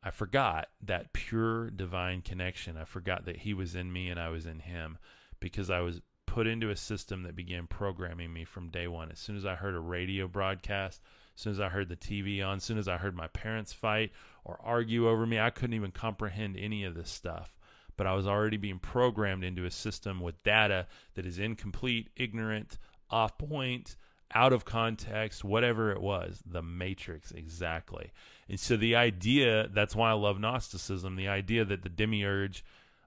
I 0.04 0.10
forgot 0.10 0.68
that 0.84 1.14
pure 1.14 1.70
divine 1.70 2.22
connection. 2.22 2.76
I 2.76 2.86
forgot 2.86 3.26
that 3.26 3.38
he 3.38 3.54
was 3.54 3.76
in 3.76 3.94
me 3.94 4.10
and 4.10 4.20
I 4.20 4.30
was 4.30 4.46
in 4.46 4.60
him 4.60 4.98
because 5.40 5.70
I 5.70 5.82
was 5.82 6.02
put 6.26 6.48
into 6.48 6.70
a 6.70 6.76
system 6.76 7.24
that 7.24 7.36
began 7.36 7.68
programming 7.68 8.34
me 8.34 8.44
from 8.44 8.70
day 8.70 8.88
one. 8.88 9.12
As 9.12 9.20
soon 9.20 9.38
as 9.38 9.46
I 9.46 9.56
heard 9.56 9.76
a 9.76 9.80
radio 9.80 10.28
broadcast, 10.28 11.02
as 11.36 11.42
soon 11.42 11.54
as 11.54 11.60
I 11.60 11.70
heard 11.70 11.88
the 11.88 11.96
TV 11.96 12.44
on, 12.46 12.58
as 12.58 12.64
soon 12.64 12.80
as 12.80 12.88
I 12.88 12.98
heard 12.98 13.16
my 13.16 13.28
parents 13.28 13.74
fight 13.74 14.12
or 14.44 14.60
argue 14.64 15.08
over 15.08 15.28
me, 15.28 15.40
I 15.40 15.52
couldn't 15.52 15.76
even 15.76 15.92
comprehend 15.92 16.58
any 16.58 16.84
of 16.84 16.96
this 16.96 17.12
stuff. 17.12 17.56
But 17.96 18.08
I 18.08 18.14
was 18.14 18.26
already 18.26 18.58
being 18.58 18.80
programmed 18.80 19.44
into 19.44 19.66
a 19.66 19.72
system 19.72 20.20
with 20.20 20.42
data 20.42 20.88
that 21.14 21.28
is 21.28 21.38
incomplete, 21.38 22.10
ignorant, 22.16 22.80
off 23.12 23.38
point, 23.38 23.96
out 24.34 24.54
of 24.54 24.66
context, 24.66 25.44
whatever 25.44 25.92
it 25.92 26.02
was, 26.02 26.42
the 26.46 26.62
matrix 26.62 27.32
exactly. 27.32 28.12
And 28.50 28.60
so 28.60 28.78
the 28.78 28.96
idea 28.96 29.68
that's 29.74 29.96
why 29.96 30.10
I 30.10 30.14
love 30.14 30.40
Gnosticism, 30.40 31.16
the 31.16 31.28
idea 31.28 31.66
that 31.66 31.84
the 31.84 31.90
demiurge 31.90 32.64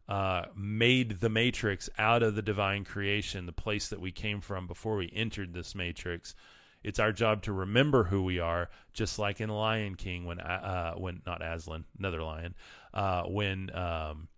uh, 0.09 0.45
made 0.57 1.21
the 1.21 1.29
matrix 1.29 1.89
out 1.99 2.23
of 2.23 2.35
the 2.35 2.43
divine 2.43 2.85
creation, 2.85 3.47
the 3.47 3.53
place 3.53 3.89
that 3.89 4.01
we 4.01 4.13
came 4.13 4.41
from 4.41 4.67
before 4.67 4.97
we 4.97 5.11
entered 5.15 5.55
this 5.55 5.75
matrix. 5.75 6.35
It's 6.83 6.99
our 6.99 7.13
job 7.13 7.43
to 7.45 7.53
remember 7.53 8.05
who 8.05 8.23
we 8.23 8.39
are, 8.39 8.69
just 8.93 9.19
like 9.19 9.41
in 9.41 9.49
Lion 9.49 9.95
King 9.95 10.27
when 10.27 10.41
uh, 10.41 10.95
when 10.95 11.23
not 11.27 11.43
Aslan, 11.43 11.87
another 11.99 12.23
lion, 12.23 12.55
uh, 12.93 13.23
when 13.23 13.75
um, 13.75 14.29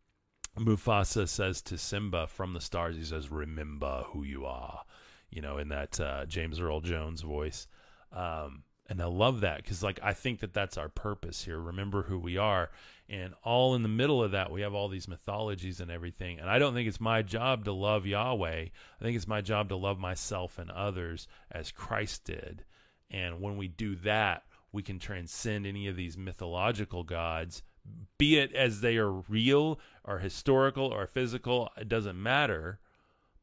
Mufasa 0.57 1.28
says 1.28 1.61
to 1.62 1.76
Simba 1.76 2.28
from 2.28 2.53
the 2.55 2.61
stars, 2.61 2.97
he 2.97 3.03
says, 3.03 3.32
"Remember 3.32 4.05
who 4.09 4.22
you 4.22 4.47
are." 4.47 4.82
You 5.37 5.43
know, 5.43 5.59
in 5.59 5.68
that 5.68 6.01
uh, 6.01 6.24
James 6.24 6.59
Earl 6.59 6.80
Jones 6.80 7.20
voice. 7.20 7.68
Um, 8.11 8.62
and 8.89 9.03
I 9.03 9.05
love 9.05 9.43
that 9.43 9.59
because, 9.59 9.82
like, 9.82 10.01
I 10.03 10.14
think 10.14 10.41
that 10.41 10.55
that's 10.55 10.78
our 10.78 10.89
purpose 10.89 11.45
here. 11.45 11.61
Remember 11.61 12.05
who 12.05 12.18
we 12.18 12.39
are. 12.39 12.70
And 13.07 13.34
all 13.45 13.74
in 13.74 13.82
the 13.82 13.89
middle 13.89 14.24
of 14.24 14.30
that, 14.30 14.51
we 14.51 14.62
have 14.62 14.72
all 14.72 14.89
these 14.89 15.07
mythologies 15.07 15.78
and 15.78 15.91
everything. 15.91 16.41
And 16.41 16.49
I 16.49 16.59
don't 16.59 16.72
think 16.72 16.89
it's 16.89 17.03
my 17.03 17.20
job 17.20 17.66
to 17.66 17.72
love 17.72 18.07
Yahweh. 18.07 18.62
I 18.62 19.05
think 19.05 19.14
it's 19.14 19.28
my 19.28 19.43
job 19.43 19.68
to 19.68 19.76
love 19.76 19.99
myself 19.99 20.59
and 20.59 20.70
others 20.70 21.28
as 21.53 21.70
Christ 21.70 22.24
did. 22.24 22.64
And 23.11 23.43
when 23.43 23.59
we 23.59 23.68
do 23.68 23.95
that, 23.97 24.45
we 24.72 24.82
can 24.82 24.99
transcend 24.99 25.66
any 25.66 25.87
of 25.87 25.97
these 25.97 26.16
mythological 26.16 27.05
gods, 27.05 27.62
be 28.16 28.39
it 28.39 28.55
as 28.55 28.80
they 28.80 28.97
are 28.97 29.12
real 29.12 29.78
or 30.03 30.20
historical 30.20 30.87
or 30.87 31.07
physical, 31.07 31.68
it 31.76 31.91
doesn't 31.91 32.20
matter 32.20 32.80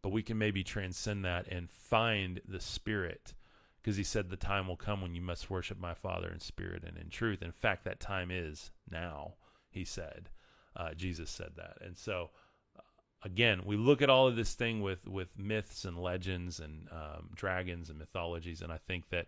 but 0.03 0.11
we 0.11 0.21
can 0.21 0.37
maybe 0.37 0.63
transcend 0.63 1.25
that 1.25 1.47
and 1.47 1.71
find 1.71 2.41
the 2.47 2.59
spirit 2.59 3.33
because 3.81 3.97
he 3.97 4.03
said 4.03 4.29
the 4.29 4.37
time 4.37 4.67
will 4.67 4.75
come 4.75 5.01
when 5.01 5.15
you 5.15 5.21
must 5.21 5.49
worship 5.49 5.79
my 5.79 5.95
father 5.95 6.29
in 6.29 6.39
spirit 6.39 6.83
and 6.85 6.97
in 6.97 7.09
truth 7.09 7.41
in 7.41 7.51
fact 7.51 7.85
that 7.85 7.99
time 7.99 8.29
is 8.29 8.69
now 8.91 9.33
he 9.71 9.83
said 9.83 10.29
uh, 10.75 10.93
jesus 10.93 11.31
said 11.31 11.51
that 11.55 11.77
and 11.81 11.97
so 11.97 12.29
uh, 12.77 12.81
again 13.23 13.61
we 13.65 13.77
look 13.77 14.01
at 14.01 14.09
all 14.09 14.27
of 14.27 14.35
this 14.35 14.53
thing 14.53 14.81
with 14.81 15.07
with 15.07 15.39
myths 15.39 15.85
and 15.85 15.97
legends 15.97 16.59
and 16.59 16.87
um, 16.91 17.29
dragons 17.33 17.89
and 17.89 17.97
mythologies 17.97 18.61
and 18.61 18.71
i 18.71 18.77
think 18.77 19.09
that 19.09 19.25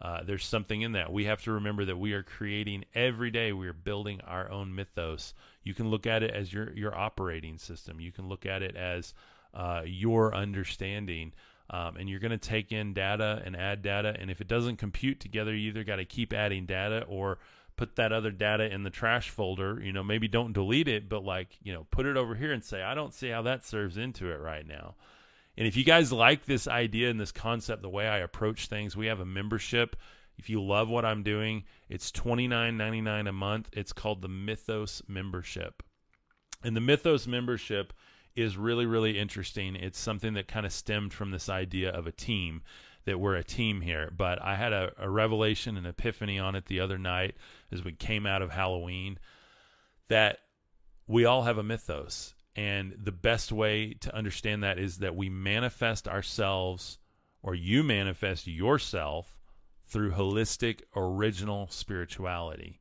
uh, 0.00 0.22
there's 0.22 0.46
something 0.46 0.82
in 0.82 0.92
that. 0.92 1.12
We 1.12 1.24
have 1.24 1.42
to 1.42 1.50
remember 1.50 1.84
that 1.84 1.96
we 1.96 2.12
are 2.12 2.22
creating 2.22 2.84
every 2.94 3.32
day. 3.32 3.52
We 3.52 3.66
are 3.66 3.72
building 3.72 4.20
our 4.20 4.48
own 4.48 4.72
mythos. 4.72 5.34
You 5.64 5.74
can 5.74 5.88
look 5.88 6.06
at 6.06 6.22
it 6.22 6.30
as 6.30 6.52
your 6.52 6.72
your 6.72 6.96
operating 6.96 7.58
system. 7.58 7.98
You 7.98 8.12
can 8.12 8.28
look 8.28 8.46
at 8.46 8.62
it 8.62 8.76
as 8.76 9.12
uh, 9.54 9.82
your 9.84 10.34
understanding. 10.34 11.32
Um, 11.70 11.96
and 11.96 12.08
you're 12.08 12.20
going 12.20 12.30
to 12.30 12.38
take 12.38 12.72
in 12.72 12.94
data 12.94 13.42
and 13.44 13.54
add 13.54 13.82
data. 13.82 14.16
And 14.18 14.30
if 14.30 14.40
it 14.40 14.48
doesn't 14.48 14.76
compute 14.76 15.20
together, 15.20 15.54
you 15.54 15.68
either 15.68 15.84
got 15.84 15.96
to 15.96 16.06
keep 16.06 16.32
adding 16.32 16.64
data 16.64 17.04
or 17.06 17.38
put 17.76 17.96
that 17.96 18.12
other 18.12 18.30
data 18.30 18.72
in 18.72 18.82
the 18.82 18.90
trash 18.90 19.28
folder. 19.28 19.80
You 19.82 19.92
know, 19.92 20.02
maybe 20.02 20.28
don't 20.28 20.52
delete 20.52 20.88
it, 20.88 21.08
but 21.08 21.24
like, 21.24 21.58
you 21.62 21.72
know, 21.72 21.86
put 21.90 22.06
it 22.06 22.16
over 22.16 22.34
here 22.34 22.52
and 22.52 22.64
say, 22.64 22.82
I 22.82 22.94
don't 22.94 23.12
see 23.12 23.28
how 23.28 23.42
that 23.42 23.64
serves 23.64 23.98
into 23.98 24.30
it 24.30 24.40
right 24.40 24.66
now. 24.66 24.96
And 25.58 25.66
if 25.66 25.76
you 25.76 25.84
guys 25.84 26.12
like 26.12 26.46
this 26.46 26.68
idea 26.68 27.10
and 27.10 27.20
this 27.20 27.32
concept, 27.32 27.82
the 27.82 27.88
way 27.88 28.06
I 28.06 28.18
approach 28.18 28.66
things, 28.66 28.96
we 28.96 29.06
have 29.06 29.20
a 29.20 29.26
membership. 29.26 29.96
If 30.38 30.48
you 30.48 30.62
love 30.62 30.88
what 30.88 31.04
I'm 31.04 31.24
doing, 31.24 31.64
it's 31.88 32.12
$29.99 32.12 33.28
a 33.28 33.32
month. 33.32 33.68
It's 33.72 33.92
called 33.92 34.22
the 34.22 34.28
Mythos 34.28 35.02
membership. 35.08 35.82
And 36.62 36.76
the 36.76 36.80
Mythos 36.80 37.26
membership 37.26 37.92
is 38.38 38.56
really, 38.56 38.86
really 38.86 39.18
interesting. 39.18 39.76
It's 39.76 39.98
something 39.98 40.34
that 40.34 40.48
kind 40.48 40.64
of 40.64 40.72
stemmed 40.72 41.12
from 41.12 41.30
this 41.30 41.48
idea 41.48 41.90
of 41.90 42.06
a 42.06 42.12
team, 42.12 42.62
that 43.04 43.18
we're 43.18 43.36
a 43.36 43.44
team 43.44 43.80
here. 43.80 44.10
But 44.16 44.40
I 44.42 44.54
had 44.54 44.72
a, 44.72 44.92
a 44.98 45.10
revelation, 45.10 45.76
an 45.76 45.86
epiphany 45.86 46.38
on 46.38 46.54
it 46.54 46.66
the 46.66 46.80
other 46.80 46.98
night 46.98 47.34
as 47.72 47.84
we 47.84 47.92
came 47.92 48.26
out 48.26 48.42
of 48.42 48.50
Halloween 48.50 49.18
that 50.08 50.38
we 51.06 51.24
all 51.24 51.42
have 51.42 51.58
a 51.58 51.62
mythos. 51.62 52.34
And 52.54 52.96
the 53.02 53.12
best 53.12 53.52
way 53.52 53.94
to 54.00 54.14
understand 54.14 54.62
that 54.62 54.78
is 54.78 54.98
that 54.98 55.14
we 55.14 55.28
manifest 55.28 56.08
ourselves, 56.08 56.98
or 57.42 57.54
you 57.54 57.82
manifest 57.82 58.46
yourself 58.46 59.38
through 59.86 60.12
holistic, 60.12 60.82
original 60.94 61.68
spirituality. 61.70 62.80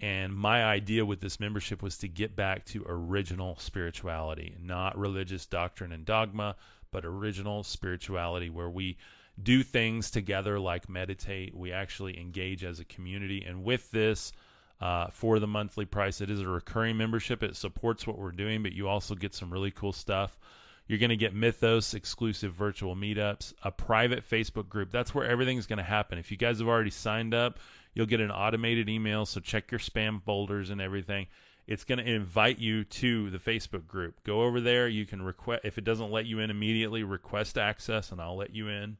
And 0.00 0.34
my 0.34 0.64
idea 0.64 1.04
with 1.04 1.20
this 1.20 1.38
membership 1.38 1.82
was 1.82 1.98
to 1.98 2.08
get 2.08 2.34
back 2.34 2.64
to 2.66 2.84
original 2.88 3.56
spirituality, 3.58 4.56
not 4.58 4.98
religious 4.98 5.44
doctrine 5.44 5.92
and 5.92 6.06
dogma, 6.06 6.56
but 6.90 7.04
original 7.04 7.62
spirituality 7.62 8.48
where 8.48 8.70
we 8.70 8.96
do 9.42 9.62
things 9.62 10.10
together 10.10 10.58
like 10.58 10.88
meditate. 10.88 11.54
We 11.54 11.72
actually 11.72 12.18
engage 12.18 12.64
as 12.64 12.80
a 12.80 12.84
community. 12.84 13.44
And 13.44 13.62
with 13.62 13.90
this, 13.90 14.32
uh, 14.80 15.08
for 15.08 15.38
the 15.38 15.46
monthly 15.46 15.84
price, 15.84 16.22
it 16.22 16.30
is 16.30 16.40
a 16.40 16.48
recurring 16.48 16.96
membership. 16.96 17.42
It 17.42 17.56
supports 17.56 18.06
what 18.06 18.18
we're 18.18 18.32
doing, 18.32 18.62
but 18.62 18.72
you 18.72 18.88
also 18.88 19.14
get 19.14 19.34
some 19.34 19.52
really 19.52 19.70
cool 19.70 19.92
stuff. 19.92 20.38
You're 20.86 20.98
going 20.98 21.10
to 21.10 21.16
get 21.16 21.34
Mythos 21.34 21.94
exclusive 21.94 22.52
virtual 22.52 22.96
meetups, 22.96 23.52
a 23.62 23.70
private 23.70 24.28
Facebook 24.28 24.68
group. 24.68 24.90
That's 24.90 25.14
where 25.14 25.24
everything's 25.24 25.66
going 25.66 25.76
to 25.76 25.84
happen. 25.84 26.18
If 26.18 26.30
you 26.30 26.36
guys 26.36 26.58
have 26.58 26.68
already 26.68 26.90
signed 26.90 27.34
up, 27.34 27.60
You'll 28.00 28.06
get 28.06 28.22
an 28.22 28.30
automated 28.30 28.88
email, 28.88 29.26
so 29.26 29.40
check 29.40 29.70
your 29.70 29.78
spam 29.78 30.22
folders 30.22 30.70
and 30.70 30.80
everything. 30.80 31.26
It's 31.66 31.84
going 31.84 31.98
to 31.98 32.10
invite 32.10 32.58
you 32.58 32.84
to 32.84 33.28
the 33.28 33.36
Facebook 33.36 33.86
group. 33.86 34.24
Go 34.24 34.40
over 34.40 34.58
there. 34.58 34.88
You 34.88 35.04
can 35.04 35.20
request, 35.20 35.66
if 35.66 35.76
it 35.76 35.84
doesn't 35.84 36.10
let 36.10 36.24
you 36.24 36.38
in 36.38 36.48
immediately, 36.48 37.04
request 37.04 37.58
access 37.58 38.10
and 38.10 38.18
I'll 38.18 38.38
let 38.38 38.54
you 38.54 38.68
in. 38.68 38.96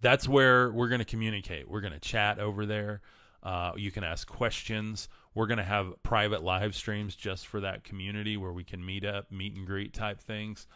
That's 0.00 0.28
where 0.28 0.72
we're 0.72 0.88
going 0.88 0.98
to 0.98 1.04
communicate. 1.04 1.70
We're 1.70 1.80
going 1.80 1.92
to 1.92 2.00
chat 2.00 2.40
over 2.40 2.66
there. 2.66 3.02
Uh, 3.40 3.70
you 3.76 3.92
can 3.92 4.02
ask 4.02 4.26
questions. 4.26 5.08
We're 5.36 5.46
going 5.46 5.58
to 5.58 5.62
have 5.62 5.94
private 6.02 6.42
live 6.42 6.74
streams 6.74 7.14
just 7.14 7.46
for 7.46 7.60
that 7.60 7.84
community 7.84 8.36
where 8.36 8.52
we 8.52 8.64
can 8.64 8.84
meet 8.84 9.04
up, 9.04 9.30
meet 9.30 9.54
and 9.54 9.64
greet 9.64 9.94
type 9.94 10.20
things. 10.20 10.66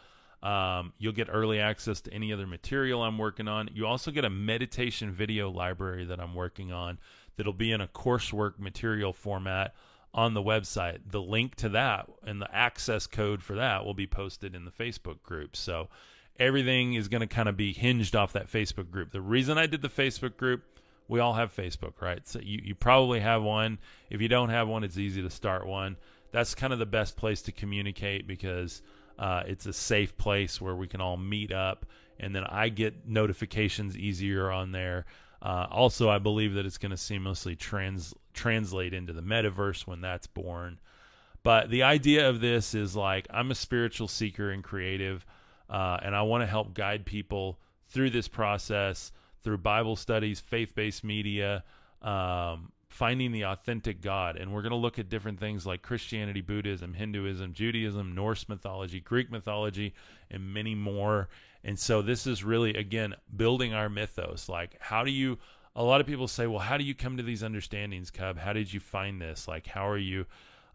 Um, 0.45 0.93
you'll 0.99 1.11
get 1.11 1.27
early 1.31 1.59
access 1.59 2.01
to 2.01 2.13
any 2.13 2.31
other 2.31 2.45
material 2.45 3.01
I'm 3.01 3.17
working 3.17 3.47
on. 3.47 3.67
You 3.73 3.87
also 3.87 4.11
get 4.11 4.25
a 4.25 4.29
meditation 4.29 5.11
video 5.11 5.49
library 5.49 6.05
that 6.05 6.19
I'm 6.19 6.35
working 6.35 6.71
on 6.71 6.99
that'll 7.35 7.51
be 7.51 7.71
in 7.71 7.81
a 7.81 7.87
coursework 7.87 8.59
material 8.59 9.11
format 9.11 9.73
on 10.13 10.35
the 10.35 10.43
website. 10.43 10.99
The 11.09 11.19
link 11.19 11.55
to 11.55 11.69
that 11.69 12.07
and 12.23 12.39
the 12.39 12.55
access 12.55 13.07
code 13.07 13.41
for 13.41 13.55
that 13.55 13.85
will 13.85 13.95
be 13.95 14.05
posted 14.05 14.53
in 14.53 14.65
the 14.65 14.71
Facebook 14.71 15.23
group. 15.23 15.55
So 15.55 15.89
everything 16.37 16.93
is 16.93 17.07
going 17.07 17.21
to 17.21 17.27
kind 17.27 17.49
of 17.49 17.57
be 17.57 17.73
hinged 17.73 18.15
off 18.15 18.33
that 18.33 18.47
Facebook 18.47 18.91
group. 18.91 19.11
The 19.11 19.21
reason 19.21 19.57
I 19.57 19.65
did 19.65 19.81
the 19.81 19.89
Facebook 19.89 20.37
group, 20.37 20.61
we 21.07 21.19
all 21.19 21.33
have 21.33 21.55
Facebook, 21.55 22.01
right? 22.01 22.27
So 22.27 22.37
you, 22.39 22.61
you 22.63 22.75
probably 22.75 23.19
have 23.19 23.41
one. 23.41 23.79
If 24.11 24.21
you 24.21 24.27
don't 24.27 24.49
have 24.49 24.67
one, 24.67 24.83
it's 24.83 24.99
easy 24.99 25.23
to 25.23 25.29
start 25.31 25.65
one. 25.65 25.97
That's 26.31 26.53
kind 26.53 26.71
of 26.71 26.77
the 26.77 26.85
best 26.85 27.17
place 27.17 27.41
to 27.41 27.51
communicate 27.51 28.27
because– 28.27 28.83
uh, 29.17 29.43
it's 29.45 29.65
a 29.65 29.73
safe 29.73 30.17
place 30.17 30.59
where 30.59 30.75
we 30.75 30.87
can 30.87 31.01
all 31.01 31.17
meet 31.17 31.51
up, 31.51 31.85
and 32.19 32.35
then 32.35 32.43
I 32.43 32.69
get 32.69 33.07
notifications 33.07 33.97
easier 33.97 34.51
on 34.51 34.71
there. 34.71 35.05
Uh, 35.41 35.67
also, 35.69 36.09
I 36.09 36.17
believe 36.17 36.53
that 36.55 36.65
it's 36.65 36.77
going 36.77 36.91
to 36.91 36.97
seamlessly 36.97 37.57
trans- 37.57 38.13
translate 38.33 38.93
into 38.93 39.13
the 39.13 39.21
metaverse 39.21 39.85
when 39.85 40.01
that's 40.01 40.27
born. 40.27 40.79
But 41.43 41.69
the 41.69 41.83
idea 41.83 42.27
of 42.27 42.41
this 42.41 42.73
is 42.73 42.95
like 42.95 43.27
I'm 43.29 43.51
a 43.51 43.55
spiritual 43.55 44.07
seeker 44.07 44.49
and 44.49 44.63
creative, 44.63 45.25
uh, 45.69 45.99
and 46.01 46.15
I 46.15 46.23
want 46.23 46.41
to 46.41 46.47
help 46.47 46.73
guide 46.73 47.05
people 47.05 47.59
through 47.87 48.09
this 48.09 48.27
process 48.27 49.11
through 49.45 49.59
Bible 49.59 49.95
studies, 49.95 50.39
faith 50.39 50.73
based 50.73 51.03
media, 51.03 51.63
um, 52.01 52.71
finding 52.95 53.33
the 53.33 53.43
authentic 53.43 53.99
God. 53.99 54.37
And 54.37 54.53
we're 54.53 54.61
going 54.61 54.71
to 54.71 54.77
look 54.77 54.97
at 54.97 55.09
different 55.09 55.37
things 55.37 55.65
like 55.65 55.81
Christianity, 55.81 56.39
Buddhism, 56.39 56.93
Hinduism, 56.93 57.51
Judaism, 57.51 58.15
Norse 58.15 58.47
mythology, 58.47 59.01
Greek 59.01 59.29
mythology, 59.29 59.93
and 60.31 60.53
many 60.53 60.75
more. 60.75 61.27
And 61.61 61.77
so 61.77 62.01
this 62.01 62.25
is 62.25 62.41
really, 62.41 62.73
again, 62.73 63.13
building 63.35 63.73
our 63.73 63.89
mythos. 63.89 64.47
Like, 64.47 64.77
how 64.79 65.03
do 65.03 65.11
you, 65.11 65.39
a 65.75 65.83
lot 65.83 65.99
of 65.99 66.07
people 66.07 66.29
say, 66.29 66.47
well, 66.47 66.59
how 66.59 66.77
do 66.77 66.85
you 66.85 66.95
come 66.95 67.17
to 67.17 67.23
these 67.23 67.43
understandings, 67.43 68.11
Cub? 68.11 68.37
How 68.37 68.53
did 68.53 68.71
you 68.71 68.79
find 68.79 69.21
this? 69.21 69.45
Like, 69.45 69.67
how 69.67 69.89
are 69.89 69.97
you, 69.97 70.25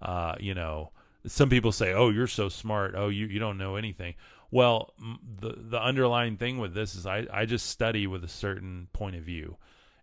uh, 0.03 0.35
you 0.39 0.53
know, 0.53 0.91
some 1.27 1.49
people 1.49 1.73
say, 1.73 1.95
oh, 1.95 2.11
you're 2.11 2.27
so 2.27 2.51
smart. 2.51 2.95
Oh, 2.95 3.09
you, 3.09 3.29
you 3.29 3.39
don't 3.39 3.57
know 3.57 3.77
anything. 3.77 4.15
Well, 4.51 4.93
the, 5.41 5.55
the 5.57 5.81
underlying 5.81 6.37
thing 6.37 6.59
with 6.59 6.75
this 6.75 6.95
is 6.95 7.07
I, 7.07 7.27
I 7.33 7.47
just 7.47 7.67
study 7.71 8.07
with 8.07 8.25
a 8.25 8.29
certain 8.29 8.89
point 8.93 9.17
of 9.17 9.23
view 9.23 9.57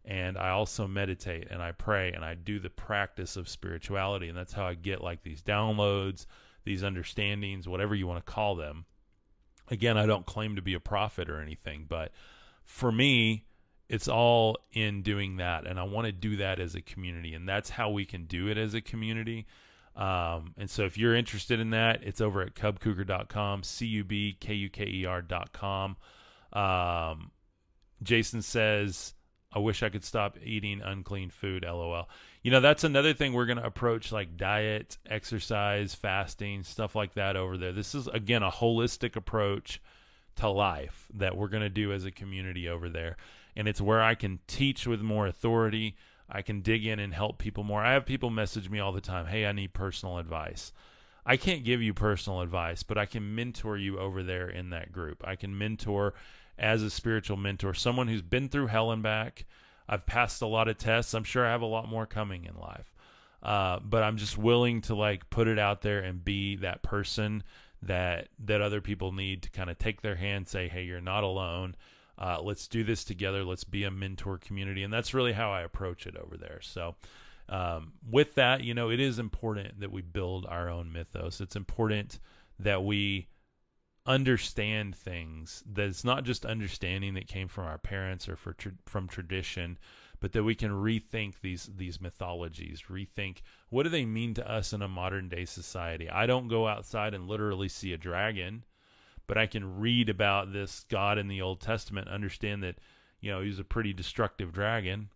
and 0.08 0.38
I 0.38 0.50
also 0.50 0.88
meditate 0.88 1.50
and 1.52 1.62
I 1.62 1.74
pray 1.74 2.14
and 2.14 2.24
I 2.24 2.34
do 2.34 2.60
the 2.60 2.70
practice 2.70 3.36
of 3.36 3.50
spirituality 3.50 4.30
and 4.30 4.38
that's 4.38 4.54
how 4.54 4.66
I 4.66 4.74
get 4.74 5.04
like 5.04 5.22
these 5.22 5.42
downloads, 5.44 6.26
these 6.64 6.82
understandings, 6.82 7.68
whatever 7.68 7.94
you 7.94 8.08
want 8.08 8.26
to 8.26 8.32
call 8.32 8.56
them. 8.56 8.86
again, 9.70 9.98
I 9.98 10.06
don't 10.06 10.26
claim 10.26 10.56
to 10.56 10.62
be 10.62 10.74
a 10.74 10.80
prophet 10.80 11.30
or 11.30 11.42
anything, 11.42 11.86
but 11.90 12.14
for 12.64 12.90
me, 12.90 13.46
it's 13.90 14.08
all 14.08 14.58
in 14.72 15.02
doing 15.02 15.38
that. 15.38 15.66
And 15.66 15.80
I 15.80 15.84
want 15.84 16.06
to 16.06 16.12
do 16.12 16.38
that 16.38 16.60
as 16.60 16.76
a 16.76 16.82
community. 16.82 17.34
And 17.34 17.48
that's 17.48 17.70
how 17.70 17.90
we 17.90 18.06
can 18.06 18.26
do 18.26 18.48
it 18.48 18.58
as 18.58 18.74
a 18.74 18.82
community. 18.82 19.46
Um, 19.96 20.54
and 20.58 20.70
so 20.70 20.84
if 20.84 20.98
you're 20.98 21.16
interested 21.16 21.60
in 21.60 21.72
that, 21.72 22.04
it's 22.04 22.22
over 22.22 22.42
at 22.42 22.54
cubkuker.com, 22.54 23.64
C 23.64 23.86
U 23.88 24.04
B 24.04 24.38
K 24.40 24.54
U 24.54 24.70
K 24.70 24.86
E 24.86 25.06
R.com. 25.06 25.98
Um, 26.54 27.32
Jason 28.04 28.42
says, 28.42 29.14
I 29.58 29.60
wish 29.60 29.82
I 29.82 29.90
could 29.90 30.04
stop 30.04 30.38
eating 30.44 30.84
unclean 30.84 31.32
food, 31.32 31.66
lol. 31.66 32.08
You 32.44 32.52
know, 32.52 32.60
that's 32.60 32.84
another 32.84 33.16
thing 33.16 33.34
we're 33.34 33.48
going 33.48 33.58
to 33.58 33.66
approach 33.66 34.12
like 34.12 34.38
diet, 34.38 35.00
exercise, 35.10 35.96
fasting, 35.96 36.62
stuff 36.62 36.96
like 36.96 37.16
that 37.16 37.36
over 37.36 37.58
there. 37.58 37.72
This 37.72 37.96
is, 37.96 38.08
again, 38.08 38.44
a 38.44 38.52
holistic 38.52 39.16
approach 39.16 39.82
to 40.36 40.48
life 40.48 41.08
that 41.16 41.36
we're 41.36 41.48
going 41.48 41.64
to 41.64 41.70
do 41.70 41.92
as 41.92 42.06
a 42.06 42.12
community 42.12 42.70
over 42.70 42.88
there. 42.88 43.18
And 43.56 43.68
it's 43.68 43.82
where 43.82 44.04
I 44.04 44.14
can 44.14 44.38
teach 44.46 44.86
with 44.86 45.02
more 45.02 45.26
authority. 45.26 45.96
I 46.30 46.44
can 46.44 46.62
dig 46.62 46.86
in 46.86 47.00
and 47.00 47.16
help 47.16 47.40
people 47.40 47.64
more. 47.64 47.82
I 47.82 47.94
have 47.94 48.06
people 48.06 48.30
message 48.30 48.70
me 48.70 48.80
all 48.80 48.92
the 48.92 49.02
time, 49.02 49.26
"Hey, 49.26 49.48
I 49.48 49.54
need 49.54 49.74
personal 49.74 50.20
advice." 50.20 50.72
I 51.26 51.36
can't 51.36 51.64
give 51.64 51.82
you 51.82 51.96
personal 51.96 52.42
advice, 52.42 52.84
but 52.84 53.00
I 53.00 53.08
can 53.08 53.34
mentor 53.34 53.76
you 53.76 53.98
over 53.98 54.22
there 54.22 54.48
in 54.48 54.70
that 54.70 54.92
group. 54.92 55.24
I 55.28 55.36
can 55.36 55.58
mentor 55.58 56.14
as 56.58 56.84
a 56.84 56.90
spiritual 56.90 57.38
mentor, 57.38 57.74
someone 57.74 58.08
who's 58.08 58.22
been 58.22 58.50
through 58.50 58.68
hell 58.68 58.92
and 58.92 59.04
back. 59.04 59.46
I've 59.90 60.06
passed 60.06 60.42
a 60.42 60.48
lot 60.48 60.68
of 60.68 60.78
tests. 60.78 61.14
I'm 61.14 61.24
sure 61.24 61.46
I 61.46 61.52
have 61.52 61.62
a 61.62 61.66
lot 61.66 61.88
more 61.88 62.06
coming 62.06 62.46
in 62.46 62.56
life. 62.58 62.94
Uh, 63.42 63.80
but 63.80 64.04
I'm 64.04 64.18
just 64.18 64.38
willing 64.38 64.82
to 64.82 64.96
like 64.96 65.30
put 65.30 65.48
it 65.48 65.60
out 65.60 65.82
there 65.82 66.00
and 66.00 66.26
be 66.26 66.58
that 66.58 66.82
person 66.82 67.44
that 67.84 68.30
that 68.40 68.62
other 68.62 68.82
people 68.82 69.12
need 69.12 69.44
to 69.44 69.50
kind 69.52 69.70
of 69.70 69.78
take 69.78 70.02
their 70.02 70.16
hand, 70.16 70.48
say, 70.48 70.68
"Hey, 70.68 70.84
you're 70.84 71.00
not 71.00 71.24
alone." 71.24 71.76
Uh, 72.18 72.40
let's 72.42 72.68
do 72.68 72.84
this 72.84 73.04
together. 73.04 73.44
Let's 73.44 73.64
be 73.64 73.84
a 73.84 73.92
mentor 73.92 74.38
community. 74.40 74.84
And 74.84 74.92
that's 74.92 75.14
really 75.14 75.34
how 75.34 75.52
I 75.52 75.62
approach 75.62 76.08
it 76.08 76.18
over 76.18 76.36
there. 76.36 76.60
So, 76.62 76.96
um, 77.48 77.94
with 78.10 78.36
that, 78.36 78.64
you 78.64 78.74
know, 78.74 78.90
it 78.90 79.00
is 79.00 79.20
important 79.20 79.80
that 79.80 79.92
we 79.92 80.02
build 80.02 80.46
our 80.48 80.68
own 80.70 80.92
mythos. 80.92 81.40
It's 81.40 81.56
important 81.56 82.20
that 82.60 82.84
we 82.84 83.28
understand 84.08 84.96
things 84.96 85.64
that 85.72 85.88
it's 85.88 86.04
not 86.04 86.24
just 86.24 86.46
understanding 86.46 87.14
that 87.14 87.28
came 87.28 87.48
from 87.48 87.66
our 87.66 87.78
parents 87.78 88.28
or 88.28 88.36
for 88.36 88.54
tra- 88.54 88.72
from 88.86 89.08
tradition 89.08 89.78
but 90.20 90.32
that 90.32 90.44
we 90.44 90.56
can 90.56 90.72
rethink 90.72 91.36
these 91.42 91.70
these 91.76 92.02
mythologies 92.02 92.84
rethink 92.90 93.42
what 93.70 93.84
do 93.84 93.90
they 93.90 94.06
mean 94.06 94.34
to 94.34 94.50
us 94.50 94.74
in 94.74 94.82
a 94.82 94.88
modern 94.88 95.28
day 95.30 95.46
society? 95.46 96.10
I 96.10 96.26
don't 96.26 96.48
go 96.48 96.68
outside 96.68 97.14
and 97.14 97.28
literally 97.28 97.68
see 97.68 97.94
a 97.94 97.98
dragon 97.98 98.64
but 99.28 99.38
I 99.38 99.46
can 99.46 99.80
read 99.80 100.10
about 100.10 100.54
this 100.54 100.86
God 100.90 101.18
in 101.18 101.28
the 101.28 101.42
Old 101.42 101.60
Testament, 101.60 102.08
understand 102.08 102.64
that, 102.64 102.78
you 103.20 103.30
know, 103.30 103.42
he's 103.42 103.60
a 103.60 103.66
pretty 103.66 103.94
destructive 103.94 104.54
dragon, 104.54 105.10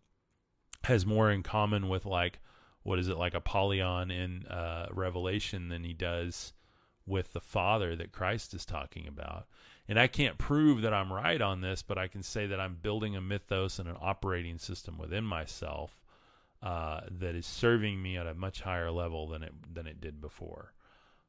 has 0.84 1.06
more 1.06 1.32
in 1.32 1.44
common 1.44 1.88
with 1.88 2.06
like 2.06 2.40
what 2.84 3.00
is 3.00 3.08
it 3.08 3.18
like 3.18 3.34
Apollyon 3.34 4.12
in 4.12 4.46
uh, 4.48 4.88
Revelation 4.92 5.70
than 5.70 5.84
he 5.84 5.94
does 5.94 6.52
with 7.06 7.34
the 7.34 7.42
Father 7.42 7.96
that 7.96 8.12
Christ 8.12 8.54
is 8.54 8.66
talking 8.66 9.08
about. 9.08 9.48
And 9.88 10.00
I 10.00 10.08
can't 10.08 10.38
prove 10.38 10.82
that 10.84 10.94
I'm 10.94 11.12
right 11.12 11.42
on 11.42 11.62
this, 11.62 11.82
but 11.82 11.98
I 11.98 12.08
can 12.08 12.24
say 12.24 12.48
that 12.48 12.60
I'm 12.60 12.78
building 12.82 13.16
a 13.16 13.22
mythos 13.22 13.80
and 13.80 13.90
an 13.90 13.98
operating 14.00 14.58
system 14.58 14.98
within 14.98 15.24
myself 15.24 16.02
uh, 16.62 17.02
that 17.10 17.36
is 17.36 17.46
serving 17.46 18.02
me 18.02 18.18
at 18.18 18.28
a 18.28 18.34
much 18.34 18.62
higher 18.62 18.92
level 18.92 19.28
than 19.28 19.44
it 19.44 19.54
than 19.74 19.88
it 19.88 20.00
did 20.00 20.22
before 20.22 20.74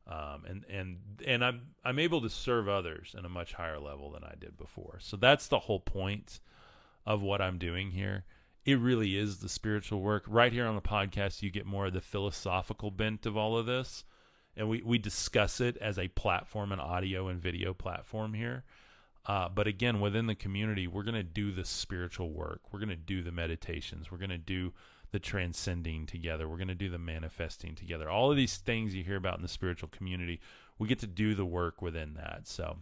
um, 0.06 0.44
and 0.48 0.64
and 0.68 0.98
and 1.26 1.44
I'm 1.44 1.60
I'm 1.84 1.98
able 1.98 2.20
to 2.22 2.30
serve 2.30 2.68
others 2.68 3.14
in 3.16 3.24
a 3.24 3.28
much 3.28 3.52
higher 3.52 3.78
level 3.78 4.10
than 4.10 4.24
I 4.24 4.34
did 4.38 4.56
before. 4.56 4.98
So 5.00 5.16
that's 5.16 5.46
the 5.46 5.60
whole 5.60 5.80
point 5.80 6.40
of 7.06 7.22
what 7.22 7.40
I'm 7.40 7.58
doing 7.58 7.92
here. 7.92 8.24
It 8.64 8.78
really 8.78 9.16
is 9.16 9.38
the 9.38 9.48
spiritual 9.48 10.00
work. 10.00 10.24
Right 10.26 10.52
here 10.52 10.66
on 10.66 10.74
the 10.74 10.82
podcast, 10.82 11.42
you 11.42 11.50
get 11.50 11.66
more 11.66 11.86
of 11.86 11.92
the 11.92 12.00
philosophical 12.00 12.90
bent 12.90 13.26
of 13.26 13.36
all 13.36 13.56
of 13.56 13.66
this, 13.66 14.04
and 14.57 14.68
we 14.68 14.82
we 14.82 14.98
discuss 14.98 15.61
it 15.61 15.76
as 15.78 15.98
a 15.98 16.09
platform, 16.09 16.72
an 16.72 16.80
audio 16.80 17.28
and 17.28 17.40
video 17.40 17.72
platform 17.74 18.34
here. 18.34 18.64
Uh, 19.24 19.48
but 19.48 19.66
again, 19.66 20.00
within 20.00 20.26
the 20.26 20.34
community, 20.34 20.86
we're 20.86 21.05
going 21.05 21.14
to 21.14 21.22
do 21.22 21.53
the 21.53 21.64
spiritual 21.64 22.30
work. 22.30 22.61
We're 22.72 22.80
going 22.80 22.88
to 22.88 22.96
do 22.96 23.22
the 23.22 23.30
meditations. 23.30 24.11
We're 24.11 24.18
going 24.18 24.30
to 24.30 24.38
do 24.38 24.72
the 25.12 25.20
transcending 25.20 26.07
together. 26.07 26.48
We're 26.48 26.57
going 26.57 26.68
to 26.68 26.74
do 26.74 26.88
the 26.88 26.98
manifesting 26.98 27.74
together. 27.74 28.11
All 28.11 28.30
of 28.30 28.36
these 28.36 28.57
things 28.57 28.94
you 28.94 29.05
hear 29.05 29.16
about 29.16 29.36
in 29.36 29.42
the 29.42 29.48
spiritual 29.48 29.90
community, 29.90 30.40
we 30.78 30.88
get 30.88 30.98
to 31.00 31.07
do 31.07 31.34
the 31.34 31.44
work 31.44 31.80
within 31.80 32.14
that. 32.14 32.48
So 32.48 32.78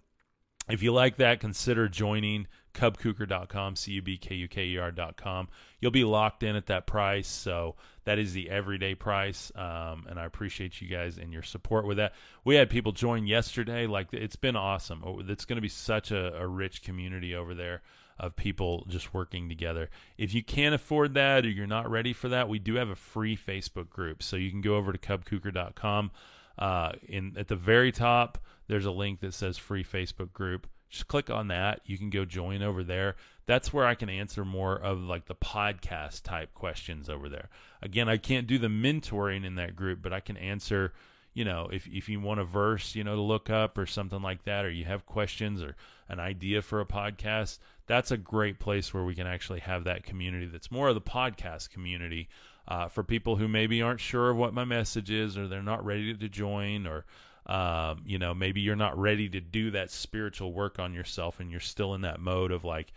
if 0.73 0.83
you 0.83 0.93
like 0.93 1.16
that, 1.16 1.41
consider 1.41 1.89
joining 1.89 2.47
cubkuker.com, 2.75 3.77
C 3.77 3.93
U 3.93 4.03
B 4.03 4.16
K 4.16 4.35
U 4.35 4.49
K 4.49 4.64
E 4.66 4.79
R.com. 4.79 5.49
You'll 5.81 5.91
be 5.91 6.05
locked 6.05 6.43
in 6.43 6.57
at 6.57 6.66
that 6.66 6.87
price. 6.87 7.29
So 7.29 7.77
that 8.05 8.18
is 8.18 8.33
the 8.33 8.51
everyday 8.51 8.95
price. 8.95 9.51
Um, 9.55 10.07
and 10.09 10.18
I 10.18 10.25
appreciate 10.25 10.81
you 10.81 10.89
guys 10.89 11.18
and 11.18 11.33
your 11.33 11.43
support 11.43 11.87
with 11.87 11.97
that. 11.97 12.14
We 12.45 12.57
had 12.57 12.71
people 12.71 12.93
join 12.93 13.27
yesterday. 13.27 13.87
Like, 13.87 14.09
it's 14.12 14.37
been 14.37 14.57
awesome. 14.57 15.03
Oh, 15.05 15.21
it's 15.27 15.45
going 15.45 15.57
to 15.57 15.62
be 15.62 15.68
such 15.68 16.11
a, 16.11 16.37
a 16.37 16.47
rich 16.47 16.83
community 16.83 17.35
over 17.35 17.55
there 17.55 17.83
of 18.18 18.37
people 18.37 18.85
just 18.89 19.14
working 19.14 19.49
together. 19.49 19.89
If 20.18 20.35
you 20.35 20.43
can't 20.43 20.75
afford 20.75 21.14
that 21.14 21.47
or 21.47 21.49
you're 21.49 21.66
not 21.66 21.91
ready 21.91 22.12
for 22.12 22.29
that, 22.29 22.49
we 22.49 22.59
do 22.59 22.75
have 22.75 22.91
a 22.91 22.95
free 22.95 23.37
Facebook 23.37 23.89
group. 23.89 24.23
So 24.23 24.37
you 24.37 24.51
can 24.51 24.61
go 24.61 24.77
over 24.77 24.93
to 24.93 24.99
cubkuker.com. 24.99 26.11
Uh, 26.59 26.93
in 27.09 27.35
at 27.39 27.49
the 27.49 27.57
very 27.57 27.91
top, 27.91 28.37
there's 28.71 28.87
a 28.87 28.93
link 28.93 29.18
that 29.21 29.35
says 29.35 29.59
free 29.59 29.83
Facebook 29.83 30.33
group. 30.33 30.68
Just 30.89 31.09
click 31.09 31.29
on 31.29 31.49
that. 31.49 31.81
You 31.85 31.99
can 31.99 32.09
go 32.09 32.25
join 32.25 32.62
over 32.62 32.85
there. 32.85 33.16
That's 33.47 33.73
where 33.73 33.85
I 33.85 33.97
can 33.97 34.09
answer 34.09 34.45
more 34.45 34.77
of 34.77 35.01
like 35.01 35.27
the 35.27 35.35
podcast 35.35 36.23
type 36.23 36.55
questions 36.55 37.09
over 37.09 37.29
there. 37.29 37.49
Again, 37.83 38.09
I 38.09 38.16
can't 38.16 38.47
do 38.47 38.59
the 38.59 38.68
mentoring 38.68 39.45
in 39.45 39.57
that 39.57 39.75
group, 39.75 40.01
but 40.03 40.12
I 40.12 40.21
can 40.21 40.37
answer 40.37 40.93
you 41.33 41.45
know, 41.45 41.68
if 41.73 41.87
if 41.87 42.09
you 42.09 42.21
want 42.21 42.41
a 42.41 42.45
verse, 42.45 42.95
you 42.95 43.05
know, 43.05 43.14
to 43.14 43.21
look 43.23 43.51
up 43.51 43.79
or 43.79 43.87
something 43.87 44.21
like 44.21 44.45
that, 44.45 44.64
or 44.64 44.71
you 44.71 44.85
have 44.85 45.07
questions 45.07 45.62
or 45.62 45.77
an 46.09 46.18
idea 46.18 46.61
for 46.61 46.81
a 46.81 46.87
podcast, 46.87 47.59
that's 47.87 48.11
a 48.11 48.16
great 48.16 48.59
place 48.59 48.93
where 48.93 49.05
we 49.05 49.14
can 49.14 49.27
actually 49.27 49.61
have 49.61 49.85
that 49.85 50.03
community. 50.03 50.47
That's 50.47 50.73
more 50.73 50.89
of 50.89 50.97
the 50.97 51.01
podcast 51.01 51.71
community 51.71 52.29
uh, 52.66 52.89
for 52.89 53.05
people 53.05 53.37
who 53.37 53.47
maybe 53.47 53.81
aren't 53.81 54.01
sure 54.01 54.31
of 54.31 54.37
what 54.37 54.55
my 54.55 54.64
message 54.64 55.11
is, 55.11 55.39
or 55.39 55.47
they're 55.47 55.62
not 55.62 55.85
ready 55.85 56.12
to 56.14 56.29
join, 56.29 56.87
or 56.87 57.05
um, 57.51 58.03
you 58.07 58.18
know, 58.18 58.34
maybe 58.34 58.61
you're 58.61 58.76
not 58.76 58.98
ready 58.98 59.28
to 59.28 59.40
do 59.40 59.72
that 59.72 59.90
spiritual 59.90 60.53
work 60.53 60.78
on 60.78 60.94
yourself, 60.94 61.40
and 61.40 61.51
you're 61.51 61.61
still 61.61 61.94
in 61.94 62.03
that 62.03 62.20
mode 62.20 62.53
of 62.53 62.64
like 62.64 62.92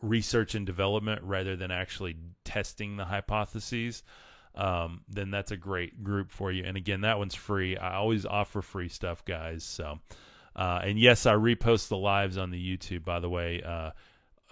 research 0.00 0.54
and 0.54 0.64
development 0.66 1.22
rather 1.22 1.56
than 1.56 1.70
actually 1.70 2.16
testing 2.44 2.96
the 2.96 3.04
hypotheses 3.04 4.02
um, 4.54 5.00
then 5.08 5.30
that's 5.30 5.50
a 5.50 5.56
great 5.56 6.04
group 6.04 6.30
for 6.30 6.52
you. 6.52 6.64
And 6.64 6.76
again, 6.76 7.02
that 7.02 7.18
one's 7.18 7.34
free. 7.34 7.76
I 7.76 7.94
always 7.94 8.24
offer 8.24 8.62
free 8.62 8.88
stuff, 8.88 9.24
guys. 9.24 9.64
So, 9.64 9.98
uh, 10.54 10.80
and 10.84 10.98
yes, 10.98 11.26
I 11.26 11.34
repost 11.34 11.88
the 11.88 11.96
lives 11.96 12.38
on 12.38 12.50
the 12.50 12.76
YouTube, 12.76 13.04
by 13.04 13.18
the 13.18 13.28
way. 13.28 13.62
Uh, 13.62 13.90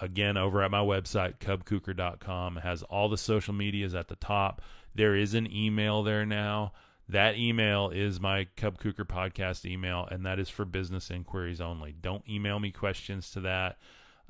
again, 0.00 0.36
over 0.36 0.62
at 0.62 0.70
my 0.70 0.80
website, 0.80 1.38
cubkuker.com. 1.38 2.58
It 2.58 2.62
has 2.62 2.82
all 2.84 3.08
the 3.08 3.18
social 3.18 3.54
medias 3.54 3.94
at 3.94 4.08
the 4.08 4.16
top. 4.16 4.60
There 4.94 5.14
is 5.14 5.34
an 5.34 5.50
email 5.52 6.02
there 6.02 6.26
now. 6.26 6.72
That 7.12 7.36
email 7.36 7.90
is 7.90 8.20
my 8.20 8.46
Cub 8.56 8.80
Kuker 8.80 9.04
podcast 9.04 9.66
email, 9.66 10.08
and 10.10 10.24
that 10.24 10.38
is 10.38 10.48
for 10.48 10.64
business 10.64 11.10
inquiries 11.10 11.60
only. 11.60 11.92
Don't 11.92 12.26
email 12.26 12.58
me 12.58 12.70
questions 12.70 13.30
to 13.32 13.40
that. 13.40 13.76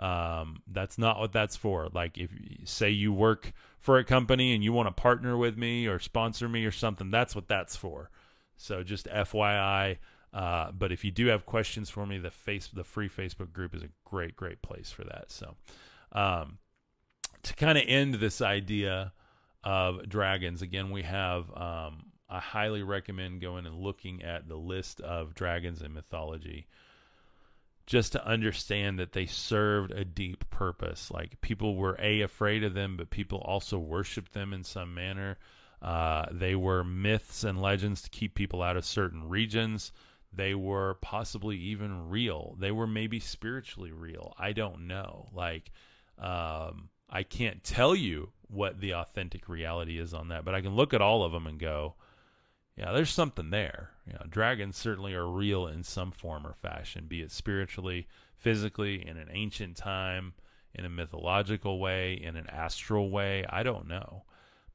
Um, 0.00 0.62
that's 0.66 0.98
not 0.98 1.20
what 1.20 1.32
that's 1.32 1.54
for. 1.54 1.88
Like 1.94 2.18
if 2.18 2.32
say 2.64 2.90
you 2.90 3.12
work 3.12 3.52
for 3.78 3.98
a 3.98 4.04
company 4.04 4.52
and 4.52 4.64
you 4.64 4.72
want 4.72 4.88
to 4.88 5.00
partner 5.00 5.36
with 5.36 5.56
me 5.56 5.86
or 5.86 6.00
sponsor 6.00 6.48
me 6.48 6.64
or 6.64 6.72
something, 6.72 7.08
that's 7.12 7.36
what 7.36 7.46
that's 7.46 7.76
for. 7.76 8.10
So 8.56 8.82
just 8.82 9.06
FYI. 9.06 9.98
Uh, 10.34 10.72
but 10.72 10.90
if 10.90 11.04
you 11.04 11.12
do 11.12 11.26
have 11.26 11.46
questions 11.46 11.88
for 11.88 12.04
me, 12.04 12.18
the 12.18 12.32
face 12.32 12.66
the 12.66 12.82
free 12.82 13.08
Facebook 13.08 13.52
group 13.52 13.76
is 13.76 13.84
a 13.84 13.90
great 14.04 14.34
great 14.34 14.60
place 14.60 14.90
for 14.90 15.04
that. 15.04 15.26
So 15.30 15.54
um, 16.10 16.58
to 17.44 17.54
kind 17.54 17.78
of 17.78 17.84
end 17.86 18.14
this 18.14 18.40
idea 18.40 19.12
of 19.62 20.08
dragons, 20.08 20.62
again 20.62 20.90
we 20.90 21.02
have. 21.02 21.44
Um, 21.56 22.06
I 22.32 22.40
highly 22.40 22.82
recommend 22.82 23.42
going 23.42 23.66
and 23.66 23.78
looking 23.78 24.22
at 24.22 24.48
the 24.48 24.56
list 24.56 25.02
of 25.02 25.34
dragons 25.34 25.82
in 25.82 25.92
mythology 25.92 26.66
just 27.86 28.12
to 28.12 28.26
understand 28.26 28.98
that 28.98 29.12
they 29.12 29.26
served 29.26 29.92
a 29.92 30.04
deep 30.04 30.48
purpose. 30.48 31.10
Like 31.10 31.42
people 31.42 31.76
were 31.76 31.96
a 31.98 32.22
afraid 32.22 32.64
of 32.64 32.72
them, 32.72 32.96
but 32.96 33.10
people 33.10 33.38
also 33.38 33.78
worshiped 33.78 34.32
them 34.32 34.54
in 34.54 34.64
some 34.64 34.94
manner. 34.94 35.36
Uh, 35.82 36.24
they 36.30 36.54
were 36.54 36.82
myths 36.84 37.44
and 37.44 37.60
legends 37.60 38.00
to 38.02 38.10
keep 38.10 38.34
people 38.34 38.62
out 38.62 38.78
of 38.78 38.86
certain 38.86 39.28
regions. 39.28 39.92
They 40.32 40.54
were 40.54 40.94
possibly 41.02 41.58
even 41.58 42.08
real. 42.08 42.56
They 42.58 42.70
were 42.70 42.86
maybe 42.86 43.20
spiritually 43.20 43.92
real. 43.92 44.32
I 44.38 44.52
don't 44.52 44.86
know. 44.86 45.28
Like, 45.34 45.70
um, 46.18 46.88
I 47.10 47.24
can't 47.24 47.62
tell 47.62 47.94
you 47.94 48.30
what 48.48 48.80
the 48.80 48.94
authentic 48.94 49.50
reality 49.50 49.98
is 49.98 50.14
on 50.14 50.28
that, 50.28 50.46
but 50.46 50.54
I 50.54 50.62
can 50.62 50.74
look 50.74 50.94
at 50.94 51.02
all 51.02 51.24
of 51.24 51.32
them 51.32 51.46
and 51.46 51.58
go, 51.58 51.96
yeah, 52.76 52.92
there's 52.92 53.10
something 53.10 53.50
there. 53.50 53.90
You 54.06 54.14
know, 54.14 54.26
dragons 54.28 54.76
certainly 54.76 55.14
are 55.14 55.28
real 55.28 55.66
in 55.66 55.82
some 55.82 56.10
form 56.10 56.46
or 56.46 56.54
fashion, 56.54 57.04
be 57.06 57.20
it 57.20 57.30
spiritually, 57.30 58.06
physically, 58.36 59.06
in 59.06 59.16
an 59.16 59.28
ancient 59.30 59.76
time, 59.76 60.34
in 60.74 60.84
a 60.84 60.90
mythological 60.90 61.78
way, 61.78 62.14
in 62.14 62.36
an 62.36 62.48
astral 62.48 63.10
way. 63.10 63.44
I 63.48 63.62
don't 63.62 63.88
know. 63.88 64.24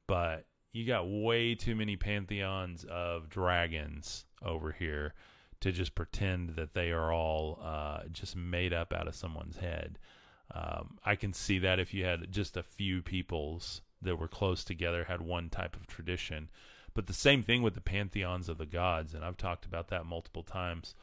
But 0.06 0.46
you 0.72 0.86
got 0.86 1.08
way 1.08 1.54
too 1.54 1.74
many 1.74 1.96
pantheons 1.96 2.84
of 2.88 3.28
dragons 3.28 4.24
over 4.42 4.70
here 4.70 5.14
to 5.60 5.72
just 5.72 5.94
pretend 5.94 6.50
that 6.50 6.74
they 6.74 6.92
are 6.92 7.12
all 7.12 7.58
uh, 7.62 8.00
just 8.12 8.36
made 8.36 8.72
up 8.72 8.92
out 8.92 9.08
of 9.08 9.14
someone's 9.16 9.56
head. 9.56 9.98
Um, 10.54 10.98
I 11.04 11.16
can 11.16 11.32
see 11.32 11.58
that 11.58 11.80
if 11.80 11.92
you 11.92 12.04
had 12.04 12.30
just 12.30 12.56
a 12.56 12.62
few 12.62 13.02
peoples 13.02 13.82
that 14.02 14.16
were 14.16 14.28
close 14.28 14.62
together, 14.62 15.04
had 15.04 15.20
one 15.20 15.50
type 15.50 15.74
of 15.74 15.86
tradition. 15.86 16.48
But 16.98 17.06
the 17.06 17.14
same 17.14 17.44
thing 17.44 17.62
with 17.62 17.74
the 17.74 17.80
pantheons 17.80 18.48
of 18.48 18.58
the 18.58 18.66
gods, 18.66 19.14
and 19.14 19.24
I've 19.24 19.36
talked 19.36 19.64
about 19.64 19.86
that 19.86 20.04
multiple 20.04 20.42
times. 20.42 20.96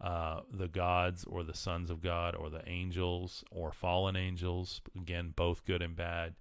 Uh, 0.00 0.42
the 0.48 0.68
gods 0.68 1.24
or 1.24 1.42
the 1.42 1.56
sons 1.56 1.90
of 1.90 2.00
God 2.00 2.36
or 2.36 2.50
the 2.50 2.62
angels 2.68 3.42
or 3.50 3.72
fallen 3.72 4.14
angels, 4.14 4.80
again, 4.96 5.32
both 5.34 5.64
good 5.64 5.82
and 5.82 5.96
bad. 5.96 6.36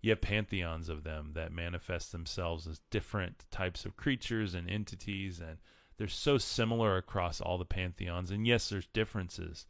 You 0.00 0.12
have 0.12 0.22
pantheons 0.22 0.88
of 0.88 1.04
them 1.04 1.32
that 1.34 1.52
manifest 1.52 2.10
themselves 2.10 2.66
as 2.66 2.80
different 2.90 3.44
types 3.50 3.84
of 3.84 3.98
creatures 3.98 4.54
and 4.54 4.70
entities, 4.70 5.40
and 5.40 5.58
they're 5.98 6.08
so 6.08 6.38
similar 6.38 6.96
across 6.96 7.42
all 7.42 7.58
the 7.58 7.66
pantheons. 7.66 8.30
And 8.30 8.46
yes, 8.46 8.70
there's 8.70 8.86
differences, 8.86 9.66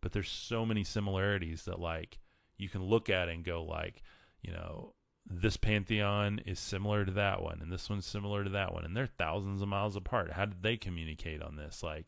but 0.00 0.12
there's 0.12 0.30
so 0.30 0.64
many 0.64 0.84
similarities 0.84 1.66
that 1.66 1.80
like 1.80 2.18
you 2.56 2.70
can 2.70 2.82
look 2.82 3.10
at 3.10 3.28
and 3.28 3.44
go 3.44 3.62
like, 3.62 4.02
you 4.40 4.52
know, 4.52 4.94
this 5.26 5.56
pantheon 5.56 6.40
is 6.46 6.58
similar 6.58 7.04
to 7.04 7.12
that 7.12 7.42
one 7.42 7.60
and 7.62 7.72
this 7.72 7.88
one's 7.88 8.06
similar 8.06 8.44
to 8.44 8.50
that 8.50 8.72
one 8.72 8.84
and 8.84 8.96
they're 8.96 9.06
thousands 9.06 9.62
of 9.62 9.68
miles 9.68 9.96
apart. 9.96 10.32
How 10.32 10.46
did 10.46 10.62
they 10.62 10.76
communicate 10.76 11.42
on 11.42 11.56
this? 11.56 11.82
Like 11.82 12.06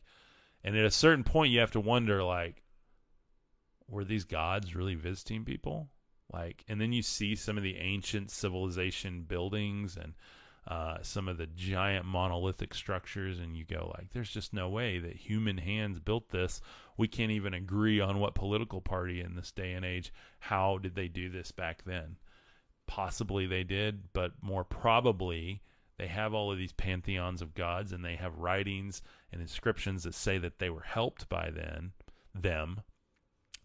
and 0.63 0.75
at 0.75 0.85
a 0.85 0.91
certain 0.91 1.23
point 1.23 1.51
you 1.51 1.59
have 1.59 1.71
to 1.71 1.79
wonder 1.79 2.23
like 2.23 2.61
were 3.87 4.03
these 4.03 4.25
gods 4.25 4.75
really 4.75 4.95
visiting 4.95 5.45
people? 5.45 5.89
Like 6.31 6.63
and 6.67 6.79
then 6.79 6.91
you 6.91 7.01
see 7.01 7.35
some 7.35 7.57
of 7.57 7.63
the 7.63 7.77
ancient 7.77 8.31
civilization 8.31 9.21
buildings 9.21 9.97
and 9.97 10.13
uh, 10.67 10.97
some 11.03 11.27
of 11.27 11.37
the 11.37 11.45
giant 11.45 12.07
monolithic 12.07 12.73
structures 12.73 13.39
and 13.39 13.55
you 13.55 13.63
go 13.63 13.93
like 13.95 14.09
there's 14.11 14.31
just 14.31 14.51
no 14.51 14.67
way 14.67 14.97
that 14.97 15.15
human 15.15 15.57
hands 15.57 15.99
built 15.99 16.29
this. 16.29 16.59
We 16.97 17.07
can't 17.07 17.31
even 17.31 17.53
agree 17.53 18.01
on 18.01 18.19
what 18.19 18.35
political 18.35 18.81
party 18.81 19.21
in 19.21 19.35
this 19.35 19.51
day 19.51 19.73
and 19.73 19.85
age 19.85 20.11
how 20.39 20.79
did 20.79 20.95
they 20.95 21.07
do 21.07 21.29
this 21.29 21.51
back 21.51 21.83
then 21.85 22.17
Possibly 22.87 23.45
they 23.45 23.63
did, 23.63 24.13
but 24.13 24.33
more 24.41 24.63
probably 24.63 25.61
they 25.97 26.07
have 26.07 26.33
all 26.33 26.51
of 26.51 26.57
these 26.57 26.73
pantheons 26.73 27.41
of 27.41 27.53
gods 27.53 27.91
and 27.91 28.03
they 28.03 28.15
have 28.15 28.37
writings 28.37 29.01
and 29.31 29.41
inscriptions 29.41 30.03
that 30.03 30.13
say 30.13 30.37
that 30.37 30.59
they 30.59 30.69
were 30.69 30.81
helped 30.81 31.29
by 31.29 31.49
then 31.49 31.93
them. 32.33 32.81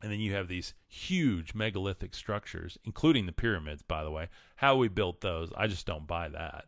And 0.03 0.11
then 0.11 0.21
you 0.21 0.33
have 0.33 0.49
these 0.49 0.75
huge 0.87 1.55
megalithic 1.55 2.15
structures, 2.15 2.79
including 2.85 3.27
the 3.27 3.33
pyramids, 3.33 3.83
by 3.83 4.03
the 4.03 4.11
way. 4.11 4.29
How 4.57 4.77
we 4.77 4.89
built 4.89 5.21
those, 5.21 5.53
I 5.57 5.67
just 5.67 5.87
don't 5.87 6.07
buy 6.07 6.29
that. 6.29 6.67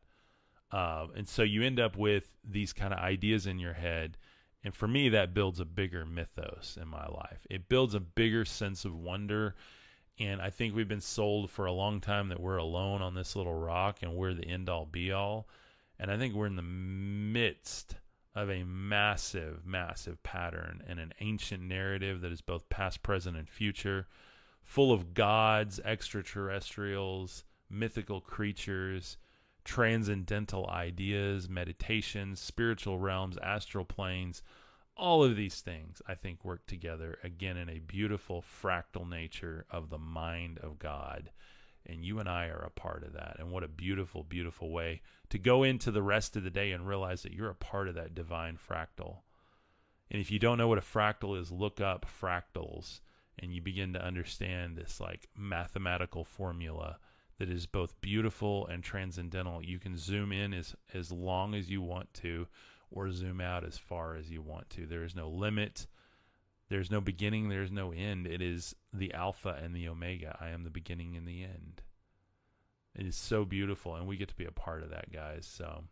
Uh, 0.71 1.07
and 1.17 1.29
so 1.29 1.43
you 1.43 1.63
end 1.63 1.81
up 1.81 1.97
with 1.97 2.33
these 2.45 2.73
kind 2.73 2.93
of 2.93 2.99
ideas 2.99 3.47
in 3.47 3.59
your 3.59 3.75
head. 3.75 4.19
And 4.65 4.75
for 4.75 4.87
me, 4.87 5.09
that 5.11 5.35
builds 5.35 5.61
a 5.61 5.65
bigger 5.65 6.05
mythos 6.05 6.79
in 6.81 6.89
my 6.89 7.07
life. 7.07 7.47
It 7.49 7.69
builds 7.69 7.95
a 7.95 8.01
bigger 8.01 8.45
sense 8.45 8.85
of 8.85 8.95
wonder 8.95 9.55
and 10.23 10.41
I 10.41 10.51
think 10.51 10.75
we've 10.75 10.89
been 10.89 11.01
sold 11.01 11.51
for 11.51 11.67
a 11.67 11.73
long 11.73 12.01
time 12.01 12.29
that 12.29 12.41
we're 12.41 12.57
alone 12.57 13.03
on 13.03 13.15
this 13.15 13.35
little 13.35 13.55
rock 13.55 13.99
and 14.03 14.15
we're 14.15 14.35
the 14.35 14.47
end 14.47 14.69
all 14.69 14.87
be 14.87 15.13
all. 15.13 15.49
And 15.99 16.11
I 16.11 16.17
think 16.17 16.35
we're 16.35 16.47
in 16.47 16.57
the 16.57 16.63
midst 16.63 17.97
of 18.35 18.51
a 18.51 18.65
massive, 18.65 19.67
massive 19.67 20.23
pattern 20.23 20.83
and 20.87 20.99
an 20.99 21.13
ancient 21.21 21.63
narrative 21.63 22.21
that 22.23 22.33
is 22.33 22.41
both 22.41 22.69
past, 22.69 23.03
present, 23.03 23.37
and 23.37 23.49
future, 23.49 24.07
full 24.63 24.93
of 24.93 25.13
gods, 25.13 25.81
extraterrestrials, 25.85 27.45
mythical 27.69 28.21
creatures, 28.21 29.17
transcendental 29.65 30.67
ideas, 30.69 31.49
meditations, 31.49 32.41
spiritual 32.41 32.99
realms, 32.99 33.37
astral 33.43 33.85
planes 33.85 34.43
all 34.97 35.25
of 35.25 35.37
these 35.37 35.61
things 35.61 36.03
I 36.07 36.15
think 36.15 36.45
work 36.45 36.67
together 36.67 37.19
again 37.25 37.57
in 37.57 37.69
a 37.69 37.79
beautiful 37.79 38.43
fractal 38.43 39.09
nature 39.09 39.65
of 39.71 39.91
the 39.91 39.99
mind 39.99 40.59
of 40.59 40.79
God. 40.79 41.31
And 41.85 42.05
you 42.05 42.21
and 42.21 42.29
I 42.29 42.47
are 42.47 42.63
a 42.63 42.71
part 42.71 43.03
of 43.03 43.13
that. 43.15 43.37
And 43.39 43.51
what 43.51 43.65
a 43.65 43.69
beautiful, 43.69 44.23
beautiful 44.23 44.71
way 44.71 45.03
to 45.31 45.39
go 45.39 45.63
into 45.65 45.91
the 45.91 46.03
rest 46.03 46.37
of 46.37 46.45
the 46.45 46.51
day 46.51 46.71
and 46.71 46.87
realize 46.87 47.23
that 47.23 47.33
you're 47.33 47.51
a 47.51 47.55
part 47.55 47.89
of 47.89 47.97
that 47.97 48.15
divine 48.15 48.57
fractal. 48.57 49.19
And 50.11 50.21
if 50.21 50.31
you 50.31 50.39
don't 50.39 50.59
know 50.59 50.69
what 50.69 50.79
a 50.79 50.83
fractal 50.83 51.41
is, 51.41 51.51
look 51.51 51.81
up 51.81 52.07
fractals 52.21 53.01
and 53.39 53.53
you 53.53 53.61
begin 53.61 53.93
to 53.95 54.05
understand 54.05 54.77
this 54.77 55.01
like 55.01 55.29
mathematical 55.37 56.25
formula 56.25 56.99
that 57.39 57.51
is 57.51 57.67
both 57.67 58.01
beautiful 58.01 58.67
and 58.69 58.85
transcendental. 58.85 59.65
You 59.65 59.79
can 59.79 59.97
zoom 59.97 60.33
in 60.33 60.53
as 60.53 60.77
as 60.95 61.11
long 61.11 61.55
as 61.55 61.71
you 61.71 61.81
want 61.81 62.13
to 62.15 62.47
or 62.93 63.11
zoom 63.11 63.41
out 63.41 63.65
as 63.65 63.79
far 63.79 64.15
as 64.15 64.31
you 64.31 64.43
want 64.43 64.71
to. 64.71 64.87
There 64.87 65.03
is 65.03 65.17
no 65.17 65.29
limit. 65.29 65.87
There's 66.69 66.91
no 66.91 67.01
beginning. 67.01 67.49
There's 67.49 67.73
no 67.73 67.93
end. 67.93 68.27
It 68.27 68.41
is 68.41 68.75
the 68.93 69.13
Alpha 69.15 69.59
and 69.63 69.75
the 69.75 69.89
Omega. 69.89 70.37
I 70.41 70.51
am 70.51 70.65
the 70.65 70.71
beginning 70.71 71.17
and 71.17 71.27
the 71.27 71.43
end. 71.43 71.83
It 72.95 73.07
is 73.07 73.17
so 73.17 73.45
beautiful, 73.45 73.97
and 73.97 74.07
we 74.07 74.19
get 74.19 74.29
to 74.29 74.37
be 74.37 74.45
a 74.45 74.53
part 74.53 74.83
of 74.83 74.91
that, 74.91 75.13
guys. 75.13 75.47
So, 75.47 75.85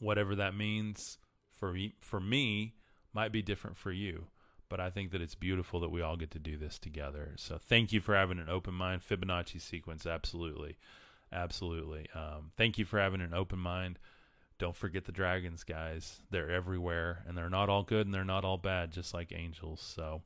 whatever 0.00 0.34
that 0.34 0.54
means 0.54 1.18
for 1.50 1.72
me, 1.72 1.94
for 2.00 2.20
me, 2.20 2.74
might 3.12 3.32
be 3.32 3.42
different 3.42 3.76
for 3.76 3.92
you. 3.92 4.26
But 4.68 4.80
I 4.80 4.90
think 4.90 5.12
that 5.12 5.22
it's 5.22 5.34
beautiful 5.36 5.80
that 5.80 5.90
we 5.90 6.02
all 6.02 6.16
get 6.16 6.32
to 6.32 6.38
do 6.38 6.58
this 6.58 6.78
together. 6.78 7.34
So, 7.36 7.56
thank 7.56 7.92
you 7.92 8.00
for 8.00 8.16
having 8.16 8.40
an 8.40 8.48
open 8.48 8.74
mind. 8.74 9.02
Fibonacci 9.08 9.60
sequence, 9.60 10.06
absolutely, 10.06 10.76
absolutely. 11.32 12.08
Um, 12.14 12.50
thank 12.56 12.78
you 12.78 12.84
for 12.84 12.98
having 12.98 13.20
an 13.20 13.34
open 13.34 13.60
mind 13.60 14.00
don't 14.58 14.76
forget 14.76 15.04
the 15.04 15.12
dragons, 15.12 15.64
guys. 15.64 16.20
They're 16.30 16.50
everywhere, 16.50 17.24
and 17.26 17.36
they're 17.36 17.50
not 17.50 17.68
all 17.68 17.82
good 17.82 18.06
and 18.06 18.14
they're 18.14 18.24
not 18.24 18.44
all 18.44 18.58
bad, 18.58 18.90
just 18.90 19.14
like 19.14 19.32
angels. 19.32 19.80
So 19.80 20.22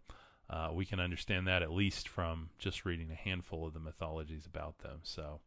uh, 0.48 0.70
we 0.72 0.84
can 0.84 1.00
understand 1.00 1.46
that 1.46 1.62
at 1.62 1.72
least 1.72 2.08
from 2.08 2.50
just 2.58 2.84
reading 2.84 3.10
a 3.10 3.14
handful 3.14 3.66
of 3.66 3.74
the 3.74 3.80
mythologies 3.80 4.46
about 4.46 4.78
them. 4.78 5.00
So 5.02 5.40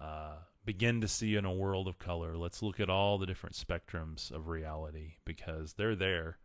uh, 0.00 0.36
begin 0.64 1.00
to 1.00 1.08
see 1.08 1.36
in 1.36 1.44
a 1.44 1.52
world 1.52 1.88
of 1.88 1.98
color. 1.98 2.36
Let's 2.36 2.62
look 2.62 2.80
at 2.80 2.90
all 2.90 3.18
the 3.18 3.26
different 3.26 3.56
spectrums 3.56 4.30
of 4.30 4.48
reality 4.48 5.14
because 5.24 5.74
they're 5.74 5.96
there 5.96 6.38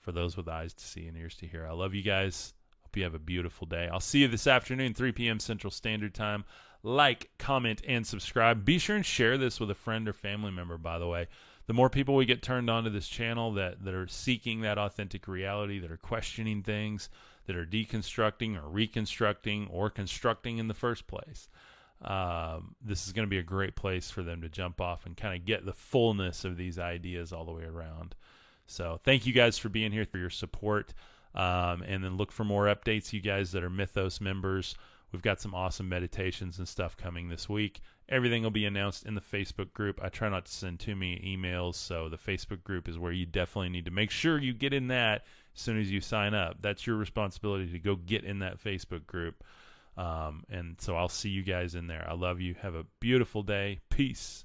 for 0.00 0.12
those 0.12 0.36
with 0.36 0.48
eyes 0.48 0.74
to 0.74 0.84
see 0.84 1.06
and 1.06 1.16
ears 1.16 1.36
to 1.36 1.46
hear. 1.46 1.66
I 1.66 1.72
love 1.72 1.94
you 1.94 2.02
guys. 2.02 2.54
Hope 2.94 2.98
you 2.98 3.02
have 3.02 3.14
a 3.14 3.18
beautiful 3.18 3.66
day. 3.66 3.88
I'll 3.92 3.98
see 3.98 4.20
you 4.20 4.28
this 4.28 4.46
afternoon, 4.46 4.94
3 4.94 5.10
p.m. 5.10 5.40
Central 5.40 5.72
Standard 5.72 6.14
Time 6.14 6.44
like, 6.84 7.28
comment, 7.38 7.82
and 7.88 8.06
subscribe. 8.06 8.64
Be 8.64 8.78
sure 8.78 8.94
and 8.94 9.04
share 9.04 9.36
this 9.36 9.58
with 9.58 9.68
a 9.72 9.74
friend 9.74 10.08
or 10.08 10.12
family 10.12 10.52
member, 10.52 10.78
by 10.78 11.00
the 11.00 11.08
way. 11.08 11.26
The 11.66 11.72
more 11.72 11.90
people 11.90 12.14
we 12.14 12.24
get 12.24 12.40
turned 12.40 12.70
on 12.70 12.84
to 12.84 12.90
this 12.90 13.08
channel 13.08 13.52
that, 13.54 13.84
that 13.84 13.94
are 13.94 14.06
seeking 14.06 14.60
that 14.60 14.78
authentic 14.78 15.26
reality, 15.26 15.80
that 15.80 15.90
are 15.90 15.96
questioning 15.96 16.62
things, 16.62 17.08
that 17.48 17.56
are 17.56 17.66
deconstructing 17.66 18.56
or 18.56 18.68
reconstructing 18.68 19.66
or 19.72 19.90
constructing 19.90 20.58
in 20.58 20.68
the 20.68 20.72
first 20.72 21.08
place, 21.08 21.48
um, 22.04 22.76
this 22.80 23.08
is 23.08 23.12
going 23.12 23.26
to 23.26 23.30
be 23.30 23.38
a 23.38 23.42
great 23.42 23.74
place 23.74 24.08
for 24.08 24.22
them 24.22 24.40
to 24.40 24.48
jump 24.48 24.80
off 24.80 25.04
and 25.04 25.16
kind 25.16 25.34
of 25.34 25.44
get 25.44 25.66
the 25.66 25.72
fullness 25.72 26.44
of 26.44 26.56
these 26.56 26.78
ideas 26.78 27.32
all 27.32 27.44
the 27.44 27.50
way 27.50 27.64
around. 27.64 28.14
So, 28.68 29.00
thank 29.02 29.26
you 29.26 29.32
guys 29.32 29.58
for 29.58 29.68
being 29.68 29.90
here, 29.90 30.06
for 30.06 30.18
your 30.18 30.30
support. 30.30 30.94
Um, 31.34 31.82
and 31.82 32.04
then 32.04 32.16
look 32.16 32.30
for 32.30 32.44
more 32.44 32.66
updates, 32.66 33.12
you 33.12 33.20
guys 33.20 33.52
that 33.52 33.64
are 33.64 33.70
Mythos 33.70 34.20
members. 34.20 34.76
We've 35.12 35.22
got 35.22 35.40
some 35.40 35.54
awesome 35.54 35.88
meditations 35.88 36.58
and 36.58 36.68
stuff 36.68 36.96
coming 36.96 37.28
this 37.28 37.48
week. 37.48 37.80
Everything 38.08 38.42
will 38.42 38.50
be 38.50 38.66
announced 38.66 39.06
in 39.06 39.14
the 39.14 39.20
Facebook 39.20 39.72
group. 39.72 40.00
I 40.02 40.08
try 40.08 40.28
not 40.28 40.46
to 40.46 40.52
send 40.52 40.80
too 40.80 40.96
many 40.96 41.20
emails, 41.38 41.76
so 41.76 42.08
the 42.08 42.18
Facebook 42.18 42.64
group 42.64 42.88
is 42.88 42.98
where 42.98 43.12
you 43.12 43.24
definitely 43.24 43.68
need 43.68 43.84
to 43.84 43.90
make 43.92 44.10
sure 44.10 44.38
you 44.38 44.52
get 44.52 44.74
in 44.74 44.88
that 44.88 45.22
as 45.54 45.60
soon 45.60 45.80
as 45.80 45.90
you 45.90 46.00
sign 46.00 46.34
up. 46.34 46.56
That's 46.60 46.86
your 46.86 46.96
responsibility 46.96 47.70
to 47.70 47.78
go 47.78 47.94
get 47.94 48.24
in 48.24 48.40
that 48.40 48.62
Facebook 48.62 49.06
group. 49.06 49.44
Um, 49.96 50.42
and 50.50 50.80
so 50.80 50.96
I'll 50.96 51.08
see 51.08 51.30
you 51.30 51.44
guys 51.44 51.74
in 51.76 51.86
there. 51.86 52.04
I 52.08 52.14
love 52.14 52.40
you. 52.40 52.54
Have 52.60 52.74
a 52.74 52.84
beautiful 53.00 53.44
day. 53.44 53.80
Peace. 53.90 54.44